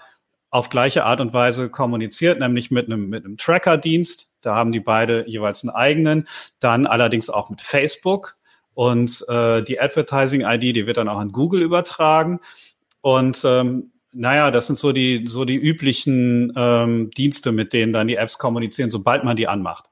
auf 0.49 0.69
gleiche 0.69 1.03
Art 1.03 1.19
und 1.19 1.33
Weise 1.33 1.69
kommuniziert, 1.69 2.39
nämlich 2.39 2.71
mit 2.71 2.87
einem, 2.87 3.09
mit 3.09 3.25
einem 3.25 3.37
Tracker-Dienst. 3.37 4.31
Da 4.41 4.55
haben 4.55 4.71
die 4.71 4.79
beide 4.79 5.27
jeweils 5.27 5.63
einen 5.63 5.75
eigenen. 5.75 6.27
Dann 6.59 6.87
allerdings 6.87 7.29
auch 7.29 7.49
mit 7.49 7.61
Facebook. 7.61 8.37
Und 8.73 9.25
äh, 9.27 9.61
die 9.63 9.79
Advertising-ID, 9.79 10.75
die 10.75 10.87
wird 10.87 10.97
dann 10.97 11.09
auch 11.09 11.17
an 11.17 11.31
Google 11.31 11.63
übertragen. 11.63 12.39
Und 13.01 13.41
ähm, 13.43 13.91
naja, 14.17 14.51
das 14.51 14.67
sind 14.67 14.79
so 14.79 14.91
die, 14.91 15.25
so 15.27 15.45
die 15.45 15.55
üblichen 15.55 16.51
ähm, 16.55 17.11
Dienste, 17.11 17.51
mit 17.51 17.71
denen 17.71 17.93
dann 17.93 18.07
die 18.07 18.15
Apps 18.15 18.37
kommunizieren, 18.39 18.89
sobald 18.89 19.23
man 19.23 19.37
die 19.37 19.47
anmacht. 19.47 19.89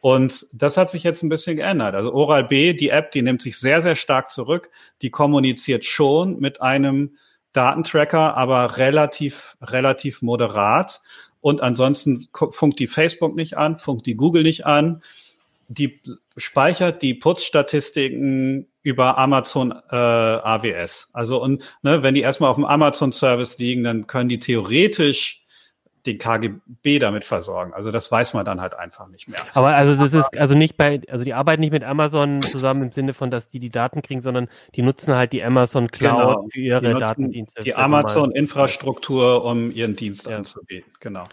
Und 0.00 0.46
das 0.52 0.76
hat 0.76 0.90
sich 0.90 1.02
jetzt 1.02 1.22
ein 1.22 1.28
bisschen 1.28 1.56
geändert. 1.56 1.94
Also 1.94 2.12
Oral-B, 2.12 2.74
die 2.74 2.90
App, 2.90 3.10
die 3.12 3.22
nimmt 3.22 3.42
sich 3.42 3.58
sehr, 3.58 3.82
sehr 3.82 3.96
stark 3.96 4.30
zurück. 4.30 4.70
Die 5.02 5.10
kommuniziert 5.10 5.84
schon 5.84 6.38
mit 6.38 6.62
einem 6.62 7.16
Datentracker, 7.52 8.36
aber 8.36 8.78
relativ, 8.78 9.56
relativ 9.60 10.22
moderat. 10.22 11.00
Und 11.40 11.60
ansonsten 11.60 12.28
funkt 12.32 12.78
die 12.78 12.86
Facebook 12.86 13.34
nicht 13.34 13.56
an, 13.56 13.78
funkt 13.78 14.06
die 14.06 14.14
Google 14.14 14.42
nicht 14.42 14.64
an. 14.64 15.02
Die 15.68 16.00
speichert 16.36 17.02
die 17.02 17.14
Putzstatistiken 17.14 18.68
über 18.86 19.18
Amazon 19.18 19.72
äh, 19.90 19.96
AWS. 19.96 21.10
Also 21.12 21.42
und 21.42 21.64
ne, 21.82 22.04
wenn 22.04 22.14
die 22.14 22.20
erstmal 22.20 22.50
auf 22.50 22.56
dem 22.56 22.64
Amazon-Service 22.64 23.58
liegen, 23.58 23.82
dann 23.82 24.06
können 24.06 24.28
die 24.28 24.38
theoretisch 24.38 25.42
den 26.06 26.18
KGB 26.18 27.00
damit 27.00 27.24
versorgen. 27.24 27.74
Also 27.74 27.90
das 27.90 28.12
weiß 28.12 28.34
man 28.34 28.44
dann 28.44 28.60
halt 28.60 28.74
einfach 28.74 29.08
nicht 29.08 29.26
mehr. 29.26 29.40
Aber 29.54 29.74
also 29.74 29.96
das 29.96 30.14
ist 30.14 30.38
also 30.38 30.54
nicht 30.54 30.76
bei, 30.76 31.00
also 31.10 31.24
die 31.24 31.34
arbeiten 31.34 31.62
nicht 31.62 31.72
mit 31.72 31.82
Amazon 31.82 32.42
zusammen 32.42 32.84
im 32.84 32.92
Sinne 32.92 33.12
von, 33.12 33.32
dass 33.32 33.50
die 33.50 33.58
die 33.58 33.70
Daten 33.70 34.02
kriegen, 34.02 34.20
sondern 34.20 34.46
die 34.76 34.82
nutzen 34.82 35.16
halt 35.16 35.32
die 35.32 35.42
Amazon 35.42 35.90
Cloud 35.90 36.18
genau. 36.20 36.48
für 36.52 36.60
ihre 36.60 36.94
die 36.94 37.00
Datendienste. 37.00 37.64
Die 37.64 37.74
Amazon-Infrastruktur, 37.74 39.44
um 39.44 39.72
ihren 39.72 39.96
Dienst 39.96 40.28
ja. 40.28 40.36
anzubieten. 40.36 40.92
Genau. 41.00 41.24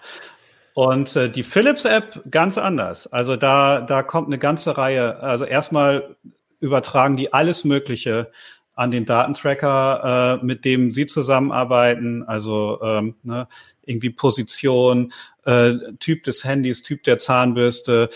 Und 0.73 1.15
äh, 1.15 1.29
die 1.29 1.43
Philips-App 1.43 2.23
ganz 2.31 2.57
anders. 2.57 3.05
Also 3.05 3.35
da, 3.35 3.81
da 3.81 4.01
kommt 4.01 4.27
eine 4.29 4.39
ganze 4.39 4.75
Reihe. 4.75 5.19
Also 5.19 5.45
erstmal 5.45 6.15
übertragen 6.63 7.17
die 7.17 7.34
alles 7.34 7.65
Mögliche 7.65 8.32
an 8.73 8.89
den 8.89 9.06
Datentracker, 9.06 10.39
äh, 10.41 10.45
mit 10.45 10.65
dem 10.65 10.93
sie 10.93 11.06
zusammenarbeiten, 11.06 12.23
also 12.23 12.80
ähm, 12.82 13.15
ne, 13.21 13.47
irgendwie 13.84 14.10
Position, 14.10 15.13
äh, 15.45 15.73
Typ 15.99 16.23
des 16.23 16.43
Handys, 16.43 16.82
Typ 16.82 17.04
der 17.04 17.19
Zahnbürste, 17.19 18.10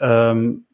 ähm, 0.00 0.66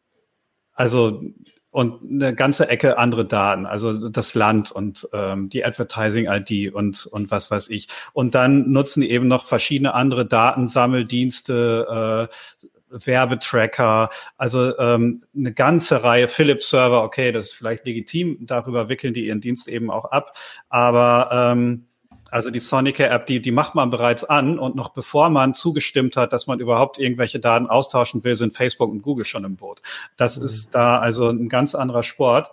also 0.73 1.23
und 1.71 2.03
eine 2.03 2.35
ganze 2.35 2.69
Ecke 2.69 2.99
andere 2.99 3.25
Daten, 3.25 3.65
also 3.65 4.09
das 4.09 4.35
Land 4.35 4.71
und 4.71 5.09
ähm, 5.11 5.49
die 5.49 5.65
Advertising-ID 5.65 6.71
und, 6.71 7.07
und 7.07 7.31
was 7.31 7.49
weiß 7.49 7.69
ich. 7.69 7.87
Und 8.13 8.35
dann 8.35 8.71
nutzen 8.71 9.01
die 9.01 9.09
eben 9.09 9.27
noch 9.27 9.47
verschiedene 9.47 9.95
andere 9.95 10.27
Datensammeldienste, 10.27 12.29
äh, 12.29 12.67
Werbetracker, 12.93 14.09
also 14.37 14.77
ähm, 14.77 15.23
eine 15.35 15.53
ganze 15.53 16.03
Reihe 16.03 16.27
Philips-Server, 16.27 17.03
okay, 17.03 17.31
das 17.31 17.47
ist 17.47 17.53
vielleicht 17.53 17.85
legitim, 17.85 18.37
darüber 18.41 18.89
wickeln 18.89 19.13
die 19.13 19.27
ihren 19.27 19.41
Dienst 19.41 19.67
eben 19.67 19.91
auch 19.91 20.05
ab, 20.05 20.37
aber 20.69 21.29
ähm, 21.31 21.85
also 22.33 22.49
die 22.49 22.59
Sonicare-App, 22.59 23.27
die, 23.27 23.41
die 23.41 23.51
macht 23.51 23.75
man 23.75 23.91
bereits 23.91 24.23
an 24.23 24.57
und 24.57 24.75
noch 24.75 24.89
bevor 24.89 25.29
man 25.29 25.53
zugestimmt 25.53 26.17
hat, 26.17 26.33
dass 26.33 26.47
man 26.47 26.59
überhaupt 26.59 26.97
irgendwelche 26.97 27.39
Daten 27.39 27.67
austauschen 27.67 28.23
will, 28.23 28.35
sind 28.35 28.57
Facebook 28.57 28.89
und 28.89 29.03
Google 29.03 29.25
schon 29.25 29.43
im 29.43 29.55
Boot. 29.55 29.83
Das 30.17 30.39
mhm. 30.39 30.45
ist 30.45 30.73
da 30.73 30.97
also 30.97 31.29
ein 31.29 31.47
ganz 31.47 31.75
anderer 31.75 32.01
Sport. 32.01 32.49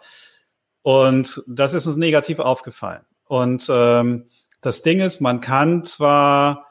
Und 0.83 1.42
das 1.46 1.72
ist 1.72 1.87
uns 1.87 1.96
negativ 1.96 2.40
aufgefallen. 2.40 3.03
Und 3.26 3.68
ähm, 3.70 4.26
das 4.61 4.83
Ding 4.83 5.00
ist, 5.00 5.20
man 5.20 5.40
kann 5.40 5.85
zwar 5.85 6.69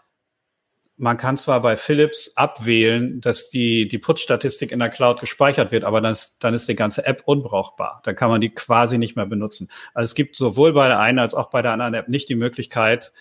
man 0.99 1.15
kann 1.15 1.37
zwar 1.37 1.61
bei 1.61 1.77
Philips 1.77 2.33
abwählen, 2.35 3.21
dass 3.21 3.49
die, 3.49 3.87
die 3.87 3.97
Putzstatistik 3.97 4.73
in 4.73 4.79
der 4.79 4.89
Cloud 4.89 5.21
gespeichert 5.21 5.71
wird, 5.71 5.85
aber 5.85 6.01
dann 6.01 6.11
ist, 6.11 6.35
dann 6.39 6.53
ist 6.53 6.67
die 6.67 6.75
ganze 6.75 7.05
App 7.05 7.23
unbrauchbar. 7.25 8.01
Dann 8.03 8.17
kann 8.17 8.29
man 8.29 8.41
die 8.41 8.49
quasi 8.49 8.97
nicht 8.97 9.15
mehr 9.15 9.25
benutzen. 9.25 9.69
Also 9.93 10.05
es 10.05 10.13
gibt 10.13 10.35
sowohl 10.35 10.73
bei 10.73 10.89
der 10.89 10.99
einen 10.99 11.17
als 11.17 11.33
auch 11.33 11.49
bei 11.49 11.61
der 11.61 11.71
anderen 11.71 11.93
App 11.93 12.09
nicht 12.09 12.27
die 12.27 12.35
Möglichkeit, 12.35 13.13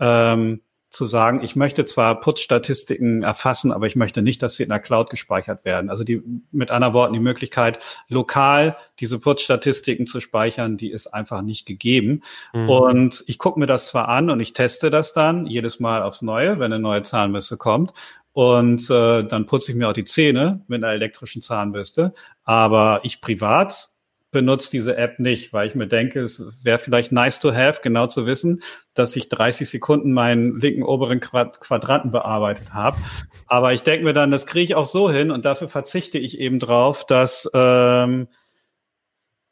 ähm, 0.00 0.62
zu 0.96 1.06
sagen, 1.06 1.42
ich 1.42 1.54
möchte 1.54 1.84
zwar 1.84 2.20
Putzstatistiken 2.20 3.22
erfassen, 3.22 3.70
aber 3.70 3.86
ich 3.86 3.96
möchte 3.96 4.22
nicht, 4.22 4.42
dass 4.42 4.56
sie 4.56 4.62
in 4.62 4.70
der 4.70 4.80
Cloud 4.80 5.10
gespeichert 5.10 5.64
werden. 5.64 5.90
Also 5.90 6.02
die, 6.02 6.22
mit 6.50 6.70
anderen 6.70 6.94
Worten, 6.94 7.12
die 7.12 7.20
Möglichkeit, 7.20 7.78
lokal 8.08 8.76
diese 8.98 9.18
Putzstatistiken 9.18 10.06
zu 10.06 10.20
speichern, 10.20 10.76
die 10.76 10.90
ist 10.90 11.08
einfach 11.08 11.42
nicht 11.42 11.66
gegeben. 11.66 12.22
Mhm. 12.54 12.68
Und 12.68 13.24
ich 13.26 13.38
gucke 13.38 13.60
mir 13.60 13.66
das 13.66 13.86
zwar 13.86 14.08
an 14.08 14.30
und 14.30 14.40
ich 14.40 14.54
teste 14.54 14.90
das 14.90 15.12
dann 15.12 15.46
jedes 15.46 15.78
Mal 15.80 16.02
aufs 16.02 16.22
Neue, 16.22 16.58
wenn 16.58 16.72
eine 16.72 16.80
neue 16.80 17.02
Zahnbürste 17.02 17.56
kommt. 17.56 17.92
Und 18.32 18.90
äh, 18.90 19.22
dann 19.22 19.46
putze 19.46 19.72
ich 19.72 19.78
mir 19.78 19.88
auch 19.88 19.94
die 19.94 20.04
Zähne 20.04 20.64
mit 20.66 20.82
einer 20.82 20.92
elektrischen 20.92 21.42
Zahnbürste. 21.42 22.14
Aber 22.44 23.00
ich 23.02 23.20
privat 23.20 23.90
benutze 24.30 24.70
diese 24.70 24.96
App 24.96 25.18
nicht, 25.18 25.52
weil 25.52 25.68
ich 25.68 25.74
mir 25.74 25.86
denke, 25.86 26.20
es 26.20 26.44
wäre 26.62 26.78
vielleicht 26.78 27.12
nice 27.12 27.40
to 27.40 27.54
have, 27.54 27.80
genau 27.82 28.06
zu 28.06 28.26
wissen, 28.26 28.62
dass 28.94 29.16
ich 29.16 29.28
30 29.28 29.68
Sekunden 29.68 30.12
meinen 30.12 30.60
linken 30.60 30.82
oberen 30.82 31.20
Quadranten 31.20 32.10
bearbeitet 32.10 32.74
habe. 32.74 32.98
Aber 33.46 33.72
ich 33.72 33.82
denke 33.82 34.04
mir 34.04 34.12
dann, 34.12 34.30
das 34.30 34.46
kriege 34.46 34.64
ich 34.64 34.74
auch 34.74 34.86
so 34.86 35.10
hin 35.10 35.30
und 35.30 35.44
dafür 35.44 35.68
verzichte 35.68 36.18
ich 36.18 36.38
eben 36.38 36.58
drauf, 36.58 37.06
dass 37.06 37.48
ähm, 37.54 38.28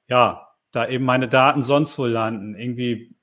ja, 0.08 0.48
da 0.70 0.88
eben 0.88 1.04
meine 1.04 1.28
Daten 1.28 1.62
sonst 1.62 1.98
wo 1.98 2.06
landen. 2.06 2.54
Irgendwie 2.54 3.14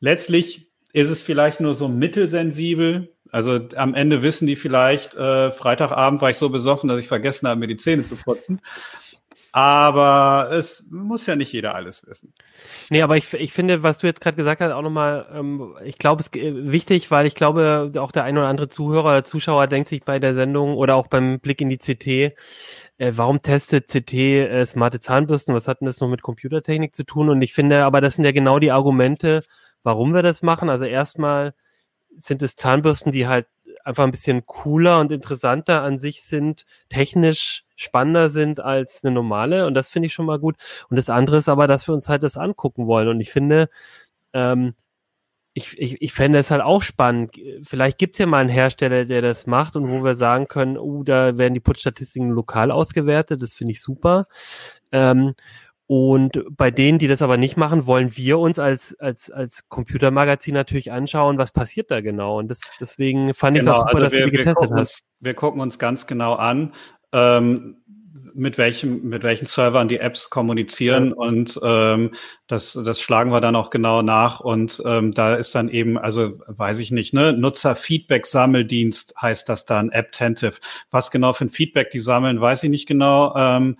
letztlich 0.00 0.70
ist 0.92 1.10
es 1.10 1.22
vielleicht 1.22 1.60
nur 1.60 1.74
so 1.74 1.88
mittelsensibel. 1.88 3.14
Also 3.30 3.60
am 3.76 3.94
Ende 3.94 4.22
wissen 4.22 4.46
die 4.46 4.56
vielleicht, 4.56 5.14
äh, 5.14 5.52
Freitagabend 5.52 6.22
war 6.22 6.30
ich 6.30 6.38
so 6.38 6.48
besoffen, 6.48 6.88
dass 6.88 6.98
ich 6.98 7.08
vergessen 7.08 7.46
habe, 7.46 7.60
mir 7.60 7.66
die 7.66 7.76
Zähne 7.76 8.04
zu 8.04 8.16
putzen. 8.16 8.60
Aber 9.52 10.50
es 10.52 10.86
muss 10.90 11.26
ja 11.26 11.34
nicht 11.34 11.52
jeder 11.52 11.74
alles 11.74 12.06
wissen. 12.06 12.34
Nee, 12.90 13.02
aber 13.02 13.16
ich, 13.16 13.32
ich 13.32 13.52
finde, 13.52 13.82
was 13.82 13.98
du 13.98 14.06
jetzt 14.06 14.20
gerade 14.20 14.36
gesagt 14.36 14.60
hast, 14.60 14.72
auch 14.72 14.82
nochmal, 14.82 15.26
ähm, 15.32 15.74
ich 15.84 15.96
glaube, 15.96 16.22
es 16.22 16.28
ist 16.28 16.70
wichtig, 16.70 17.10
weil 17.10 17.26
ich 17.26 17.34
glaube, 17.34 17.90
auch 17.96 18.12
der 18.12 18.24
ein 18.24 18.36
oder 18.36 18.48
andere 18.48 18.68
Zuhörer 18.68 19.24
Zuschauer 19.24 19.66
denkt 19.66 19.88
sich 19.88 20.04
bei 20.04 20.18
der 20.18 20.34
Sendung 20.34 20.76
oder 20.76 20.96
auch 20.96 21.06
beim 21.06 21.40
Blick 21.40 21.60
in 21.62 21.70
die 21.70 21.78
CT, 21.78 22.06
äh, 22.98 23.12
warum 23.14 23.40
testet 23.40 23.86
CT 23.88 24.14
äh, 24.14 24.66
smarte 24.66 25.00
Zahnbürsten? 25.00 25.54
Was 25.54 25.66
hat 25.66 25.80
denn 25.80 25.86
das 25.86 26.00
noch 26.00 26.08
mit 26.08 26.22
Computertechnik 26.22 26.94
zu 26.94 27.04
tun? 27.04 27.30
Und 27.30 27.40
ich 27.40 27.54
finde, 27.54 27.84
aber 27.84 28.00
das 28.00 28.16
sind 28.16 28.24
ja 28.24 28.32
genau 28.32 28.58
die 28.58 28.72
Argumente, 28.72 29.42
warum 29.82 30.12
wir 30.12 30.22
das 30.22 30.42
machen. 30.42 30.68
Also 30.68 30.84
erstmal 30.84 31.54
sind 32.18 32.42
es 32.42 32.56
Zahnbürsten, 32.56 33.12
die 33.12 33.28
halt 33.28 33.46
einfach 33.88 34.04
ein 34.04 34.10
bisschen 34.10 34.44
cooler 34.44 35.00
und 35.00 35.10
interessanter 35.10 35.82
an 35.82 35.98
sich 35.98 36.22
sind, 36.22 36.66
technisch 36.90 37.64
spannender 37.74 38.28
sind 38.28 38.60
als 38.60 39.02
eine 39.02 39.14
normale. 39.14 39.66
Und 39.66 39.74
das 39.74 39.88
finde 39.88 40.06
ich 40.06 40.12
schon 40.12 40.26
mal 40.26 40.38
gut. 40.38 40.56
Und 40.90 40.96
das 40.96 41.08
andere 41.08 41.38
ist 41.38 41.48
aber, 41.48 41.66
dass 41.66 41.88
wir 41.88 41.94
uns 41.94 42.08
halt 42.08 42.22
das 42.22 42.36
angucken 42.36 42.86
wollen. 42.86 43.08
Und 43.08 43.20
ich 43.20 43.30
finde, 43.30 43.70
ähm, 44.34 44.74
ich, 45.54 45.78
ich, 45.78 46.02
ich 46.02 46.12
fände 46.12 46.38
es 46.38 46.50
halt 46.50 46.60
auch 46.60 46.82
spannend. 46.82 47.34
Vielleicht 47.62 47.98
gibt 47.98 48.16
es 48.16 48.18
ja 48.20 48.26
mal 48.26 48.40
einen 48.40 48.50
Hersteller, 48.50 49.06
der 49.06 49.22
das 49.22 49.46
macht 49.46 49.74
und 49.74 49.88
wo 49.88 50.04
wir 50.04 50.14
sagen 50.14 50.48
können, 50.48 50.76
uh, 50.76 51.02
da 51.02 51.38
werden 51.38 51.54
die 51.54 51.60
Putzstatistiken 51.60 52.30
lokal 52.30 52.70
ausgewertet. 52.70 53.40
Das 53.40 53.54
finde 53.54 53.72
ich 53.72 53.80
super. 53.80 54.26
Ähm, 54.92 55.34
und 55.90 56.44
bei 56.50 56.70
denen, 56.70 56.98
die 56.98 57.08
das 57.08 57.22
aber 57.22 57.38
nicht 57.38 57.56
machen, 57.56 57.86
wollen 57.86 58.14
wir 58.14 58.38
uns 58.38 58.58
als, 58.58 58.94
als, 59.00 59.30
als 59.30 59.70
Computermagazin 59.70 60.52
natürlich 60.52 60.92
anschauen, 60.92 61.38
was 61.38 61.50
passiert 61.50 61.90
da 61.90 62.02
genau. 62.02 62.38
Und 62.38 62.48
das, 62.48 62.60
deswegen 62.78 63.32
fand 63.32 63.56
ich 63.56 63.60
es 63.60 63.64
genau, 63.64 63.78
auch 63.78 63.88
super, 63.88 63.94
also 63.94 64.04
dass 64.04 64.12
wir, 64.12 64.24
du 64.26 64.30
die 64.30 64.36
getestet 64.36 64.70
hast. 64.70 65.00
wir 65.20 65.32
gucken 65.32 65.62
uns 65.62 65.78
ganz 65.78 66.06
genau 66.06 66.34
an, 66.34 66.74
ähm, 67.12 67.78
mit 68.34 68.58
welchem, 68.58 69.08
mit 69.08 69.22
welchen 69.22 69.46
Servern 69.46 69.88
die 69.88 69.98
Apps 69.98 70.28
kommunizieren 70.28 71.08
ja. 71.08 71.14
und 71.16 71.58
ähm, 71.62 72.10
das, 72.48 72.78
das 72.84 73.00
schlagen 73.00 73.32
wir 73.32 73.40
dann 73.40 73.56
auch 73.56 73.70
genau 73.70 74.02
nach 74.02 74.40
und 74.40 74.82
ähm, 74.84 75.14
da 75.14 75.36
ist 75.36 75.54
dann 75.54 75.70
eben, 75.70 75.96
also 75.96 76.38
weiß 76.48 76.80
ich 76.80 76.90
nicht, 76.90 77.14
ne, 77.14 77.32
Nutzer-Feedback-Sammeldienst 77.32 79.14
heißt 79.22 79.48
das 79.48 79.64
dann, 79.64 79.88
AppTentive. 79.88 80.58
Was 80.90 81.10
genau 81.10 81.32
für 81.32 81.46
ein 81.46 81.50
Feedback 81.50 81.88
die 81.90 82.00
sammeln, 82.00 82.42
weiß 82.42 82.62
ich 82.64 82.70
nicht 82.70 82.86
genau. 82.86 83.34
Ähm, 83.34 83.78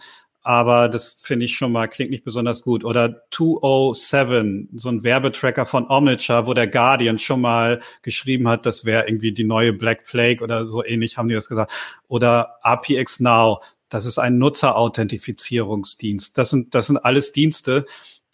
aber 0.49 0.89
das 0.89 1.19
finde 1.21 1.45
ich 1.45 1.59
schon 1.59 1.73
mal, 1.73 1.89
klingt 1.89 2.11
nicht 2.11 2.25
besonders 2.25 2.63
gut. 2.63 2.83
Oder 2.83 3.23
207, 3.33 4.71
so 4.77 4.89
ein 4.89 5.05
Werbetracker 5.05 5.67
von 5.67 5.91
Omniture, 5.91 6.47
wo 6.47 6.55
der 6.55 6.67
Guardian 6.67 7.19
schon 7.19 7.43
mal 7.43 7.83
geschrieben 8.01 8.49
hat, 8.49 8.65
das 8.65 8.87
wäre 8.87 9.07
irgendwie 9.07 9.33
die 9.33 9.45
neue 9.45 9.75
Black 9.75 10.07
Plague 10.07 10.43
oder 10.43 10.67
so 10.67 10.83
ähnlich 10.83 11.19
haben 11.19 11.29
die 11.29 11.35
das 11.35 11.51
gesagt. 11.51 11.71
Oder 12.09 12.61
RPX 12.65 13.21
Now, 13.21 13.61
das 13.91 14.07
ist 14.07 14.17
ein 14.17 14.39
Nutzerauthentifizierungsdienst. 14.39 16.39
Das 16.39 16.49
sind, 16.49 16.75
das 16.75 16.87
sind 16.87 16.97
alles 16.97 17.33
Dienste, 17.33 17.85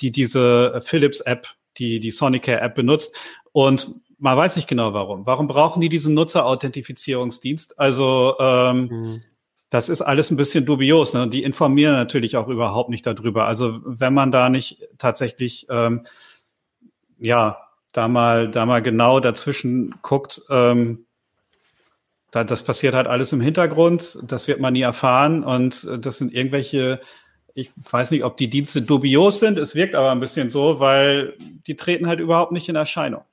die 0.00 0.12
diese 0.12 0.82
Philips-App, 0.84 1.48
die 1.78 1.98
die 1.98 2.12
Sonicare-App 2.12 2.76
benutzt. 2.76 3.16
Und 3.50 3.92
man 4.18 4.36
weiß 4.36 4.54
nicht 4.54 4.68
genau 4.68 4.94
warum. 4.94 5.26
Warum 5.26 5.48
brauchen 5.48 5.80
die 5.80 5.88
diesen 5.88 6.14
Nutzerauthentifizierungsdienst? 6.14 7.80
Also 7.80 8.36
ähm, 8.38 8.88
mhm 8.88 9.22
das 9.74 9.88
ist 9.88 10.02
alles 10.02 10.30
ein 10.30 10.36
bisschen 10.36 10.64
dubios. 10.64 11.14
Ne? 11.14 11.28
Die 11.28 11.42
informieren 11.42 11.94
natürlich 11.94 12.36
auch 12.36 12.46
überhaupt 12.46 12.90
nicht 12.90 13.04
darüber. 13.04 13.46
Also 13.46 13.80
wenn 13.84 14.14
man 14.14 14.30
da 14.30 14.48
nicht 14.48 14.78
tatsächlich, 14.98 15.66
ähm, 15.68 16.06
ja, 17.18 17.58
da 17.92 18.06
mal, 18.06 18.48
da 18.48 18.66
mal 18.66 18.82
genau 18.82 19.18
dazwischen 19.18 19.96
guckt, 20.00 20.42
ähm, 20.48 21.06
da, 22.30 22.44
das 22.44 22.62
passiert 22.62 22.94
halt 22.94 23.08
alles 23.08 23.32
im 23.32 23.40
Hintergrund. 23.40 24.16
Das 24.22 24.46
wird 24.46 24.60
man 24.60 24.74
nie 24.74 24.82
erfahren. 24.82 25.42
Und 25.42 25.88
das 25.98 26.18
sind 26.18 26.32
irgendwelche, 26.32 27.00
ich 27.54 27.72
weiß 27.90 28.12
nicht, 28.12 28.22
ob 28.22 28.36
die 28.36 28.48
Dienste 28.48 28.80
dubios 28.80 29.40
sind. 29.40 29.58
Es 29.58 29.74
wirkt 29.74 29.96
aber 29.96 30.12
ein 30.12 30.20
bisschen 30.20 30.52
so, 30.52 30.78
weil 30.78 31.34
die 31.66 31.74
treten 31.74 32.06
halt 32.06 32.20
überhaupt 32.20 32.52
nicht 32.52 32.68
in 32.68 32.76
Erscheinung. 32.76 33.24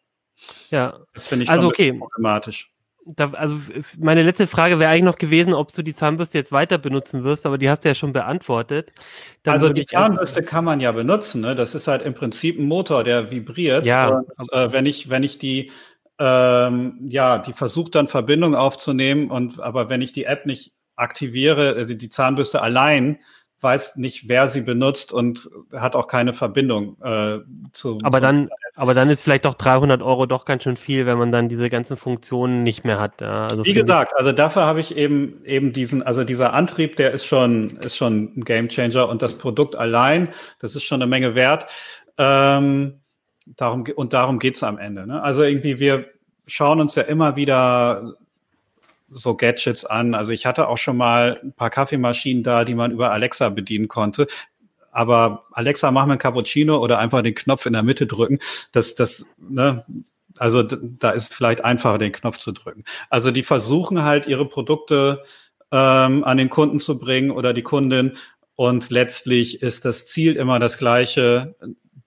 Ja. 0.71 1.01
Das 1.13 1.25
finde 1.25 1.43
ich 1.43 1.51
also 1.51 1.67
okay. 1.67 1.93
problematisch 1.93 2.70
da, 3.05 3.31
also 3.31 3.59
meine 3.97 4.23
letzte 4.23 4.47
Frage 4.47 4.79
wäre 4.79 4.91
eigentlich 4.91 5.03
noch 5.03 5.17
gewesen, 5.17 5.53
ob 5.53 5.73
du 5.73 5.81
die 5.81 5.93
Zahnbürste 5.93 6.37
jetzt 6.37 6.51
weiter 6.51 6.77
benutzen 6.77 7.23
wirst, 7.23 7.45
aber 7.45 7.57
die 7.57 7.69
hast 7.69 7.83
du 7.83 7.89
ja 7.89 7.95
schon 7.95 8.13
beantwortet. 8.13 8.93
Dann 9.43 9.55
also 9.55 9.69
die 9.69 9.85
Zahnbürste 9.85 10.43
kann 10.43 10.65
man 10.65 10.79
ja 10.79 10.91
benutzen, 10.91 11.41
ne? 11.41 11.55
Das 11.55 11.73
ist 11.73 11.87
halt 11.87 12.03
im 12.03 12.13
Prinzip 12.13 12.59
ein 12.59 12.67
Motor, 12.67 13.03
der 13.03 13.31
vibriert. 13.31 13.85
Ja. 13.85 14.09
Und, 14.09 14.53
äh, 14.53 14.71
wenn 14.71 14.85
ich, 14.85 15.09
wenn 15.09 15.23
ich 15.23 15.39
die, 15.39 15.71
ähm, 16.19 16.99
ja, 17.07 17.39
die 17.39 17.53
versucht 17.53 17.95
dann 17.95 18.07
Verbindung 18.07 18.55
aufzunehmen 18.55 19.31
und 19.31 19.59
aber 19.59 19.89
wenn 19.89 20.01
ich 20.01 20.13
die 20.13 20.25
App 20.25 20.45
nicht 20.45 20.73
aktiviere, 20.95 21.73
also 21.75 21.95
die 21.95 22.09
Zahnbürste 22.09 22.61
allein 22.61 23.19
weiß 23.61 23.97
nicht, 23.97 24.27
wer 24.27 24.47
sie 24.47 24.61
benutzt 24.61 25.11
und 25.13 25.49
hat 25.71 25.95
auch 25.95 26.07
keine 26.07 26.33
Verbindung 26.33 26.97
äh, 27.01 27.39
zu. 27.71 27.99
Aber 28.03 28.19
dann, 28.19 28.49
aber 28.75 28.93
dann 28.93 29.09
ist 29.09 29.21
vielleicht 29.21 29.45
doch 29.45 29.53
300 29.53 30.01
Euro 30.01 30.25
doch 30.25 30.45
ganz 30.45 30.63
schön 30.63 30.77
viel, 30.77 31.05
wenn 31.05 31.17
man 31.17 31.31
dann 31.31 31.49
diese 31.49 31.69
ganzen 31.69 31.97
Funktionen 31.97 32.63
nicht 32.63 32.83
mehr 32.83 32.99
hat. 32.99 33.21
Ja, 33.21 33.47
also 33.47 33.65
Wie 33.65 33.73
gesagt, 33.73 34.13
also 34.17 34.31
dafür 34.31 34.63
habe 34.63 34.79
ich 34.79 34.95
eben 34.97 35.43
eben 35.45 35.73
diesen, 35.73 36.03
also 36.03 36.23
dieser 36.23 36.53
Antrieb, 36.53 36.95
der 36.95 37.11
ist 37.11 37.25
schon 37.25 37.77
ist 37.77 37.95
schon 37.95 38.31
ein 38.35 38.43
Gamechanger 38.43 39.07
und 39.07 39.21
das 39.21 39.37
Produkt 39.37 39.75
allein, 39.75 40.29
das 40.59 40.75
ist 40.75 40.83
schon 40.83 41.01
eine 41.01 41.09
Menge 41.09 41.35
wert. 41.35 41.67
Ähm, 42.17 43.01
darum 43.45 43.85
und 43.95 44.13
darum 44.13 44.39
geht's 44.39 44.63
am 44.63 44.77
Ende. 44.77 45.05
Ne? 45.05 45.21
Also 45.21 45.43
irgendwie 45.43 45.79
wir 45.79 46.05
schauen 46.47 46.81
uns 46.81 46.95
ja 46.95 47.03
immer 47.03 47.35
wieder 47.35 48.15
so 49.11 49.35
Gadgets 49.35 49.85
an. 49.85 50.15
Also 50.15 50.31
ich 50.31 50.45
hatte 50.45 50.67
auch 50.67 50.77
schon 50.77 50.97
mal 50.97 51.39
ein 51.43 51.53
paar 51.53 51.69
Kaffeemaschinen 51.69 52.43
da, 52.43 52.65
die 52.65 52.75
man 52.75 52.91
über 52.91 53.11
Alexa 53.11 53.49
bedienen 53.49 53.87
konnte. 53.87 54.27
Aber 54.91 55.43
Alexa, 55.51 55.91
mach 55.91 56.05
mir 56.05 56.13
ein 56.13 56.19
Cappuccino 56.19 56.77
oder 56.77 56.99
einfach 56.99 57.21
den 57.21 57.35
Knopf 57.35 57.65
in 57.65 57.73
der 57.73 57.83
Mitte 57.83 58.07
drücken. 58.07 58.39
Das, 58.71 58.95
das, 58.95 59.35
ne, 59.39 59.85
also 60.37 60.63
da 60.63 61.11
ist 61.11 61.33
vielleicht 61.33 61.63
einfacher, 61.63 61.97
den 61.97 62.11
Knopf 62.11 62.39
zu 62.39 62.51
drücken. 62.51 62.83
Also 63.09 63.31
die 63.31 63.43
versuchen 63.43 64.03
halt 64.03 64.27
ihre 64.27 64.47
Produkte 64.47 65.23
ähm, 65.71 66.23
an 66.23 66.37
den 66.37 66.49
Kunden 66.49 66.79
zu 66.79 66.99
bringen 66.99 67.31
oder 67.31 67.53
die 67.53 67.63
Kundin. 67.63 68.17
Und 68.55 68.89
letztlich 68.89 69.61
ist 69.61 69.85
das 69.85 70.07
Ziel 70.07 70.35
immer 70.35 70.59
das 70.59 70.77
gleiche, 70.77 71.55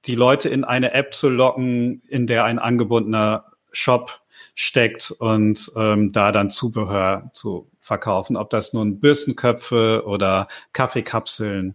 die 0.05 0.15
Leute 0.15 0.49
in 0.49 0.65
eine 0.65 0.93
App 0.93 1.15
zu 1.15 1.29
locken, 1.29 2.03
in 2.09 2.27
der 2.27 2.45
ein 2.45 2.59
angebundener 2.59 3.47
Shop 3.73 4.21
steckt 4.55 5.11
und 5.11 5.73
ähm, 5.77 6.13
da 6.13 6.33
dann 6.33 6.51
Zubehör 6.51 7.31
zu 7.33 7.71
verkaufen, 7.81 8.37
ob 8.37 8.51
das 8.51 8.73
nun 8.73 9.01
Bürstenköpfe 9.01 10.05
oder 10.07 10.49
Kaffeekapseln 10.73 11.75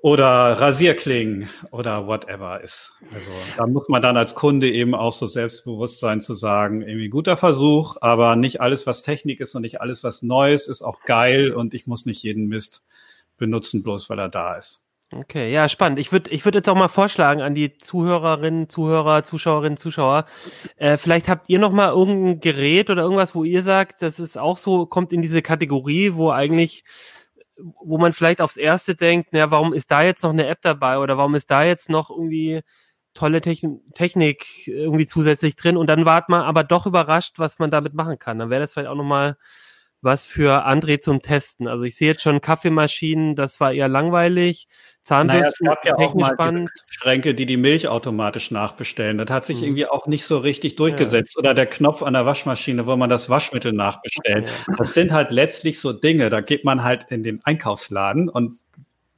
oder 0.00 0.60
Rasierklingen 0.60 1.48
oder 1.70 2.06
whatever 2.06 2.60
ist. 2.60 2.92
Also 3.12 3.30
da 3.56 3.66
muss 3.66 3.88
man 3.88 4.00
dann 4.00 4.16
als 4.16 4.34
Kunde 4.34 4.70
eben 4.70 4.94
auch 4.94 5.12
so 5.12 5.26
selbstbewusst 5.26 5.98
sein 5.98 6.20
zu 6.20 6.34
sagen, 6.34 6.82
irgendwie 6.82 7.08
guter 7.08 7.36
Versuch, 7.36 7.96
aber 8.00 8.36
nicht 8.36 8.60
alles, 8.60 8.86
was 8.86 9.02
Technik 9.02 9.40
ist 9.40 9.54
und 9.54 9.62
nicht 9.62 9.80
alles, 9.80 10.04
was 10.04 10.22
Neues 10.22 10.68
ist, 10.68 10.82
auch 10.82 11.02
geil 11.02 11.52
und 11.52 11.74
ich 11.74 11.86
muss 11.86 12.06
nicht 12.06 12.22
jeden 12.22 12.46
Mist 12.46 12.86
benutzen, 13.38 13.82
bloß 13.82 14.08
weil 14.10 14.18
er 14.20 14.28
da 14.28 14.54
ist. 14.56 14.87
Okay, 15.12 15.50
ja, 15.50 15.70
spannend. 15.70 15.98
Ich 15.98 16.12
würde 16.12 16.30
ich 16.30 16.44
würde 16.44 16.58
jetzt 16.58 16.68
auch 16.68 16.74
mal 16.74 16.88
vorschlagen 16.88 17.40
an 17.40 17.54
die 17.54 17.78
Zuhörerinnen, 17.78 18.68
Zuhörer, 18.68 19.24
Zuschauerinnen, 19.24 19.78
Zuschauer, 19.78 20.26
äh, 20.76 20.98
vielleicht 20.98 21.30
habt 21.30 21.48
ihr 21.48 21.58
noch 21.58 21.72
mal 21.72 21.88
irgendein 21.88 22.40
Gerät 22.40 22.90
oder 22.90 23.02
irgendwas, 23.04 23.34
wo 23.34 23.42
ihr 23.42 23.62
sagt, 23.62 24.02
das 24.02 24.20
ist 24.20 24.36
auch 24.36 24.58
so, 24.58 24.84
kommt 24.84 25.14
in 25.14 25.22
diese 25.22 25.40
Kategorie, 25.40 26.12
wo 26.14 26.30
eigentlich, 26.30 26.84
wo 27.56 27.96
man 27.96 28.12
vielleicht 28.12 28.42
aufs 28.42 28.58
Erste 28.58 28.94
denkt, 28.96 29.30
na, 29.32 29.50
warum 29.50 29.72
ist 29.72 29.90
da 29.90 30.02
jetzt 30.02 30.22
noch 30.24 30.30
eine 30.32 30.46
App 30.46 30.58
dabei 30.60 30.98
oder 30.98 31.16
warum 31.16 31.34
ist 31.34 31.50
da 31.50 31.64
jetzt 31.64 31.88
noch 31.88 32.10
irgendwie 32.10 32.60
tolle 33.14 33.40
Techn 33.40 33.80
Technik 33.94 34.66
irgendwie 34.68 35.06
zusätzlich 35.06 35.56
drin 35.56 35.76
und 35.78 35.86
dann 35.88 36.04
wart 36.04 36.28
man 36.28 36.42
aber 36.42 36.64
doch 36.64 36.86
überrascht, 36.86 37.38
was 37.38 37.58
man 37.58 37.70
damit 37.70 37.94
machen 37.94 38.18
kann. 38.18 38.38
Dann 38.38 38.50
wäre 38.50 38.60
das 38.60 38.74
vielleicht 38.74 38.88
auch 38.90 38.94
noch 38.94 39.04
mal 39.04 39.36
was 40.00 40.22
für 40.24 40.66
André 40.66 41.00
zum 41.00 41.22
Testen. 41.22 41.66
Also 41.68 41.84
ich 41.84 41.96
sehe 41.96 42.08
jetzt 42.08 42.22
schon 42.22 42.40
Kaffeemaschinen, 42.40 43.34
das 43.36 43.58
war 43.60 43.72
eher 43.72 43.88
langweilig. 43.88 44.68
Zahnbürsten, 45.08 45.66
naja, 45.66 45.76
es 45.78 45.82
gab 45.82 45.86
ja 45.86 46.06
auch 46.06 46.14
mal 46.14 46.32
spannend. 46.34 46.70
Schränke, 46.86 47.34
die 47.34 47.46
die 47.46 47.56
Milch 47.56 47.88
automatisch 47.88 48.50
nachbestellen. 48.50 49.16
Das 49.16 49.30
hat 49.30 49.46
sich 49.46 49.58
mhm. 49.58 49.64
irgendwie 49.64 49.86
auch 49.86 50.06
nicht 50.06 50.24
so 50.26 50.38
richtig 50.38 50.76
durchgesetzt. 50.76 51.34
Ja. 51.34 51.40
Oder 51.40 51.54
der 51.54 51.66
Knopf 51.66 52.02
an 52.02 52.12
der 52.12 52.26
Waschmaschine, 52.26 52.86
wo 52.86 52.94
man 52.96 53.08
das 53.08 53.30
Waschmittel 53.30 53.72
nachbestellt. 53.72 54.50
Ja. 54.68 54.74
Das 54.76 54.92
sind 54.92 55.12
halt 55.12 55.30
letztlich 55.30 55.80
so 55.80 55.92
Dinge. 55.92 56.28
Da 56.28 56.42
geht 56.42 56.64
man 56.64 56.84
halt 56.84 57.10
in 57.10 57.22
den 57.22 57.40
Einkaufsladen 57.44 58.28
und 58.28 58.58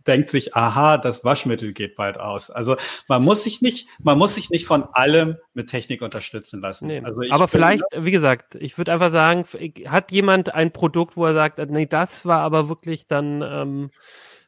denkt 0.06 0.30
sich, 0.30 0.54
aha, 0.56 0.96
das 0.96 1.24
Waschmittel 1.24 1.72
geht 1.72 1.96
bald 1.96 2.18
aus. 2.18 2.50
Also 2.50 2.76
man 3.08 3.22
muss 3.22 3.42
sich 3.42 3.60
nicht, 3.60 3.88
man 4.02 4.16
muss 4.16 4.34
sich 4.34 4.48
nicht 4.50 4.66
von 4.66 4.84
allem 4.92 5.36
mit 5.54 5.68
Technik 5.68 6.02
unterstützen 6.02 6.60
lassen. 6.60 6.86
Nee, 6.86 7.02
also 7.04 7.22
aber 7.30 7.48
vielleicht, 7.48 7.82
wie 7.96 8.10
gesagt, 8.10 8.54
ich 8.54 8.78
würde 8.78 8.92
einfach 8.92 9.12
sagen, 9.12 9.44
hat 9.86 10.10
jemand 10.12 10.54
ein 10.54 10.72
Produkt, 10.72 11.16
wo 11.16 11.26
er 11.26 11.34
sagt, 11.34 11.58
nee, 11.70 11.86
das 11.86 12.24
war 12.24 12.40
aber 12.40 12.68
wirklich 12.68 13.06
dann, 13.06 13.42
ähm, 13.42 13.90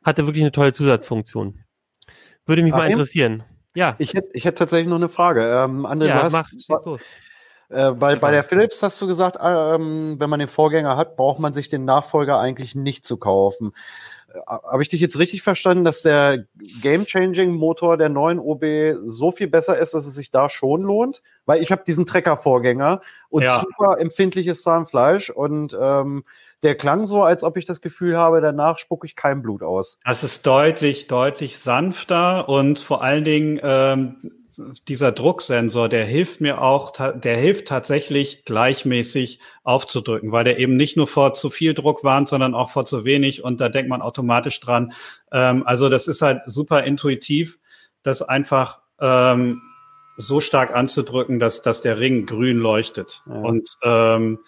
hatte 0.05 0.27
wirklich 0.27 0.43
eine 0.43 0.53
tolle 0.53 0.73
Zusatzfunktion. 0.73 1.65
Würde 2.47 2.63
mich 2.63 2.73
Ach, 2.73 2.79
mal 2.79 2.91
interessieren. 2.91 3.45
Ja. 3.75 3.97
Ich 3.99 4.15
hätte, 4.15 4.29
ich 4.33 4.45
hätte 4.45 4.57
tatsächlich 4.57 4.89
noch 4.89 4.97
eine 4.97 5.09
Frage. 5.09 5.43
Ähm, 5.43 5.87
André, 5.87 6.07
ja, 6.07 6.23
hast, 6.23 6.33
mach, 6.33 6.85
los. 6.85 7.01
Äh, 7.73 7.93
bei, 7.93 8.17
bei 8.17 8.31
der 8.31 8.43
Philips 8.43 8.83
hast 8.83 9.01
du 9.01 9.07
gesagt, 9.07 9.39
ähm, 9.41 10.17
wenn 10.19 10.29
man 10.29 10.41
den 10.41 10.49
Vorgänger 10.49 10.97
hat, 10.97 11.17
braucht 11.17 11.41
man 11.41 11.53
sich 11.53 11.69
den 11.69 11.85
Nachfolger 11.85 12.39
eigentlich 12.39 12.75
nicht 12.75 13.05
zu 13.05 13.17
kaufen. 13.17 13.73
habe 14.47 14.83
ich 14.83 14.91
dich 14.91 15.01
jetzt 15.01 15.19
richtig 15.19 15.43
verstanden, 15.43 15.85
dass 15.85 16.03
der 16.03 16.45
Game-Changing-Motor 16.83 17.97
der 17.97 18.11
neuen 18.11 18.39
OB 18.39 18.65
so 19.05 19.31
viel 19.31 19.49
besser 19.49 19.79
ist, 19.79 19.95
dass 19.95 20.07
es 20.07 20.15
sich 20.15 20.31
da 20.31 20.51
schon 20.51 20.83
lohnt? 20.83 21.23
Weil 21.47 21.63
ich 21.63 21.73
habe 21.73 21.85
diesen 21.87 22.05
Trecker-Vorgänger 22.05 23.01
und 23.31 23.43
ja. 23.43 23.61
super 23.61 23.99
empfindliches 23.99 24.63
Zahnfleisch 24.63 25.31
und 25.31 25.75
ähm, 25.81 26.25
der 26.63 26.77
klang 26.77 27.07
so, 27.07 27.23
als 27.23 27.43
ob 27.43 27.57
ich 27.57 27.65
das 27.65 27.81
Gefühl 27.81 28.17
habe, 28.17 28.41
danach 28.41 28.79
spucke 28.79 29.07
ich 29.07 29.17
kein 29.17 29.43
Blut 29.43 29.63
aus. 29.63 29.99
Das 30.05 30.23
ist 30.23 30.47
deutlich, 30.47 31.07
deutlich 31.07 31.59
sanfter 31.59 32.49
und 32.49 32.79
vor 32.79 33.03
allen 33.03 33.25
Dingen 33.25 33.61
ähm, 33.63 34.33
dieser 34.89 35.13
Drucksensor, 35.13 35.89
der 35.89 36.05
hilft 36.05 36.41
mir 36.41 36.61
auch, 36.61 36.93
der 36.93 37.37
hilft 37.37 37.69
tatsächlich 37.69 38.45
gleichmäßig 38.45 39.41
aufzudrücken, 39.65 40.31
weil 40.31 40.45
der 40.45 40.59
eben 40.59 40.77
nicht 40.77 40.97
nur 40.97 41.07
vor 41.07 41.35
zu 41.35 41.51
viel 41.51 41.75
Druck 41.75 42.05
warnt, 42.05 42.29
sondern 42.29 42.55
auch 42.55 42.71
vor 42.71 42.87
zu 42.87 43.05
wenig 43.05 43.43
und 43.43 43.61
da 43.61 43.69
denkt 43.69 43.89
man 43.89 44.03
automatisch 44.03 44.61
dran. 44.61 44.93
Ähm, 45.33 45.67
also 45.67 45.89
das 45.89 46.07
ist 46.07 46.23
halt 46.23 46.43
super 46.47 46.85
intuitiv, 46.85 47.59
das 48.03 48.23
einfach 48.23 48.81
ähm, 49.01 49.61
so 50.17 50.41
stark 50.41 50.75
anzudrücken, 50.75 51.41
dass, 51.41 51.63
dass 51.63 51.83
der 51.83 51.99
Ring 51.99 52.27
grün 52.27 52.59
leuchtet. 52.59 53.23
Ja. 53.27 53.35
Und 53.35 53.77
ähm, 53.83 54.39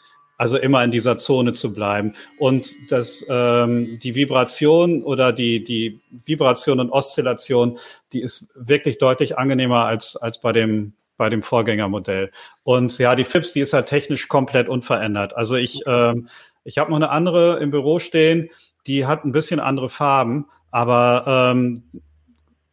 also 0.45 0.59
immer 0.59 0.85
in 0.85 0.91
dieser 0.91 1.17
Zone 1.17 1.55
zu 1.55 1.73
bleiben. 1.73 2.15
Und 2.37 2.71
das, 2.91 3.25
ähm, 3.31 3.99
die 4.03 4.15
Vibration 4.15 5.03
oder 5.03 5.33
die, 5.33 5.65
die 5.65 6.03
Vibration 6.27 6.81
und 6.81 6.91
Oszillation, 6.91 7.79
die 8.13 8.21
ist 8.21 8.53
wirklich 8.55 8.99
deutlich 8.99 9.39
angenehmer 9.39 9.87
als, 9.87 10.17
als 10.17 10.43
bei 10.43 10.53
dem, 10.53 10.93
bei 11.17 11.31
dem 11.31 11.41
Vorgängermodell. 11.41 12.31
Und 12.63 12.99
ja, 12.99 13.17
die 13.17 13.25
Philips, 13.25 13.55
die 13.55 13.61
ist 13.61 13.73
halt 13.73 13.87
technisch 13.87 14.29
komplett 14.29 14.69
unverändert. 14.69 15.35
Also 15.35 15.55
ich, 15.57 15.81
ähm, 15.87 16.29
ich 16.63 16.77
habe 16.77 16.91
noch 16.91 16.97
eine 16.97 17.09
andere 17.09 17.59
im 17.61 17.71
Büro 17.71 17.99
stehen, 17.99 18.51
die 18.87 19.07
hat 19.07 19.25
ein 19.25 19.33
bisschen 19.33 19.61
andere 19.61 19.89
Farben, 19.89 20.49
aber 20.71 21.53
ähm, 21.55 21.85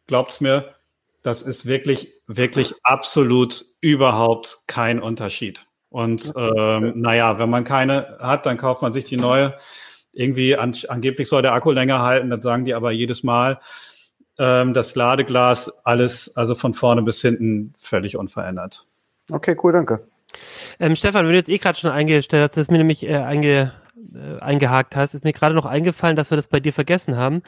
glaubt's 0.06 0.42
mir, 0.42 0.74
das 1.22 1.40
ist 1.40 1.64
wirklich, 1.64 2.12
wirklich 2.26 2.74
absolut 2.82 3.64
überhaupt 3.80 4.58
kein 4.66 5.00
Unterschied. 5.00 5.64
Und 5.92 6.32
ähm, 6.36 6.94
naja, 6.96 7.38
wenn 7.38 7.50
man 7.50 7.64
keine 7.64 8.16
hat, 8.18 8.46
dann 8.46 8.56
kauft 8.56 8.80
man 8.80 8.94
sich 8.94 9.04
die 9.04 9.18
neue. 9.18 9.54
Irgendwie 10.14 10.56
an, 10.56 10.74
angeblich 10.88 11.28
soll 11.28 11.42
der 11.42 11.52
Akku 11.52 11.70
länger 11.70 12.00
halten, 12.00 12.30
dann 12.30 12.40
sagen 12.40 12.64
die 12.64 12.74
aber 12.74 12.92
jedes 12.92 13.22
Mal, 13.22 13.60
ähm, 14.38 14.72
das 14.72 14.94
Ladeglas, 14.94 15.70
alles, 15.84 16.34
also 16.34 16.54
von 16.54 16.72
vorne 16.72 17.02
bis 17.02 17.20
hinten 17.20 17.74
völlig 17.78 18.16
unverändert. 18.16 18.86
Okay, 19.30 19.56
cool, 19.62 19.72
danke. 19.72 20.06
Ähm, 20.80 20.96
Stefan, 20.96 21.26
wenn 21.26 21.32
du 21.32 21.38
jetzt 21.38 21.50
eh 21.50 21.58
gerade 21.58 21.78
schon 21.78 21.90
eingestellt 21.90 22.42
hast, 22.42 22.56
das 22.56 22.62
ist 22.62 22.70
mir 22.70 22.78
nämlich 22.78 23.06
äh, 23.06 23.16
einge, 23.16 23.72
äh, 24.14 24.38
eingehakt 24.40 24.96
hast, 24.96 25.14
ist 25.14 25.24
mir 25.24 25.32
gerade 25.32 25.54
noch 25.54 25.66
eingefallen, 25.66 26.16
dass 26.16 26.30
wir 26.30 26.36
das 26.36 26.48
bei 26.48 26.60
dir 26.60 26.72
vergessen 26.72 27.16
haben. 27.16 27.42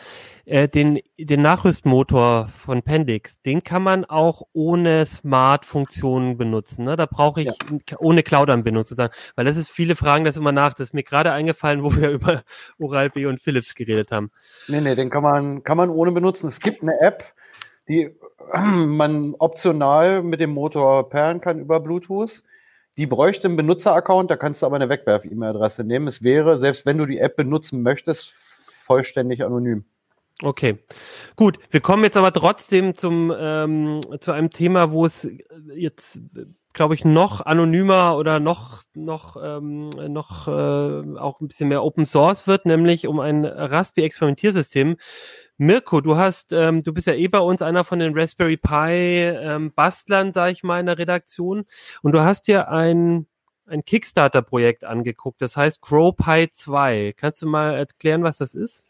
Äh, 0.45 0.69
den, 0.69 1.01
den 1.19 1.43
Nachrüstmotor 1.43 2.47
von 2.47 2.83
Pendix, 2.83 3.41
den 3.43 3.65
kann 3.65 3.83
man 3.83 4.05
auch 4.05 4.43
ohne 4.53 5.05
Smart-Funktionen 5.07 6.37
benutzen. 6.37 6.85
Ne? 6.85 6.97
Da 6.97 7.07
brauche 7.07 7.41
ich 7.41 7.47
ja. 7.47 7.97
ohne 7.99 8.23
Cloud-Anbindung 8.23 8.85
sozusagen. 8.85 9.13
Weil 9.37 9.45
das 9.45 9.57
ist, 9.57 9.71
viele 9.71 9.97
fragen 9.97 10.25
das 10.25 10.37
immer 10.37 10.53
nach. 10.53 10.75
Das 10.75 10.89
ist 10.89 10.95
mir 10.95 11.03
gerade 11.03 11.33
eingefallen, 11.33 11.83
wo 11.83 11.95
wir 11.95 12.11
über 12.13 12.43
Oral-B 12.79 13.27
und 13.27 13.41
Philips 13.41 13.75
geredet 13.75 14.11
haben. 14.11 14.31
Nee, 14.69 14.81
nee, 14.81 14.95
den 14.95 15.11
kann 15.11 15.23
man, 15.23 15.63
kann 15.63 15.77
man 15.77 15.91
ohne 15.91 16.13
benutzen. 16.13 16.49
Es 16.49 16.61
gibt 16.61 16.83
eine 16.83 17.01
App, 17.01 17.25
die 17.89 18.15
man 18.55 19.35
optional 19.39 20.23
mit 20.23 20.41
dem 20.41 20.51
Motor 20.51 21.09
pairen 21.09 21.41
kann 21.41 21.59
über 21.59 21.81
Bluetooth. 21.81 22.43
Die 22.97 23.07
bräuchte 23.07 23.49
einen 23.49 23.57
Benutzeraccount, 23.57 24.31
da 24.31 24.37
kannst 24.37 24.63
du 24.63 24.67
aber 24.67 24.77
eine 24.77 24.89
Wegwerf-E-Mail-Adresse 24.89 25.83
nehmen. 25.83 26.07
Es 26.07 26.23
wäre, 26.23 26.59
selbst 26.59 26.87
wenn 26.87 26.99
du 26.99 27.07
die 27.07 27.19
App 27.19 27.37
benutzen 27.37 27.83
möchtest, 27.83 28.33
vollständig 28.85 29.45
anonym. 29.45 29.85
Okay, 30.43 30.79
gut. 31.37 31.59
Wir 31.71 31.81
kommen 31.81 32.03
jetzt 32.03 32.17
aber 32.17 32.33
trotzdem 32.33 32.97
zum 32.97 33.33
ähm, 33.37 34.01
zu 34.21 34.33
einem 34.33 34.51
Thema, 34.51 34.91
wo 34.91 35.07
es 35.07 35.31
jetzt, 35.75 36.21
glaube 36.73 36.97
ich, 36.97 37.05
noch 37.05 37.41
anonymer 37.47 38.17
oder 38.17 38.41
noch 38.41 38.83
noch 38.95 39.37
ähm, 39.41 39.91
noch 39.91 40.49
äh, 40.49 41.19
auch 41.19 41.41
ein 41.41 41.47
bisschen 41.47 41.69
mehr 41.69 41.85
Open 41.85 42.05
Source 42.05 42.49
wird, 42.49 42.67
nämlich 42.67 43.07
um 43.07 43.21
ein 43.21 43.45
Raspberry-Experimentiersystem, 43.45 44.97
Mirko, 45.57 46.01
du 46.01 46.17
hast, 46.17 46.53
ähm, 46.53 46.83
du 46.83 46.93
bist 46.93 47.07
ja 47.07 47.15
eh 47.15 47.29
bei 47.29 47.39
uns 47.39 47.63
einer 47.63 47.85
von 47.85 48.01
den 48.01 48.19
Raspberry 48.19 48.57
Pi 48.57 48.91
ähm, 48.91 49.73
Bastlern, 49.73 50.33
sag 50.33 50.51
ich 50.51 50.65
mal, 50.65 50.81
in 50.81 50.87
der 50.87 50.99
Redaktion. 50.99 51.65
Und 52.03 52.13
du 52.13 52.23
hast 52.23 52.49
dir 52.49 52.69
ein, 52.71 53.29
ein 53.67 53.85
Kickstarter-Projekt 53.85 54.85
angeguckt, 54.85 55.41
das 55.41 55.57
heißt 55.57 55.81
CrowPi 55.81 56.51
2. 56.51 57.15
Kannst 57.17 57.41
du 57.43 57.47
mal 57.47 57.75
erklären, 57.75 58.25
was 58.25 58.39
das 58.39 58.55
ist? 58.55 58.85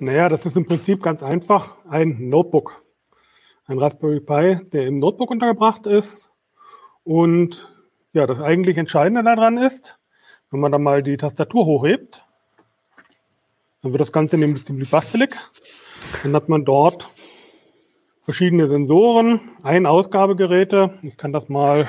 Naja, 0.00 0.28
das 0.28 0.46
ist 0.46 0.56
im 0.56 0.64
Prinzip 0.64 1.02
ganz 1.02 1.24
einfach 1.24 1.76
ein 1.88 2.28
Notebook. 2.28 2.84
Ein 3.66 3.80
Raspberry 3.80 4.20
Pi, 4.20 4.64
der 4.70 4.86
im 4.86 4.96
Notebook 4.96 5.30
untergebracht 5.30 5.88
ist. 5.88 6.30
Und 7.02 7.68
ja, 8.12 8.26
das 8.26 8.40
eigentlich 8.40 8.78
Entscheidende 8.78 9.24
daran 9.24 9.58
ist, 9.58 9.98
wenn 10.50 10.60
man 10.60 10.70
da 10.70 10.78
mal 10.78 11.02
die 11.02 11.16
Tastatur 11.16 11.66
hochhebt, 11.66 12.24
dann 13.82 13.92
wird 13.92 14.00
das 14.00 14.12
Ganze 14.12 14.38
nämlich 14.38 14.64
ziemlich 14.64 14.88
bastelig. 14.88 15.36
Dann 16.22 16.32
hat 16.34 16.48
man 16.48 16.64
dort 16.64 17.08
verschiedene 18.22 18.68
Sensoren, 18.68 19.40
ein 19.64 19.84
Ausgabegeräte. 19.84 20.98
Ich 21.02 21.16
kann 21.16 21.32
das 21.32 21.48
mal 21.48 21.88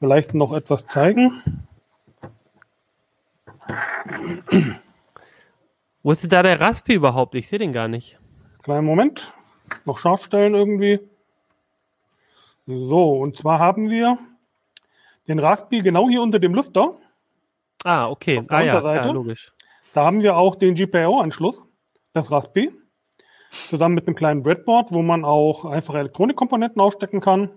vielleicht 0.00 0.34
noch 0.34 0.52
etwas 0.52 0.86
zeigen. 0.88 1.42
Wo 6.08 6.12
ist 6.12 6.22
denn 6.22 6.30
da 6.30 6.42
der 6.42 6.58
Raspi 6.58 6.94
überhaupt? 6.94 7.34
Ich 7.34 7.48
sehe 7.50 7.58
den 7.58 7.74
gar 7.74 7.86
nicht. 7.86 8.18
Kleinen 8.62 8.86
Moment. 8.86 9.30
Noch 9.84 9.98
scharf 9.98 10.24
stellen 10.24 10.54
irgendwie. 10.54 11.00
So, 12.64 13.18
und 13.18 13.36
zwar 13.36 13.58
haben 13.58 13.90
wir 13.90 14.16
den 15.26 15.38
Raspi 15.38 15.82
genau 15.82 16.08
hier 16.08 16.22
unter 16.22 16.38
dem 16.38 16.54
Lüfter. 16.54 16.96
Ah, 17.84 18.08
okay. 18.08 18.42
Ah 18.48 18.62
ja, 18.62 18.80
ja, 18.80 19.10
logisch. 19.10 19.52
Da 19.92 20.06
haben 20.06 20.22
wir 20.22 20.38
auch 20.38 20.56
den 20.56 20.76
GPIO-Anschluss, 20.76 21.66
das 22.14 22.30
Raspberry, 22.30 22.72
zusammen 23.50 23.94
mit 23.94 24.06
einem 24.06 24.16
kleinen 24.16 24.42
Breadboard, 24.42 24.92
wo 24.92 25.02
man 25.02 25.26
auch 25.26 25.66
einfache 25.66 25.98
Elektronikkomponenten 25.98 26.80
aufstecken 26.80 27.20
kann. 27.20 27.50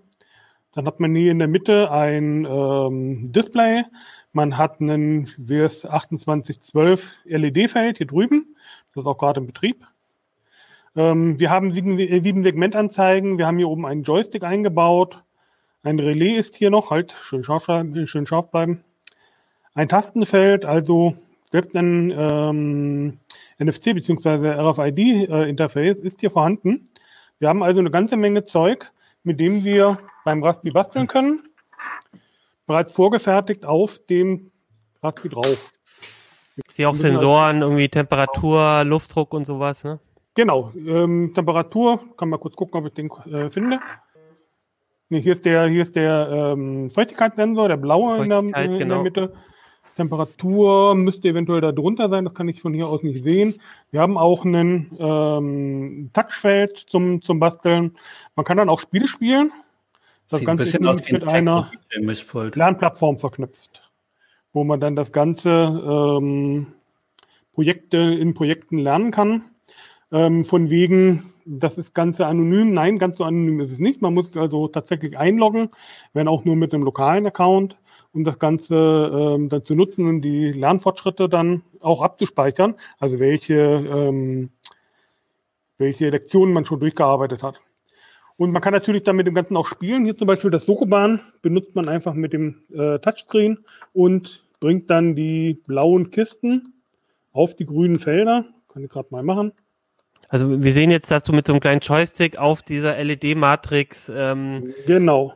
Dann 0.74 0.86
hat 0.88 1.00
man 1.00 1.16
hier 1.16 1.32
in 1.32 1.40
der 1.40 1.48
Mitte 1.48 1.90
ein 1.90 2.44
ähm, 2.44 3.32
Display. 3.32 3.86
Man 4.34 4.58
hat 4.58 4.80
einen 4.80 5.28
WS 5.38 5.82
2812 5.82 7.16
LED-Feld 7.26 7.98
hier 7.98 8.08
drüben. 8.08 8.56
Das 8.94 9.04
ist 9.04 9.08
auch 9.08 9.18
gerade 9.18 9.42
im 9.42 9.48
Betrieb. 9.48 9.86
Ähm, 10.96 11.40
wir 11.40 11.50
haben 11.50 11.72
sieben, 11.74 11.98
sieben 11.98 12.44
Segmentanzeigen. 12.44 13.38
Wir 13.38 13.48
haben 13.48 13.58
hier 13.58 13.70
oben 13.70 13.86
einen 13.86 14.04
Joystick 14.04 14.44
eingebaut. 14.44 15.22
Ein 15.84 16.00
Relais 16.00 16.38
ist 16.38 16.56
hier 16.56 16.70
noch. 16.70 16.92
Halt, 16.92 17.14
schön 17.22 17.44
scharf, 17.44 17.66
schön 17.66 18.26
scharf 18.26 18.52
bleiben. 18.52 18.84
Ein 19.74 19.90
Tastenfeld, 19.90 20.66
also 20.66 21.16
selbst 21.52 21.76
ein 21.76 22.14
ähm, 22.16 23.20
NFC 23.60 23.94
bzw. 23.94 24.50
RFID-Interface 24.50 26.00
äh, 26.00 26.08
ist 26.08 26.22
hier 26.22 26.32
vorhanden. 26.32 26.86
Wir 27.40 27.50
haben 27.50 27.64
also 27.64 27.80
eine 27.80 27.92
ganze 27.92 28.18
Menge 28.18 28.44
Zeug, 28.44 28.92
mit 29.24 29.40
dem 29.40 29.64
wir 29.64 29.98
beim 30.24 30.44
Raspberry 30.44 30.72
basteln 30.72 31.08
können. 31.08 31.44
Bereits 32.72 32.94
vorgefertigt 32.94 33.66
auf 33.66 34.00
dem 34.10 34.50
Raspberry 35.04 35.28
drauf. 35.28 35.74
Ich 36.56 36.74
sehe 36.74 36.88
auch 36.88 36.96
Sensoren, 36.96 37.62
irgendwie 37.62 37.90
Temperatur, 37.90 38.86
Luftdruck 38.86 39.34
und 39.34 39.44
sowas, 39.44 39.84
ne? 39.84 40.00
Genau, 40.36 40.72
ähm, 40.76 41.34
Temperatur, 41.36 42.00
kann 42.16 42.30
mal 42.30 42.38
kurz 42.38 42.56
gucken, 42.56 42.80
ob 42.80 42.88
ich 42.88 42.94
den 42.94 43.12
äh, 43.30 43.50
finde. 43.50 43.82
Nee, 45.10 45.20
hier 45.20 45.34
ist 45.34 45.44
der, 45.44 45.68
hier 45.68 45.82
ist 45.82 45.98
der 45.98 46.30
ähm, 46.32 46.90
Feuchtigkeitssensor, 46.92 47.68
der 47.68 47.76
blaue 47.76 48.24
in 48.24 48.30
der, 48.30 48.40
in 48.40 48.52
der 48.54 48.68
genau. 48.78 49.04
Mitte. 49.04 49.34
Temperatur 49.98 50.96
müsste 50.96 51.28
eventuell 51.28 51.60
da 51.60 51.74
drunter 51.74 52.08
sein, 52.08 52.24
das 52.24 52.34
kann 52.34 52.48
ich 52.48 52.62
von 52.62 52.74
hier 52.74 52.88
aus 52.88 53.04
nicht 53.04 53.22
sehen. 53.22 53.60
Wir 53.92 54.00
haben 54.00 54.18
auch 54.18 54.46
ein 54.46 54.90
ähm, 54.98 56.10
Touchfeld 56.14 56.78
zum, 56.78 57.22
zum 57.22 57.42
Basteln. 57.42 57.98
Man 58.38 58.46
kann 58.46 58.56
dann 58.56 58.70
auch 58.70 58.80
Spiele 58.80 59.08
spielen. 59.08 59.52
Das 60.32 60.40
Sieht 60.40 60.48
Ganze 60.48 60.64
ist 60.64 61.12
mit 61.12 61.28
einer 61.28 61.70
Lernplattform 62.56 63.20
verknüpft, 63.20 63.92
wo 64.54 64.64
man 64.64 64.80
dann 64.80 64.96
das 64.96 65.12
Ganze 65.12 65.50
ähm, 65.50 66.68
Projekte 67.54 67.98
in 67.98 68.34
Projekten 68.34 68.78
lernen 68.78 69.12
kann. 69.12 69.52
Ähm, 70.10 70.46
von 70.46 70.70
wegen, 70.70 71.34
das 71.46 71.78
ist 71.78 71.94
Ganze 71.94 72.28
anonym. 72.28 72.72
Nein, 72.72 72.98
ganz 72.98 73.18
so 73.18 73.26
anonym 73.26 73.60
ist 73.60 73.74
es 73.74 73.80
nicht. 73.80 74.02
Man 74.02 74.14
muss 74.14 74.36
also 74.38 74.70
tatsächlich 74.70 75.18
einloggen, 75.18 75.70
wenn 76.14 76.30
auch 76.30 76.46
nur 76.46 76.56
mit 76.56 76.74
einem 76.74 76.84
lokalen 76.84 77.28
Account 77.28 77.78
um 78.14 78.24
das 78.24 78.40
Ganze 78.40 79.36
ähm, 79.36 79.50
dann 79.50 79.66
zu 79.66 79.76
nutzen 79.76 80.08
und 80.08 80.22
die 80.22 80.52
Lernfortschritte 80.52 81.30
dann 81.30 81.64
auch 81.80 82.02
abzuspeichern, 82.02 82.76
also 83.00 83.20
welche, 83.20 83.56
ähm, 83.56 84.50
welche 85.78 86.10
Lektionen 86.10 86.54
man 86.54 86.66
schon 86.66 86.80
durchgearbeitet 86.80 87.44
hat. 87.44 87.62
Und 88.38 88.52
man 88.52 88.62
kann 88.62 88.74
natürlich 88.74 89.04
dann 89.04 89.16
mit 89.16 89.28
dem 89.28 89.36
Ganzen 89.36 89.56
auch 89.56 89.68
spielen. 89.68 90.06
Hier 90.06 90.18
zum 90.18 90.28
Beispiel 90.28 90.52
das 90.52 90.66
Sokobahn 90.66 91.20
benutzt 91.42 91.76
man 91.76 91.88
einfach 91.88 92.14
mit 92.14 92.34
dem 92.34 92.64
äh, 92.74 93.00
Touchscreen 93.00 93.60
und 93.94 94.44
bringt 94.60 94.90
dann 94.90 95.16
die 95.16 95.62
blauen 95.68 96.12
Kisten 96.12 96.74
auf 97.34 97.56
die 97.56 97.66
grünen 97.66 98.00
Felder. 98.00 98.46
Kann 98.70 98.84
ich 98.84 98.90
gerade 98.90 99.10
mal 99.12 99.24
machen. 99.24 99.52
Also 100.30 100.64
wir 100.64 100.72
sehen 100.72 100.92
jetzt, 100.92 101.12
dass 101.12 101.24
du 101.24 101.34
mit 101.34 101.46
so 101.46 101.54
einem 101.54 101.60
kleinen 101.60 101.82
Joystick 101.82 102.38
auf 102.38 102.64
dieser 102.64 103.04
LED-Matrix 103.04 104.12
ähm, 104.16 104.74
genau. 104.88 105.34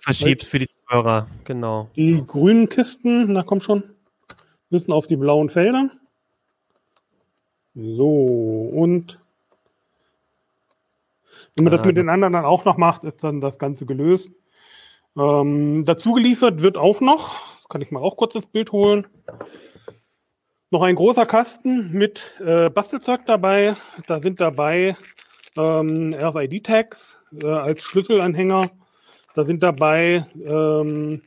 verschiebst 0.00 0.50
für 0.50 0.58
die 0.58 0.68
Hörer. 0.88 1.28
Genau. 1.44 1.88
Die 1.96 2.22
grünen 2.26 2.68
Kisten, 2.68 3.32
na 3.32 3.42
komm 3.42 3.62
schon, 3.62 3.84
müssen 4.68 4.92
auf 4.92 5.06
die 5.06 5.16
blauen 5.16 5.48
Felder. 5.48 5.90
So, 7.74 8.70
und 8.72 9.18
wenn 11.56 11.64
man 11.64 11.72
das 11.72 11.84
mit 11.84 11.96
den 11.96 12.08
anderen 12.08 12.32
dann 12.32 12.44
auch 12.44 12.64
noch 12.64 12.76
macht, 12.76 13.04
ist 13.04 13.22
dann 13.22 13.40
das 13.40 13.58
Ganze 13.58 13.86
gelöst. 13.86 14.30
Ähm, 15.16 15.84
dazu 15.84 16.12
geliefert 16.12 16.62
wird 16.62 16.76
auch 16.76 17.00
noch, 17.00 17.40
das 17.56 17.68
kann 17.68 17.80
ich 17.80 17.90
mal 17.90 18.00
auch 18.00 18.16
kurz 18.16 18.34
ins 18.34 18.46
Bild 18.46 18.72
holen, 18.72 19.06
noch 20.70 20.82
ein 20.82 20.96
großer 20.96 21.26
Kasten 21.26 21.92
mit 21.92 22.34
äh, 22.44 22.68
Bastelzeug 22.68 23.20
dabei. 23.26 23.76
Da 24.08 24.20
sind 24.20 24.40
dabei 24.40 24.96
ähm, 25.56 26.12
RFID-Tags 26.12 27.22
äh, 27.42 27.46
als 27.46 27.84
Schlüsselanhänger. 27.84 28.70
Da 29.36 29.44
sind 29.44 29.62
dabei 29.62 30.26
ähm, 30.44 31.22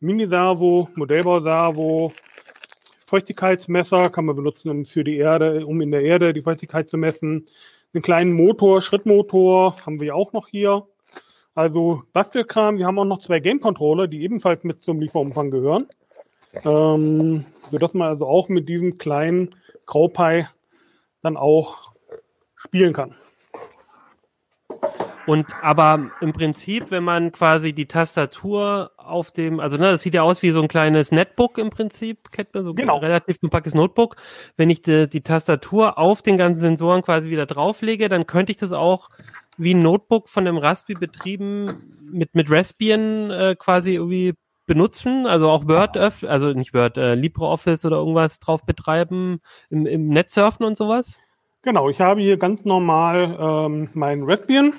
Mini-Servo, 0.00 0.88
Modellbau-Servo, 0.94 2.12
Feuchtigkeitsmesser 3.06 4.08
kann 4.08 4.24
man 4.24 4.36
benutzen 4.36 4.86
für 4.86 5.04
die 5.04 5.16
Erde, 5.16 5.66
um 5.66 5.80
in 5.80 5.90
der 5.90 6.02
Erde 6.02 6.32
die 6.32 6.42
Feuchtigkeit 6.42 6.88
zu 6.88 6.96
messen. 6.96 7.46
Einen 7.92 8.02
kleinen 8.02 8.32
Motor, 8.32 8.82
Schrittmotor 8.82 9.76
haben 9.84 10.00
wir 10.00 10.14
auch 10.14 10.32
noch 10.32 10.46
hier. 10.48 10.86
Also 11.54 12.04
Bastelkram. 12.12 12.78
Wir 12.78 12.86
haben 12.86 12.98
auch 12.98 13.04
noch 13.04 13.20
zwei 13.20 13.40
Game-Controller, 13.40 14.06
die 14.06 14.22
ebenfalls 14.22 14.62
mit 14.62 14.82
zum 14.82 15.00
Lieferumfang 15.00 15.50
gehören. 15.50 15.88
Ähm, 16.64 17.44
sodass 17.70 17.92
man 17.94 18.08
also 18.08 18.26
auch 18.26 18.48
mit 18.48 18.68
diesem 18.68 18.98
kleinen 18.98 19.56
Graupei 19.86 20.48
dann 21.22 21.36
auch 21.36 21.90
spielen 22.54 22.92
kann. 22.92 23.16
Und 25.26 25.46
aber 25.62 26.10
im 26.20 26.32
Prinzip, 26.32 26.90
wenn 26.90 27.04
man 27.04 27.32
quasi 27.32 27.72
die 27.72 27.86
Tastatur 27.86 28.90
auf 28.96 29.30
dem, 29.30 29.60
also 29.60 29.76
ne, 29.76 29.90
das 29.90 30.02
sieht 30.02 30.14
ja 30.14 30.22
aus 30.22 30.42
wie 30.42 30.50
so 30.50 30.62
ein 30.62 30.68
kleines 30.68 31.12
Netbook 31.12 31.58
im 31.58 31.70
Prinzip, 31.70 32.32
kennt 32.32 32.54
man 32.54 32.64
so 32.64 32.74
genau. 32.74 32.96
ein 32.96 33.04
relativ 33.04 33.40
kompaktes 33.40 33.74
Notebook. 33.74 34.16
Wenn 34.56 34.70
ich 34.70 34.82
die, 34.82 35.08
die 35.08 35.22
Tastatur 35.22 35.98
auf 35.98 36.22
den 36.22 36.36
ganzen 36.36 36.60
Sensoren 36.60 37.02
quasi 37.02 37.30
wieder 37.30 37.46
drauflege, 37.46 38.08
dann 38.08 38.26
könnte 38.26 38.52
ich 38.52 38.58
das 38.58 38.72
auch 38.72 39.10
wie 39.56 39.74
ein 39.74 39.82
Notebook 39.82 40.28
von 40.28 40.44
dem 40.44 40.56
Raspi 40.56 40.94
betrieben 40.94 41.98
mit 42.10 42.34
mit 42.34 42.50
Raspbian 42.50 43.30
äh, 43.30 43.56
quasi 43.58 43.94
irgendwie 43.94 44.34
benutzen, 44.70 45.26
also 45.26 45.50
auch 45.50 45.66
Word, 45.66 45.96
also 45.96 46.52
nicht 46.52 46.72
Word, 46.74 46.96
äh, 46.96 47.16
LibreOffice 47.16 47.84
oder 47.84 47.96
irgendwas 47.96 48.38
drauf 48.38 48.64
betreiben, 48.64 49.40
im, 49.68 49.84
im 49.84 50.08
Netz 50.08 50.34
surfen 50.34 50.64
und 50.64 50.76
sowas? 50.76 51.18
Genau, 51.62 51.90
ich 51.90 52.00
habe 52.00 52.20
hier 52.20 52.36
ganz 52.36 52.64
normal 52.64 53.36
ähm, 53.38 53.90
mein 53.94 54.22
Raspbian. 54.22 54.72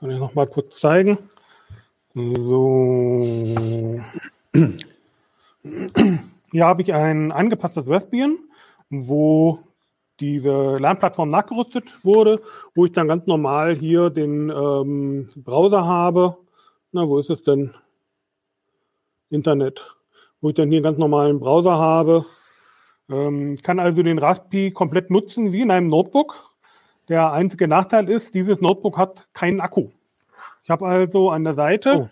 Kann 0.00 0.10
ich 0.10 0.18
noch 0.18 0.34
mal 0.34 0.46
kurz 0.46 0.78
zeigen. 0.80 1.18
So. 2.14 3.54
Hier 6.50 6.64
habe 6.64 6.82
ich 6.82 6.92
ein 6.92 7.32
angepasstes 7.32 7.88
Raspbian, 7.88 8.38
wo 8.90 9.60
diese 10.20 10.78
Lernplattform 10.78 11.30
nachgerüstet 11.30 12.04
wurde, 12.04 12.40
wo 12.74 12.86
ich 12.86 12.92
dann 12.92 13.08
ganz 13.08 13.26
normal 13.26 13.76
hier 13.76 14.10
den 14.10 14.50
ähm, 14.50 15.28
Browser 15.36 15.84
habe 15.86 16.36
na, 16.90 17.06
wo 17.06 17.18
ist 17.18 17.28
es 17.28 17.42
denn? 17.42 17.74
Internet. 19.28 19.84
Wo 20.40 20.48
ich 20.48 20.54
dann 20.54 20.70
hier 20.70 20.78
einen 20.78 20.84
ganz 20.84 20.98
normalen 20.98 21.38
Browser 21.38 21.76
habe. 21.78 22.24
Ähm, 23.10 23.58
kann 23.62 23.78
also 23.78 24.02
den 24.02 24.18
Raspi 24.18 24.70
komplett 24.70 25.10
nutzen 25.10 25.52
wie 25.52 25.60
in 25.60 25.70
einem 25.70 25.88
Notebook. 25.88 26.47
Der 27.08 27.32
einzige 27.32 27.68
Nachteil 27.68 28.08
ist, 28.08 28.34
dieses 28.34 28.60
Notebook 28.60 28.98
hat 28.98 29.28
keinen 29.32 29.60
Akku. 29.60 29.88
Ich 30.64 30.70
habe 30.70 30.86
also 30.86 31.30
an 31.30 31.44
der 31.44 31.54
Seite 31.54 32.10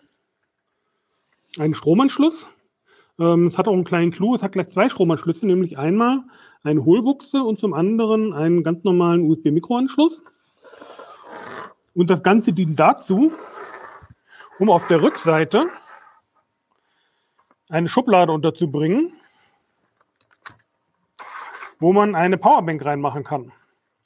oh. 1.59 1.61
einen 1.61 1.75
Stromanschluss. 1.75 2.49
Ähm, 3.19 3.49
es 3.49 3.59
hat 3.59 3.69
auch 3.69 3.75
einen 3.75 3.85
kleinen 3.85 4.13
Clou. 4.13 4.35
Es 4.35 4.43
hat 4.43 4.53
gleich 4.53 4.71
zwei 4.71 4.89
Stromanschlüsse, 4.89 5.47
nämlich 5.47 5.77
einmal 5.77 6.23
eine 6.63 6.85
Hohlbuchse 6.85 7.43
und 7.43 7.61
zum 7.61 7.75
anderen 7.75 8.33
einen 8.33 8.63
ganz 8.63 8.85
normalen 8.85 9.31
USB-Mikroanschluss. 9.31 10.23
Und 11.95 12.09
das 12.09 12.23
Ganze 12.23 12.55
dient 12.55 12.81
dazu, 12.81 13.33
um 14.59 14.71
auf 14.71 14.87
der 14.87 15.03
Rückseite 15.03 15.67
eine 17.69 17.89
Schublade 17.89 18.33
unterzubringen, 18.33 19.13
wo 21.79 21.93
man 21.93 22.15
eine 22.15 22.39
Powerbank 22.39 22.85
reinmachen 22.85 23.25
kann. 23.25 23.53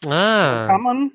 Ah. 0.07 0.09
Da 0.11 0.67
kann 0.67 0.83
man 0.83 1.13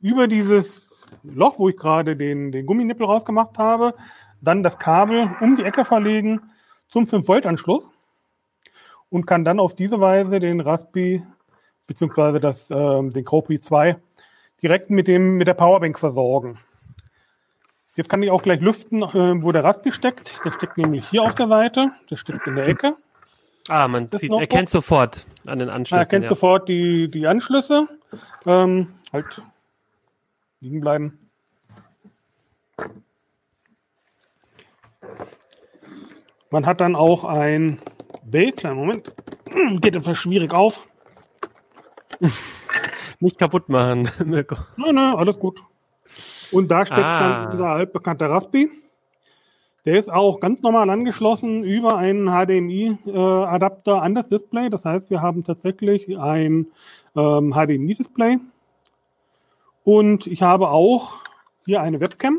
über 0.00 0.26
dieses 0.26 1.06
Loch, 1.22 1.58
wo 1.58 1.68
ich 1.68 1.76
gerade 1.76 2.16
den, 2.16 2.52
den 2.52 2.66
Gumminippel 2.66 3.06
rausgemacht 3.06 3.58
habe, 3.58 3.94
dann 4.40 4.62
das 4.62 4.78
Kabel 4.78 5.30
um 5.40 5.56
die 5.56 5.64
Ecke 5.64 5.84
verlegen 5.84 6.40
zum 6.88 7.04
5-Volt-Anschluss 7.04 7.90
und 9.10 9.26
kann 9.26 9.44
dann 9.44 9.60
auf 9.60 9.74
diese 9.74 10.00
Weise 10.00 10.40
den 10.40 10.60
Raspi 10.60 11.22
bzw. 11.86 12.36
äh, 12.38 13.10
den 13.10 13.24
Cropri 13.24 13.60
2 13.60 13.96
direkt 14.62 14.90
mit, 14.90 15.08
dem, 15.08 15.36
mit 15.36 15.48
der 15.48 15.54
Powerbank 15.54 15.98
versorgen. 15.98 16.58
Jetzt 17.94 18.08
kann 18.08 18.22
ich 18.22 18.30
auch 18.30 18.42
gleich 18.42 18.60
lüften, 18.60 19.02
äh, 19.02 19.42
wo 19.42 19.52
der 19.52 19.64
Raspi 19.64 19.92
steckt. 19.92 20.42
Der 20.44 20.52
steckt 20.52 20.78
nämlich 20.78 21.08
hier 21.08 21.22
auf 21.22 21.34
der 21.34 21.48
Seite. 21.48 21.90
Der 22.10 22.16
steckt 22.16 22.46
in 22.46 22.56
der 22.56 22.66
Ecke. 22.66 22.94
Ah, 23.68 23.86
man 23.86 24.08
sieht, 24.10 24.32
erkennt 24.32 24.70
sofort 24.70 25.26
an 25.46 25.58
den 25.58 25.68
Anschlüssen. 25.68 25.96
Man 25.96 26.04
erkennt 26.04 26.24
ja. 26.24 26.28
sofort 26.30 26.68
die, 26.68 27.10
die 27.10 27.26
Anschlüsse. 27.26 27.86
Ähm, 28.46 28.94
halt 29.12 29.42
liegen 30.60 30.80
bleiben. 30.80 31.18
Man 36.50 36.66
hat 36.66 36.80
dann 36.80 36.94
auch 36.96 37.24
ein 37.24 37.78
B, 38.24 38.52
kleinen 38.52 38.76
Moment, 38.76 39.12
geht 39.80 39.96
etwas 39.96 40.18
schwierig 40.18 40.52
auf. 40.52 40.86
Nicht 43.20 43.38
kaputt 43.38 43.68
machen, 43.68 44.08
Mirko. 44.24 44.56
Nein, 44.76 44.94
nein, 44.94 45.14
alles 45.14 45.38
gut. 45.38 45.62
Und 46.50 46.68
da 46.68 46.84
steckt 46.84 47.00
ah. 47.00 47.20
dann 47.20 47.52
unser 47.52 47.68
altbekannter 47.68 48.28
Raspi. 48.28 48.70
Der 49.84 49.98
ist 49.98 50.12
auch 50.12 50.38
ganz 50.38 50.62
normal 50.62 50.88
angeschlossen 50.90 51.64
über 51.64 51.96
einen 51.96 52.26
HDMI-Adapter 52.28 53.96
äh, 53.96 53.98
an 53.98 54.14
das 54.14 54.28
Display. 54.28 54.70
Das 54.70 54.84
heißt, 54.84 55.10
wir 55.10 55.20
haben 55.20 55.42
tatsächlich 55.42 56.16
ein 56.18 56.68
ähm, 57.16 57.52
HDMI-Display. 57.52 58.38
Und 59.82 60.28
ich 60.28 60.42
habe 60.42 60.70
auch 60.70 61.18
hier 61.64 61.82
eine 61.82 62.00
Webcam 62.00 62.38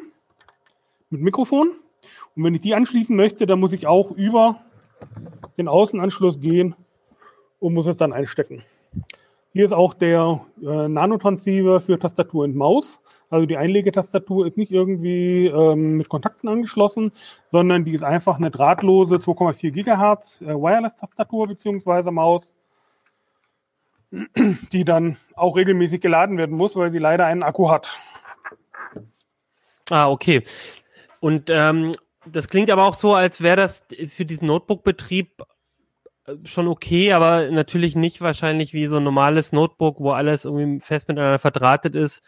mit 1.10 1.22
Mikrofon. 1.22 1.72
Und 2.36 2.44
wenn 2.46 2.56
ich 2.56 2.62
die 2.62 2.76
anschließen 2.76 3.16
möchte, 3.16 3.46
dann 3.46 3.60
muss 3.60 3.74
ich 3.74 3.88
auch 3.88 4.12
über 4.12 4.62
den 5.58 5.68
Außenanschluss 5.68 6.40
gehen 6.40 6.76
und 7.60 7.74
muss 7.74 7.88
es 7.88 7.98
dann 7.98 8.14
einstecken. 8.14 8.64
Hier 9.54 9.66
ist 9.66 9.72
auch 9.72 9.94
der 9.94 10.42
äh, 10.64 10.88
Nanotransceiver 10.88 11.80
für 11.80 12.00
Tastatur 12.00 12.46
und 12.46 12.56
Maus. 12.56 13.00
Also 13.30 13.46
die 13.46 13.56
Einlegetastatur 13.56 14.48
ist 14.48 14.58
nicht 14.58 14.72
irgendwie 14.72 15.46
ähm, 15.46 15.98
mit 15.98 16.10
Kontakten 16.10 16.50
angeschlossen, 16.50 17.12
sondern 17.52 17.86
die 17.86 17.94
ist 17.94 18.04
einfach 18.04 18.38
eine 18.38 18.50
drahtlose 18.50 19.18
2,4 19.18 19.70
Gigahertz 19.70 20.42
äh, 20.42 20.48
Wireless-Tastatur 20.48 21.50
bzw. 21.50 22.10
Maus, 22.10 22.52
die 24.72 24.84
dann 24.84 25.18
auch 25.36 25.56
regelmäßig 25.56 26.02
geladen 26.02 26.40
werden 26.40 26.58
muss, 26.58 26.76
weil 26.76 26.92
sie 26.92 26.98
leider 26.98 27.28
einen 27.28 27.44
Akku 27.44 27.70
hat. 27.70 27.92
Ah, 29.92 30.10
okay. 30.10 30.44
Und 31.20 31.52
ähm, 31.52 31.92
das 32.26 32.48
klingt 32.48 32.72
aber 32.72 32.86
auch 32.86 32.96
so, 32.96 33.14
als 33.14 33.42
wäre 33.42 33.58
das 33.58 33.86
für 34.08 34.26
diesen 34.26 34.48
Notebook-Betrieb 34.48 35.44
schon 36.46 36.68
okay, 36.68 37.14
aber 37.14 37.50
natürlich 37.52 37.96
nicht 37.96 38.22
wahrscheinlich 38.22 38.74
wie 38.74 38.88
so 38.88 38.98
ein 38.98 39.04
normales 39.04 39.52
Notebook, 39.52 40.00
wo 40.00 40.12
alles 40.12 40.46
irgendwie 40.46 40.80
fest 40.80 41.08
miteinander 41.08 41.40
verdrahtet 41.40 41.96
ist, 41.96 42.24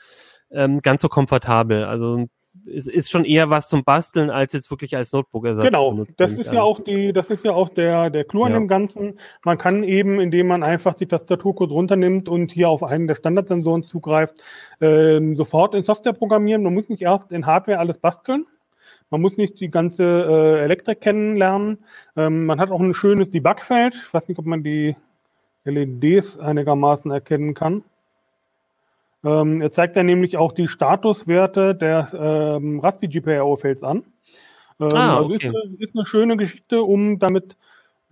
ähm, 0.51 0.79
ganz 0.79 1.01
so 1.01 1.09
komfortabel. 1.09 1.85
Also 1.85 2.27
es 2.65 2.87
ist 2.87 3.11
schon 3.11 3.25
eher 3.25 3.49
was 3.49 3.67
zum 3.67 3.83
Basteln 3.83 4.29
als 4.29 4.53
jetzt 4.53 4.71
wirklich 4.71 4.95
als 4.95 5.11
Notebook-Ersatz. 5.11 5.65
Genau, 5.65 6.05
das 6.17 6.33
ist 6.33 6.53
ja 6.53 6.61
auch 6.61 6.79
die, 6.79 7.13
das 7.13 7.29
ist 7.29 7.43
ja 7.43 7.53
auch 7.53 7.69
der, 7.69 8.09
der 8.09 8.23
Clou 8.23 8.43
an 8.43 8.53
dem 8.53 8.67
Ganzen. 8.67 9.19
Man 9.43 9.57
kann 9.57 9.83
eben, 9.83 10.19
indem 10.19 10.47
man 10.47 10.63
einfach 10.63 10.93
die 10.95 11.07
Tastatur 11.07 11.55
kurz 11.55 11.71
runternimmt 11.71 12.29
und 12.29 12.51
hier 12.51 12.69
auf 12.69 12.83
einen 12.83 13.07
der 13.07 13.15
Standardsensoren 13.15 13.83
zugreift, 13.83 14.35
ähm, 14.81 15.35
sofort 15.35 15.75
in 15.75 15.83
Software 15.83 16.13
programmieren. 16.13 16.63
Man 16.63 16.73
muss 16.73 16.89
nicht 16.89 17.01
erst 17.01 17.31
in 17.31 17.45
Hardware 17.45 17.79
alles 17.79 17.97
basteln. 17.99 18.45
Man 19.09 19.21
muss 19.21 19.37
nicht 19.37 19.59
die 19.59 19.69
ganze 19.69 20.03
äh, 20.03 20.63
Elektrik 20.63 21.01
kennenlernen. 21.01 21.79
Ähm, 22.15 22.45
man 22.45 22.59
hat 22.59 22.71
auch 22.71 22.79
ein 22.79 22.93
schönes 22.93 23.29
Debugfeld. 23.29 23.95
Ich 23.95 24.13
weiß 24.13 24.27
nicht, 24.27 24.39
ob 24.39 24.45
man 24.45 24.63
die 24.63 24.95
LEDs 25.63 26.39
einigermaßen 26.39 27.11
erkennen 27.11 27.53
kann. 27.53 27.83
Ähm, 29.23 29.61
er 29.61 29.71
zeigt 29.71 29.95
dann 29.95 30.05
nämlich 30.05 30.37
auch 30.37 30.51
die 30.51 30.67
Statuswerte 30.67 31.73
der 31.75 32.09
ähm, 32.13 32.79
Raspi 32.79 33.07
GPIO-Fails 33.07 33.83
an. 33.83 34.03
Ähm, 34.79 34.89
ah, 34.93 35.19
okay. 35.21 35.47
also 35.47 35.59
ist, 35.73 35.79
ist, 35.79 35.95
eine 35.95 36.05
schöne 36.05 36.37
Geschichte, 36.37 36.83
um 36.83 37.17
damit 37.17 37.57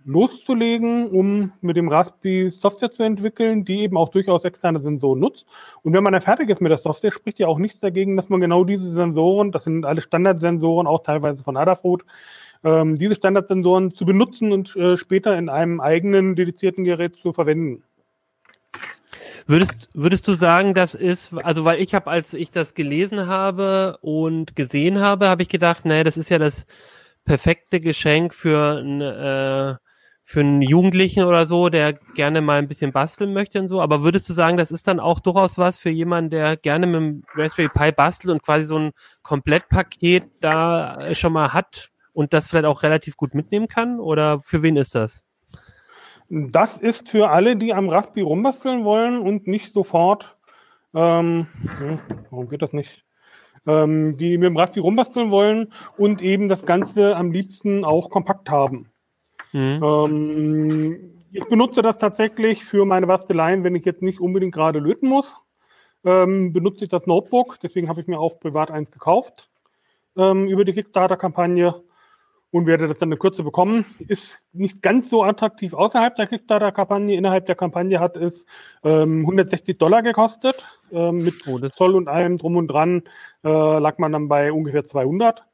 loszulegen, 0.04 1.06
um 1.08 1.52
mit 1.60 1.76
dem 1.76 1.88
Raspberry 1.88 2.50
Software 2.50 2.90
zu 2.90 3.02
entwickeln, 3.02 3.64
die 3.64 3.80
eben 3.80 3.96
auch 3.96 4.10
durchaus 4.10 4.44
externe 4.44 4.78
Sensoren 4.78 5.20
nutzt. 5.20 5.46
Und 5.82 5.92
wenn 5.92 6.02
man 6.02 6.12
dann 6.12 6.22
fertig 6.22 6.50
ist 6.50 6.60
mit 6.60 6.70
der 6.70 6.78
Software, 6.78 7.10
spricht 7.10 7.38
ja 7.38 7.46
auch 7.46 7.58
nichts 7.58 7.80
dagegen, 7.80 8.16
dass 8.16 8.28
man 8.28 8.40
genau 8.40 8.64
diese 8.64 8.92
Sensoren, 8.92 9.52
das 9.52 9.64
sind 9.64 9.84
alle 9.84 10.00
Standardsensoren, 10.00 10.86
auch 10.86 11.02
teilweise 11.02 11.42
von 11.42 11.56
Adafruit, 11.56 12.04
ähm, 12.64 12.96
diese 12.96 13.14
Standardsensoren 13.14 13.94
zu 13.94 14.04
benutzen 14.04 14.52
und 14.52 14.74
äh, 14.76 14.96
später 14.96 15.36
in 15.38 15.48
einem 15.48 15.80
eigenen 15.80 16.34
dedizierten 16.34 16.84
Gerät 16.84 17.16
zu 17.16 17.32
verwenden. 17.32 17.82
Würdest, 19.46 19.90
würdest 19.92 20.26
du 20.26 20.32
sagen, 20.32 20.72
das 20.72 20.94
ist, 20.94 21.34
also 21.34 21.66
weil 21.66 21.78
ich 21.80 21.94
habe, 21.94 22.10
als 22.10 22.32
ich 22.32 22.50
das 22.50 22.72
gelesen 22.72 23.26
habe 23.26 23.98
und 24.00 24.56
gesehen 24.56 25.00
habe, 25.00 25.28
habe 25.28 25.42
ich 25.42 25.50
gedacht, 25.50 25.84
naja, 25.84 26.02
das 26.02 26.16
ist 26.16 26.30
ja 26.30 26.38
das 26.38 26.66
perfekte 27.26 27.80
Geschenk 27.80 28.34
für 28.34 28.78
ein, 28.78 29.00
äh, 29.02 29.74
für 30.26 30.40
einen 30.40 30.62
Jugendlichen 30.62 31.24
oder 31.24 31.44
so, 31.44 31.68
der 31.68 31.92
gerne 31.92 32.40
mal 32.40 32.58
ein 32.58 32.66
bisschen 32.66 32.92
basteln 32.92 33.34
möchte 33.34 33.60
und 33.60 33.68
so. 33.68 33.82
Aber 33.82 34.02
würdest 34.02 34.26
du 34.28 34.32
sagen, 34.32 34.56
das 34.56 34.72
ist 34.72 34.88
dann 34.88 34.98
auch 34.98 35.20
durchaus 35.20 35.58
was 35.58 35.76
für 35.76 35.90
jemanden, 35.90 36.30
der 36.30 36.56
gerne 36.56 36.86
mit 36.86 36.96
dem 36.96 37.22
Raspberry 37.34 37.68
Pi 37.68 37.92
bastelt 37.92 38.32
und 38.32 38.42
quasi 38.42 38.64
so 38.64 38.78
ein 38.78 38.92
Komplettpaket 39.22 40.24
da 40.40 41.14
schon 41.14 41.34
mal 41.34 41.52
hat 41.52 41.90
und 42.14 42.32
das 42.32 42.48
vielleicht 42.48 42.64
auch 42.64 42.82
relativ 42.82 43.18
gut 43.18 43.34
mitnehmen 43.34 43.68
kann? 43.68 44.00
Oder 44.00 44.40
für 44.42 44.62
wen 44.62 44.78
ist 44.78 44.94
das? 44.94 45.24
Das 46.30 46.78
ist 46.78 47.10
für 47.10 47.28
alle, 47.28 47.56
die 47.56 47.74
am 47.74 47.90
Raspi 47.90 48.22
rumbasteln 48.22 48.82
wollen 48.82 49.18
und 49.18 49.46
nicht 49.46 49.74
sofort, 49.74 50.38
ähm, 50.94 51.48
hm, 51.78 51.98
warum 52.30 52.48
geht 52.48 52.62
das 52.62 52.72
nicht? 52.72 53.04
Ähm, 53.66 54.16
die 54.16 54.38
mit 54.38 54.46
dem 54.46 54.56
Raspi 54.56 54.80
rumbasteln 54.80 55.30
wollen 55.30 55.70
und 55.98 56.22
eben 56.22 56.48
das 56.48 56.64
Ganze 56.64 57.14
am 57.14 57.30
liebsten 57.30 57.84
auch 57.84 58.08
kompakt 58.08 58.48
haben. 58.48 58.90
Mhm. 59.54 59.80
Ähm, 59.82 61.10
ich 61.32 61.44
benutze 61.48 61.80
das 61.80 61.96
tatsächlich 61.98 62.64
für 62.64 62.84
meine 62.84 63.06
Basteleien, 63.06 63.64
wenn 63.64 63.76
ich 63.76 63.84
jetzt 63.84 64.02
nicht 64.02 64.20
unbedingt 64.20 64.54
gerade 64.54 64.80
löten 64.80 65.08
muss. 65.08 65.34
Ähm, 66.04 66.52
benutze 66.52 66.84
ich 66.84 66.90
das 66.90 67.06
Notebook, 67.06 67.58
deswegen 67.62 67.88
habe 67.88 68.00
ich 68.00 68.06
mir 68.06 68.18
auch 68.18 68.38
privat 68.38 68.70
eins 68.70 68.90
gekauft 68.90 69.48
ähm, 70.16 70.48
über 70.48 70.64
die 70.64 70.72
Kickstarter-Kampagne 70.72 71.82
und 72.50 72.66
werde 72.66 72.88
das 72.88 72.98
dann 72.98 73.10
in 73.10 73.18
Kürze 73.18 73.42
bekommen. 73.42 73.86
Ist 74.06 74.42
nicht 74.52 74.82
ganz 74.82 75.08
so 75.08 75.22
attraktiv 75.22 75.72
außerhalb 75.72 76.14
der 76.16 76.26
Kickstarter-Kampagne. 76.26 77.16
Innerhalb 77.16 77.46
der 77.46 77.56
Kampagne 77.56 78.00
hat 78.00 78.16
es 78.16 78.46
ähm, 78.82 79.20
160 79.20 79.78
Dollar 79.78 80.02
gekostet. 80.02 80.64
Ähm, 80.92 81.24
mit 81.24 81.46
oh, 81.46 81.58
Zoll 81.68 81.94
und 81.94 82.08
allem 82.08 82.38
drum 82.38 82.56
und 82.56 82.68
dran 82.68 83.02
äh, 83.44 83.48
lag 83.78 83.98
man 83.98 84.12
dann 84.12 84.28
bei 84.28 84.52
ungefähr 84.52 84.84
200. 84.84 85.44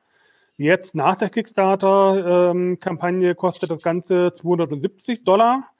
Jetzt 0.61 0.95
nach 0.95 1.17
der 1.17 1.31
Kickstarter-Kampagne 1.31 3.35
kostet 3.35 3.71
das 3.71 3.81
Ganze 3.81 4.35
270 4.35 5.25
Dollar, 5.25 5.71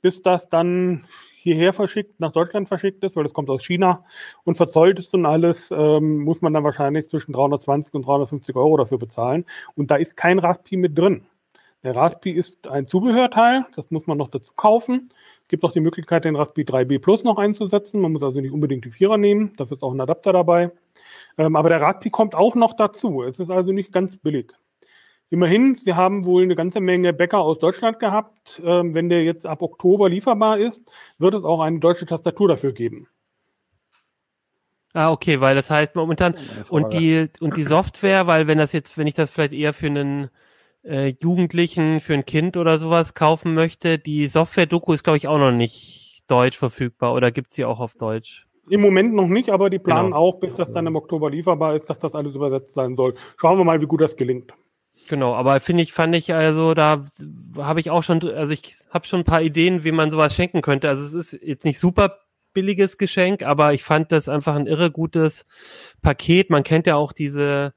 bis 0.00 0.22
das 0.22 0.48
dann 0.48 1.08
hierher 1.42 1.72
verschickt, 1.72 2.20
nach 2.20 2.30
Deutschland 2.30 2.68
verschickt 2.68 3.02
ist, 3.02 3.16
weil 3.16 3.26
es 3.26 3.32
kommt 3.32 3.50
aus 3.50 3.64
China 3.64 4.04
und 4.44 4.56
verzollt 4.56 5.00
ist 5.00 5.12
und 5.12 5.26
alles, 5.26 5.72
ähm, 5.72 6.18
muss 6.18 6.40
man 6.40 6.54
dann 6.54 6.62
wahrscheinlich 6.62 7.10
zwischen 7.10 7.32
320 7.32 7.94
und 7.94 8.06
350 8.06 8.54
Euro 8.54 8.76
dafür 8.76 8.98
bezahlen. 8.98 9.44
Und 9.74 9.90
da 9.90 9.96
ist 9.96 10.16
kein 10.16 10.38
Raspi 10.38 10.76
mit 10.76 10.96
drin. 10.96 11.26
Der 11.84 11.94
Raspi 11.94 12.32
ist 12.32 12.66
ein 12.66 12.88
Zubehörteil, 12.88 13.64
das 13.76 13.90
muss 13.90 14.06
man 14.08 14.18
noch 14.18 14.30
dazu 14.30 14.52
kaufen. 14.56 15.12
Es 15.42 15.48
gibt 15.48 15.64
auch 15.64 15.70
die 15.70 15.80
Möglichkeit, 15.80 16.24
den 16.24 16.34
Raspi 16.34 16.62
3B 16.62 16.98
Plus 16.98 17.22
noch 17.22 17.38
einzusetzen. 17.38 18.00
Man 18.00 18.12
muss 18.12 18.22
also 18.24 18.40
nicht 18.40 18.52
unbedingt 18.52 18.84
die 18.84 18.90
Vierer 18.90 19.16
nehmen, 19.16 19.52
dafür 19.56 19.76
ist 19.76 19.82
auch 19.82 19.92
ein 19.92 20.00
Adapter 20.00 20.32
dabei. 20.32 20.72
Ähm, 21.38 21.54
aber 21.54 21.68
der 21.68 21.80
Raspi 21.80 22.10
kommt 22.10 22.34
auch 22.34 22.56
noch 22.56 22.74
dazu. 22.74 23.22
Es 23.22 23.38
ist 23.38 23.50
also 23.50 23.72
nicht 23.72 23.92
ganz 23.92 24.16
billig. 24.16 24.52
Immerhin, 25.30 25.76
sie 25.76 25.94
haben 25.94 26.24
wohl 26.24 26.42
eine 26.42 26.56
ganze 26.56 26.80
Menge 26.80 27.12
Bäcker 27.12 27.38
aus 27.38 27.58
Deutschland 27.58 28.00
gehabt. 28.00 28.60
Ähm, 28.64 28.94
wenn 28.94 29.08
der 29.08 29.22
jetzt 29.22 29.46
ab 29.46 29.62
Oktober 29.62 30.08
lieferbar 30.08 30.58
ist, 30.58 30.90
wird 31.18 31.34
es 31.34 31.44
auch 31.44 31.60
eine 31.60 31.78
deutsche 31.78 32.06
Tastatur 32.06 32.48
dafür 32.48 32.72
geben. 32.72 33.06
Ah, 34.94 35.12
okay, 35.12 35.40
weil 35.40 35.54
das 35.54 35.70
heißt 35.70 35.94
momentan 35.94 36.34
und 36.70 36.94
die 36.94 37.28
und 37.40 37.56
die 37.56 37.62
Software, 37.62 38.26
weil 38.26 38.46
wenn 38.46 38.58
das 38.58 38.72
jetzt, 38.72 38.96
wenn 38.96 39.06
ich 39.06 39.14
das 39.14 39.30
vielleicht 39.30 39.52
eher 39.52 39.74
für 39.74 39.86
einen 39.86 40.30
äh, 40.88 41.14
Jugendlichen, 41.20 42.00
für 42.00 42.14
ein 42.14 42.24
Kind 42.24 42.56
oder 42.56 42.78
sowas 42.78 43.14
kaufen 43.14 43.54
möchte, 43.54 43.98
die 43.98 44.26
Software-Doku 44.26 44.92
ist, 44.92 45.04
glaube 45.04 45.18
ich, 45.18 45.28
auch 45.28 45.38
noch 45.38 45.52
nicht 45.52 46.22
deutsch 46.28 46.58
verfügbar 46.58 47.14
oder 47.14 47.30
gibt 47.30 47.52
sie 47.52 47.64
auch 47.64 47.80
auf 47.80 47.94
Deutsch? 47.94 48.46
Im 48.70 48.80
Moment 48.80 49.14
noch 49.14 49.28
nicht, 49.28 49.50
aber 49.50 49.70
die 49.70 49.78
planen 49.78 50.08
genau. 50.10 50.16
auch, 50.18 50.40
bis 50.40 50.54
das 50.54 50.72
dann 50.72 50.86
im 50.86 50.96
Oktober 50.96 51.30
lieferbar 51.30 51.74
ist, 51.74 51.88
dass 51.88 51.98
das 51.98 52.14
alles 52.14 52.34
übersetzt 52.34 52.74
sein 52.74 52.96
soll. 52.96 53.14
Schauen 53.38 53.58
wir 53.58 53.64
mal, 53.64 53.80
wie 53.80 53.86
gut 53.86 54.00
das 54.00 54.16
gelingt. 54.16 54.52
Genau, 55.08 55.34
aber 55.34 55.58
finde 55.60 55.82
ich, 55.82 55.94
fand 55.94 56.14
ich 56.14 56.34
also, 56.34 56.74
da 56.74 57.06
habe 57.56 57.80
ich 57.80 57.90
auch 57.90 58.02
schon, 58.02 58.22
also 58.22 58.52
ich 58.52 58.76
habe 58.90 59.06
schon 59.06 59.20
ein 59.20 59.24
paar 59.24 59.40
Ideen, 59.40 59.84
wie 59.84 59.92
man 59.92 60.10
sowas 60.10 60.34
schenken 60.34 60.60
könnte. 60.60 60.88
Also 60.88 61.04
es 61.04 61.32
ist 61.32 61.42
jetzt 61.42 61.64
nicht 61.64 61.78
super 61.78 62.18
billiges 62.52 62.98
Geschenk, 62.98 63.42
aber 63.42 63.72
ich 63.72 63.84
fand 63.84 64.12
das 64.12 64.28
einfach 64.28 64.54
ein 64.54 64.66
irre 64.66 64.90
gutes 64.90 65.46
Paket. 66.02 66.50
Man 66.50 66.62
kennt 66.62 66.86
ja 66.86 66.96
auch 66.96 67.12
diese 67.12 67.72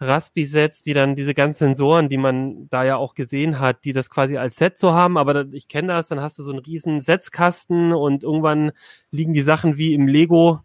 Raspi-Sets, 0.00 0.82
die 0.82 0.94
dann 0.94 1.16
diese 1.16 1.34
ganzen 1.34 1.66
Sensoren, 1.66 2.08
die 2.08 2.18
man 2.18 2.68
da 2.68 2.84
ja 2.84 2.96
auch 2.96 3.14
gesehen 3.14 3.58
hat, 3.58 3.84
die 3.84 3.92
das 3.92 4.10
quasi 4.10 4.36
als 4.36 4.56
Set 4.56 4.78
so 4.78 4.92
haben, 4.92 5.16
aber 5.16 5.46
ich 5.52 5.68
kenne 5.68 5.88
das, 5.88 6.08
dann 6.08 6.20
hast 6.20 6.38
du 6.38 6.42
so 6.42 6.50
einen 6.50 6.60
riesen 6.60 7.00
Setzkasten 7.00 7.92
und 7.92 8.22
irgendwann 8.24 8.72
liegen 9.10 9.32
die 9.32 9.42
Sachen 9.42 9.76
wie 9.76 9.94
im 9.94 10.06
Lego 10.06 10.60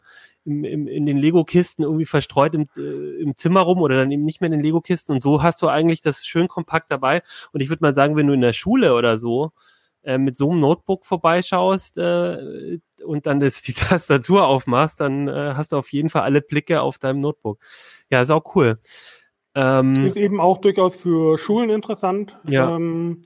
im, 0.45 0.63
im, 0.63 0.87
in 0.87 1.05
den 1.05 1.17
Lego-Kisten 1.17 1.83
irgendwie 1.83 2.05
verstreut 2.05 2.55
im, 2.55 2.67
äh, 2.77 3.21
im 3.21 3.37
Zimmer 3.37 3.61
rum 3.61 3.79
oder 3.81 3.95
dann 3.95 4.11
eben 4.11 4.23
nicht 4.23 4.41
mehr 4.41 4.47
in 4.47 4.53
den 4.53 4.63
Lego-Kisten. 4.63 5.13
Und 5.13 5.21
so 5.21 5.43
hast 5.43 5.61
du 5.61 5.67
eigentlich 5.67 6.01
das 6.01 6.25
schön 6.25 6.47
kompakt 6.47 6.91
dabei. 6.91 7.21
Und 7.53 7.61
ich 7.61 7.69
würde 7.69 7.83
mal 7.83 7.93
sagen, 7.93 8.15
wenn 8.15 8.27
du 8.27 8.33
in 8.33 8.41
der 8.41 8.53
Schule 8.53 8.95
oder 8.95 9.17
so 9.17 9.51
äh, 10.03 10.17
mit 10.17 10.37
so 10.37 10.49
einem 10.49 10.61
Notebook 10.61 11.05
vorbeischaust 11.05 11.97
äh, 11.97 12.79
und 13.05 13.25
dann 13.25 13.39
das, 13.39 13.61
die 13.61 13.73
Tastatur 13.73 14.47
aufmachst, 14.47 14.99
dann 14.99 15.27
äh, 15.27 15.53
hast 15.55 15.73
du 15.73 15.77
auf 15.77 15.91
jeden 15.91 16.09
Fall 16.09 16.23
alle 16.23 16.41
Blicke 16.41 16.81
auf 16.81 16.97
deinem 16.97 17.19
Notebook. 17.19 17.59
Ja, 18.09 18.21
ist 18.21 18.31
auch 18.31 18.55
cool. 18.55 18.79
Ähm, 19.53 19.93
ist 20.05 20.17
eben 20.17 20.39
auch 20.39 20.59
durchaus 20.59 20.95
für 20.95 21.37
Schulen 21.37 21.69
interessant. 21.69 22.37
Ja. 22.47 22.75
Ähm, 22.75 23.23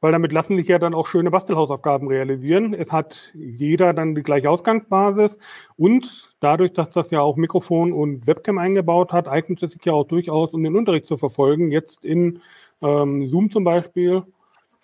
weil 0.00 0.12
damit 0.12 0.32
lassen 0.32 0.56
sich 0.56 0.68
ja 0.68 0.78
dann 0.78 0.94
auch 0.94 1.06
schöne 1.06 1.30
Bastelhausaufgaben 1.30 2.08
realisieren. 2.08 2.72
Es 2.72 2.90
hat 2.92 3.32
jeder 3.34 3.92
dann 3.92 4.14
die 4.14 4.22
gleiche 4.22 4.48
Ausgangsbasis 4.48 5.38
und 5.76 6.34
dadurch, 6.40 6.72
dass 6.72 6.90
das 6.90 7.10
ja 7.10 7.20
auch 7.20 7.36
Mikrofon 7.36 7.92
und 7.92 8.26
Webcam 8.26 8.58
eingebaut 8.58 9.12
hat, 9.12 9.28
eignet 9.28 9.62
es 9.62 9.72
sich 9.72 9.84
ja 9.84 9.92
auch 9.92 10.06
durchaus, 10.06 10.52
um 10.52 10.62
den 10.62 10.76
Unterricht 10.76 11.06
zu 11.06 11.18
verfolgen, 11.18 11.70
jetzt 11.70 12.04
in 12.04 12.40
ähm, 12.80 13.28
Zoom 13.28 13.50
zum 13.50 13.64
Beispiel 13.64 14.22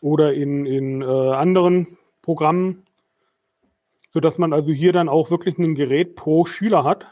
oder 0.03 0.35
in, 0.35 0.67
in 0.67 1.01
äh, 1.01 1.05
anderen 1.05 1.97
Programmen, 2.21 2.85
sodass 4.13 4.37
man 4.37 4.53
also 4.53 4.71
hier 4.71 4.93
dann 4.93 5.09
auch 5.09 5.31
wirklich 5.31 5.57
ein 5.59 5.75
Gerät 5.75 6.15
pro 6.15 6.45
Schüler 6.45 6.85
hat, 6.85 7.07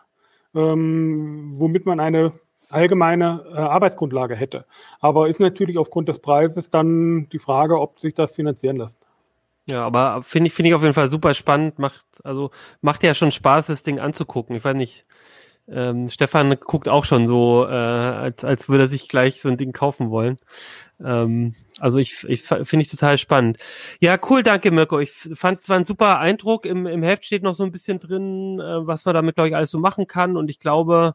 ähm, 0.55 1.53
womit 1.55 1.87
man 1.87 2.01
eine 2.01 2.33
allgemeine 2.71 3.45
äh, 3.53 3.59
Arbeitsgrundlage 3.59 4.37
hätte. 4.37 4.65
Aber 5.01 5.29
ist 5.29 5.41
natürlich 5.41 5.79
aufgrund 5.79 6.09
des 6.09 6.19
Preises 6.19 6.71
dann 6.71 7.29
die 7.31 7.39
Frage, 7.39 7.81
ob 7.81 8.01
sich 8.01 8.15
das 8.15 8.35
finanzieren 8.35 8.77
lässt. 8.77 8.99
Ja, 9.67 9.85
aber 9.87 10.23
finde 10.23 10.49
ich, 10.49 10.55
finde 10.55 10.69
ich 10.69 10.75
auf 10.75 10.83
jeden 10.83 10.95
Fall 10.95 11.09
super 11.09 11.35
spannend. 11.35 11.79
Macht, 11.79 12.05
also, 12.23 12.51
macht 12.83 13.03
ja 13.03 13.15
schon 13.15 13.31
Spaß, 13.31 13.69
das 13.69 13.83
Ding 13.83 13.99
anzugucken. 13.99 14.57
Ich 14.57 14.65
weiß 14.65 14.77
nicht, 14.77 15.07
ähm, 15.67 16.11
Stefan 16.11 16.55
guckt 16.61 16.89
auch 16.89 17.05
schon 17.05 17.27
so, 17.27 17.67
äh, 17.67 17.73
als, 17.73 18.45
als 18.45 18.69
würde 18.69 18.85
er 18.85 18.89
sich 18.89 19.09
gleich 19.09 19.41
so 19.41 19.49
ein 19.49 19.57
Ding 19.57 19.73
kaufen 19.73 20.11
wollen. 20.11 20.37
Ähm, 21.03 21.55
also 21.81 21.99
ich, 21.99 22.25
ich 22.29 22.43
finde 22.43 22.83
ich 22.83 22.91
total 22.91 23.17
spannend. 23.17 23.59
Ja, 24.01 24.19
cool, 24.29 24.43
danke 24.43 24.71
Mirko. 24.71 25.01
Ich 25.01 25.11
fand, 25.13 25.63
es 25.63 25.69
war 25.69 25.79
ein 25.79 25.87
super 25.87 26.19
Eindruck. 26.19 26.67
Im, 26.67 26.87
Im 26.87 27.03
Heft 27.03 27.25
steht 27.25 27.43
noch 27.43 27.55
so 27.55 27.65
ein 27.65 27.73
bisschen 27.73 27.99
drin, 27.99 28.61
äh, 28.61 28.87
was 28.87 29.07
man 29.07 29.15
damit, 29.15 29.37
glaube 29.37 29.49
ich, 29.49 29.57
alles 29.57 29.71
so 29.71 29.79
machen 29.79 30.07
kann. 30.07 30.37
Und 30.37 30.51
ich 30.51 30.61
glaube, 30.61 31.15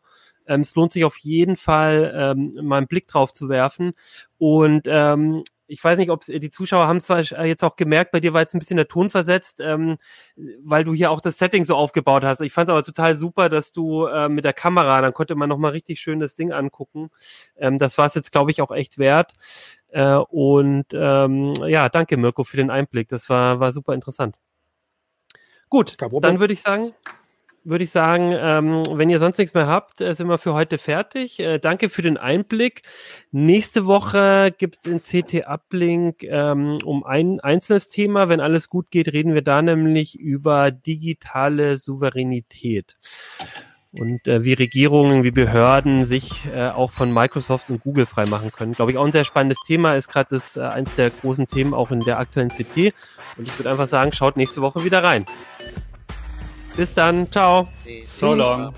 ähm, 0.50 0.62
es 0.62 0.76
lohnt 0.76 0.92
sich 0.92 1.06
auf 1.06 1.18
jeden 1.18 1.56
Fall, 1.56 2.14
ähm, 2.16 2.58
mal 2.62 2.78
einen 2.78 2.88
Blick 2.88 3.08
drauf 3.08 3.32
zu 3.32 3.48
werfen. 3.48 3.94
Und 4.38 4.84
ähm, 4.88 5.44
ich 5.68 5.84
weiß 5.84 6.00
nicht, 6.00 6.10
ob 6.10 6.26
die 6.26 6.50
Zuschauer 6.50 6.88
haben 6.88 7.00
zwar 7.00 7.22
jetzt 7.22 7.64
auch 7.64 7.76
gemerkt, 7.76 8.12
bei 8.12 8.20
dir 8.20 8.34
war 8.34 8.42
jetzt 8.42 8.56
ein 8.56 8.60
bisschen 8.60 8.78
der 8.78 8.88
Ton 8.88 9.12
versetzt, 9.12 9.60
ähm, 9.62 9.98
weil 10.64 10.84
du 10.84 10.94
hier 10.94 11.12
auch 11.12 11.22
das 11.22 11.38
Setting 11.38 11.64
so 11.64 11.76
aufgebaut 11.76 12.24
hast. 12.24 12.42
Ich 12.42 12.52
fand 12.52 12.72
aber 12.72 12.84
total 12.84 13.16
super, 13.16 13.50
dass 13.50 13.72
du 13.72 14.08
äh, 14.08 14.30
mit 14.30 14.46
der 14.46 14.54
Kamera, 14.54 15.00
dann 15.02 15.14
konnte 15.14 15.36
man 15.36 15.48
nochmal 15.48 15.72
richtig 15.72 16.00
schön 16.00 16.20
das 16.20 16.34
Ding 16.34 16.52
angucken. 16.52 17.12
Ähm, 17.56 17.78
das 17.78 18.00
war 18.00 18.08
es 18.08 18.16
jetzt, 18.16 18.32
glaube 18.32 18.50
ich, 18.50 18.64
auch 18.64 18.72
echt 18.72 18.98
wert. 18.98 19.34
Äh, 19.90 20.16
und 20.16 20.88
ähm, 20.94 21.54
ja, 21.68 21.88
danke 21.88 22.18
Mirko 22.18 22.44
für 22.44 22.58
den 22.58 22.72
Einblick. 22.72 23.08
Das 23.08 23.30
war, 23.30 23.60
war 23.60 23.72
super 23.72 23.94
interessant. 23.94 24.38
Gut, 25.70 25.98
dann 26.00 26.40
würde 26.40 26.54
ich 26.54 26.64
sagen, 26.64 26.96
würde 27.64 27.84
ich 27.84 27.92
sagen, 27.92 28.34
ähm, 28.36 28.84
wenn 28.92 29.10
ihr 29.10 29.20
sonst 29.20 29.38
nichts 29.38 29.54
mehr 29.54 29.68
habt, 29.68 30.02
äh, 30.02 30.14
sind 30.16 30.28
wir 30.28 30.38
für 30.38 30.54
heute 30.54 30.78
fertig. 30.78 31.40
Äh, 31.40 31.60
danke 31.60 31.90
für 31.90 32.02
den 32.02 32.18
Einblick. 32.18 32.84
Nächste 33.32 33.86
Woche 33.86 34.54
gibt 34.58 34.78
es 34.78 34.82
den 34.82 35.02
CT-Uplink 35.02 36.24
ähm, 36.24 36.80
um 36.84 37.04
ein 37.04 37.40
einzelnes 37.40 37.90
Thema. 37.90 38.30
Wenn 38.30 38.40
alles 38.40 38.70
gut 38.70 38.92
geht, 38.92 39.14
reden 39.14 39.34
wir 39.34 39.42
da 39.42 39.62
nämlich 39.62 40.20
über 40.20 40.72
digitale 40.72 41.78
Souveränität. 41.78 42.98
und 43.92 44.28
äh, 44.28 44.44
wie 44.44 44.54
Regierungen, 44.54 45.24
wie 45.24 45.32
Behörden 45.32 46.06
sich 46.06 46.46
äh, 46.46 46.70
auch 46.70 46.92
von 46.92 47.12
Microsoft 47.12 47.70
und 47.70 47.82
Google 47.82 48.06
freimachen 48.06 48.52
können. 48.52 48.74
Glaube 48.74 48.92
ich, 48.92 48.98
auch 48.98 49.06
ein 49.06 49.12
sehr 49.12 49.24
spannendes 49.26 49.60
Thema 49.66 49.96
ist 49.96 50.10
gerade 50.10 50.40
äh, 50.56 50.60
eins 50.60 50.96
der 50.96 51.10
großen 51.10 51.48
Themen 51.48 51.74
auch 51.74 51.90
in 51.92 52.02
der 52.02 52.20
aktuellen 52.20 52.50
CT. 52.50 52.94
Und 53.38 53.48
ich 53.48 53.58
würde 53.58 53.72
einfach 53.72 53.88
sagen, 53.88 54.12
schaut 54.14 54.38
nächste 54.38 54.62
Woche 54.62 54.84
wieder 54.84 55.04
rein. 55.04 55.26
Bis 56.80 56.94
dann, 56.94 57.30
ciao. 57.30 57.68
So 58.06 58.34
long. 58.34 58.74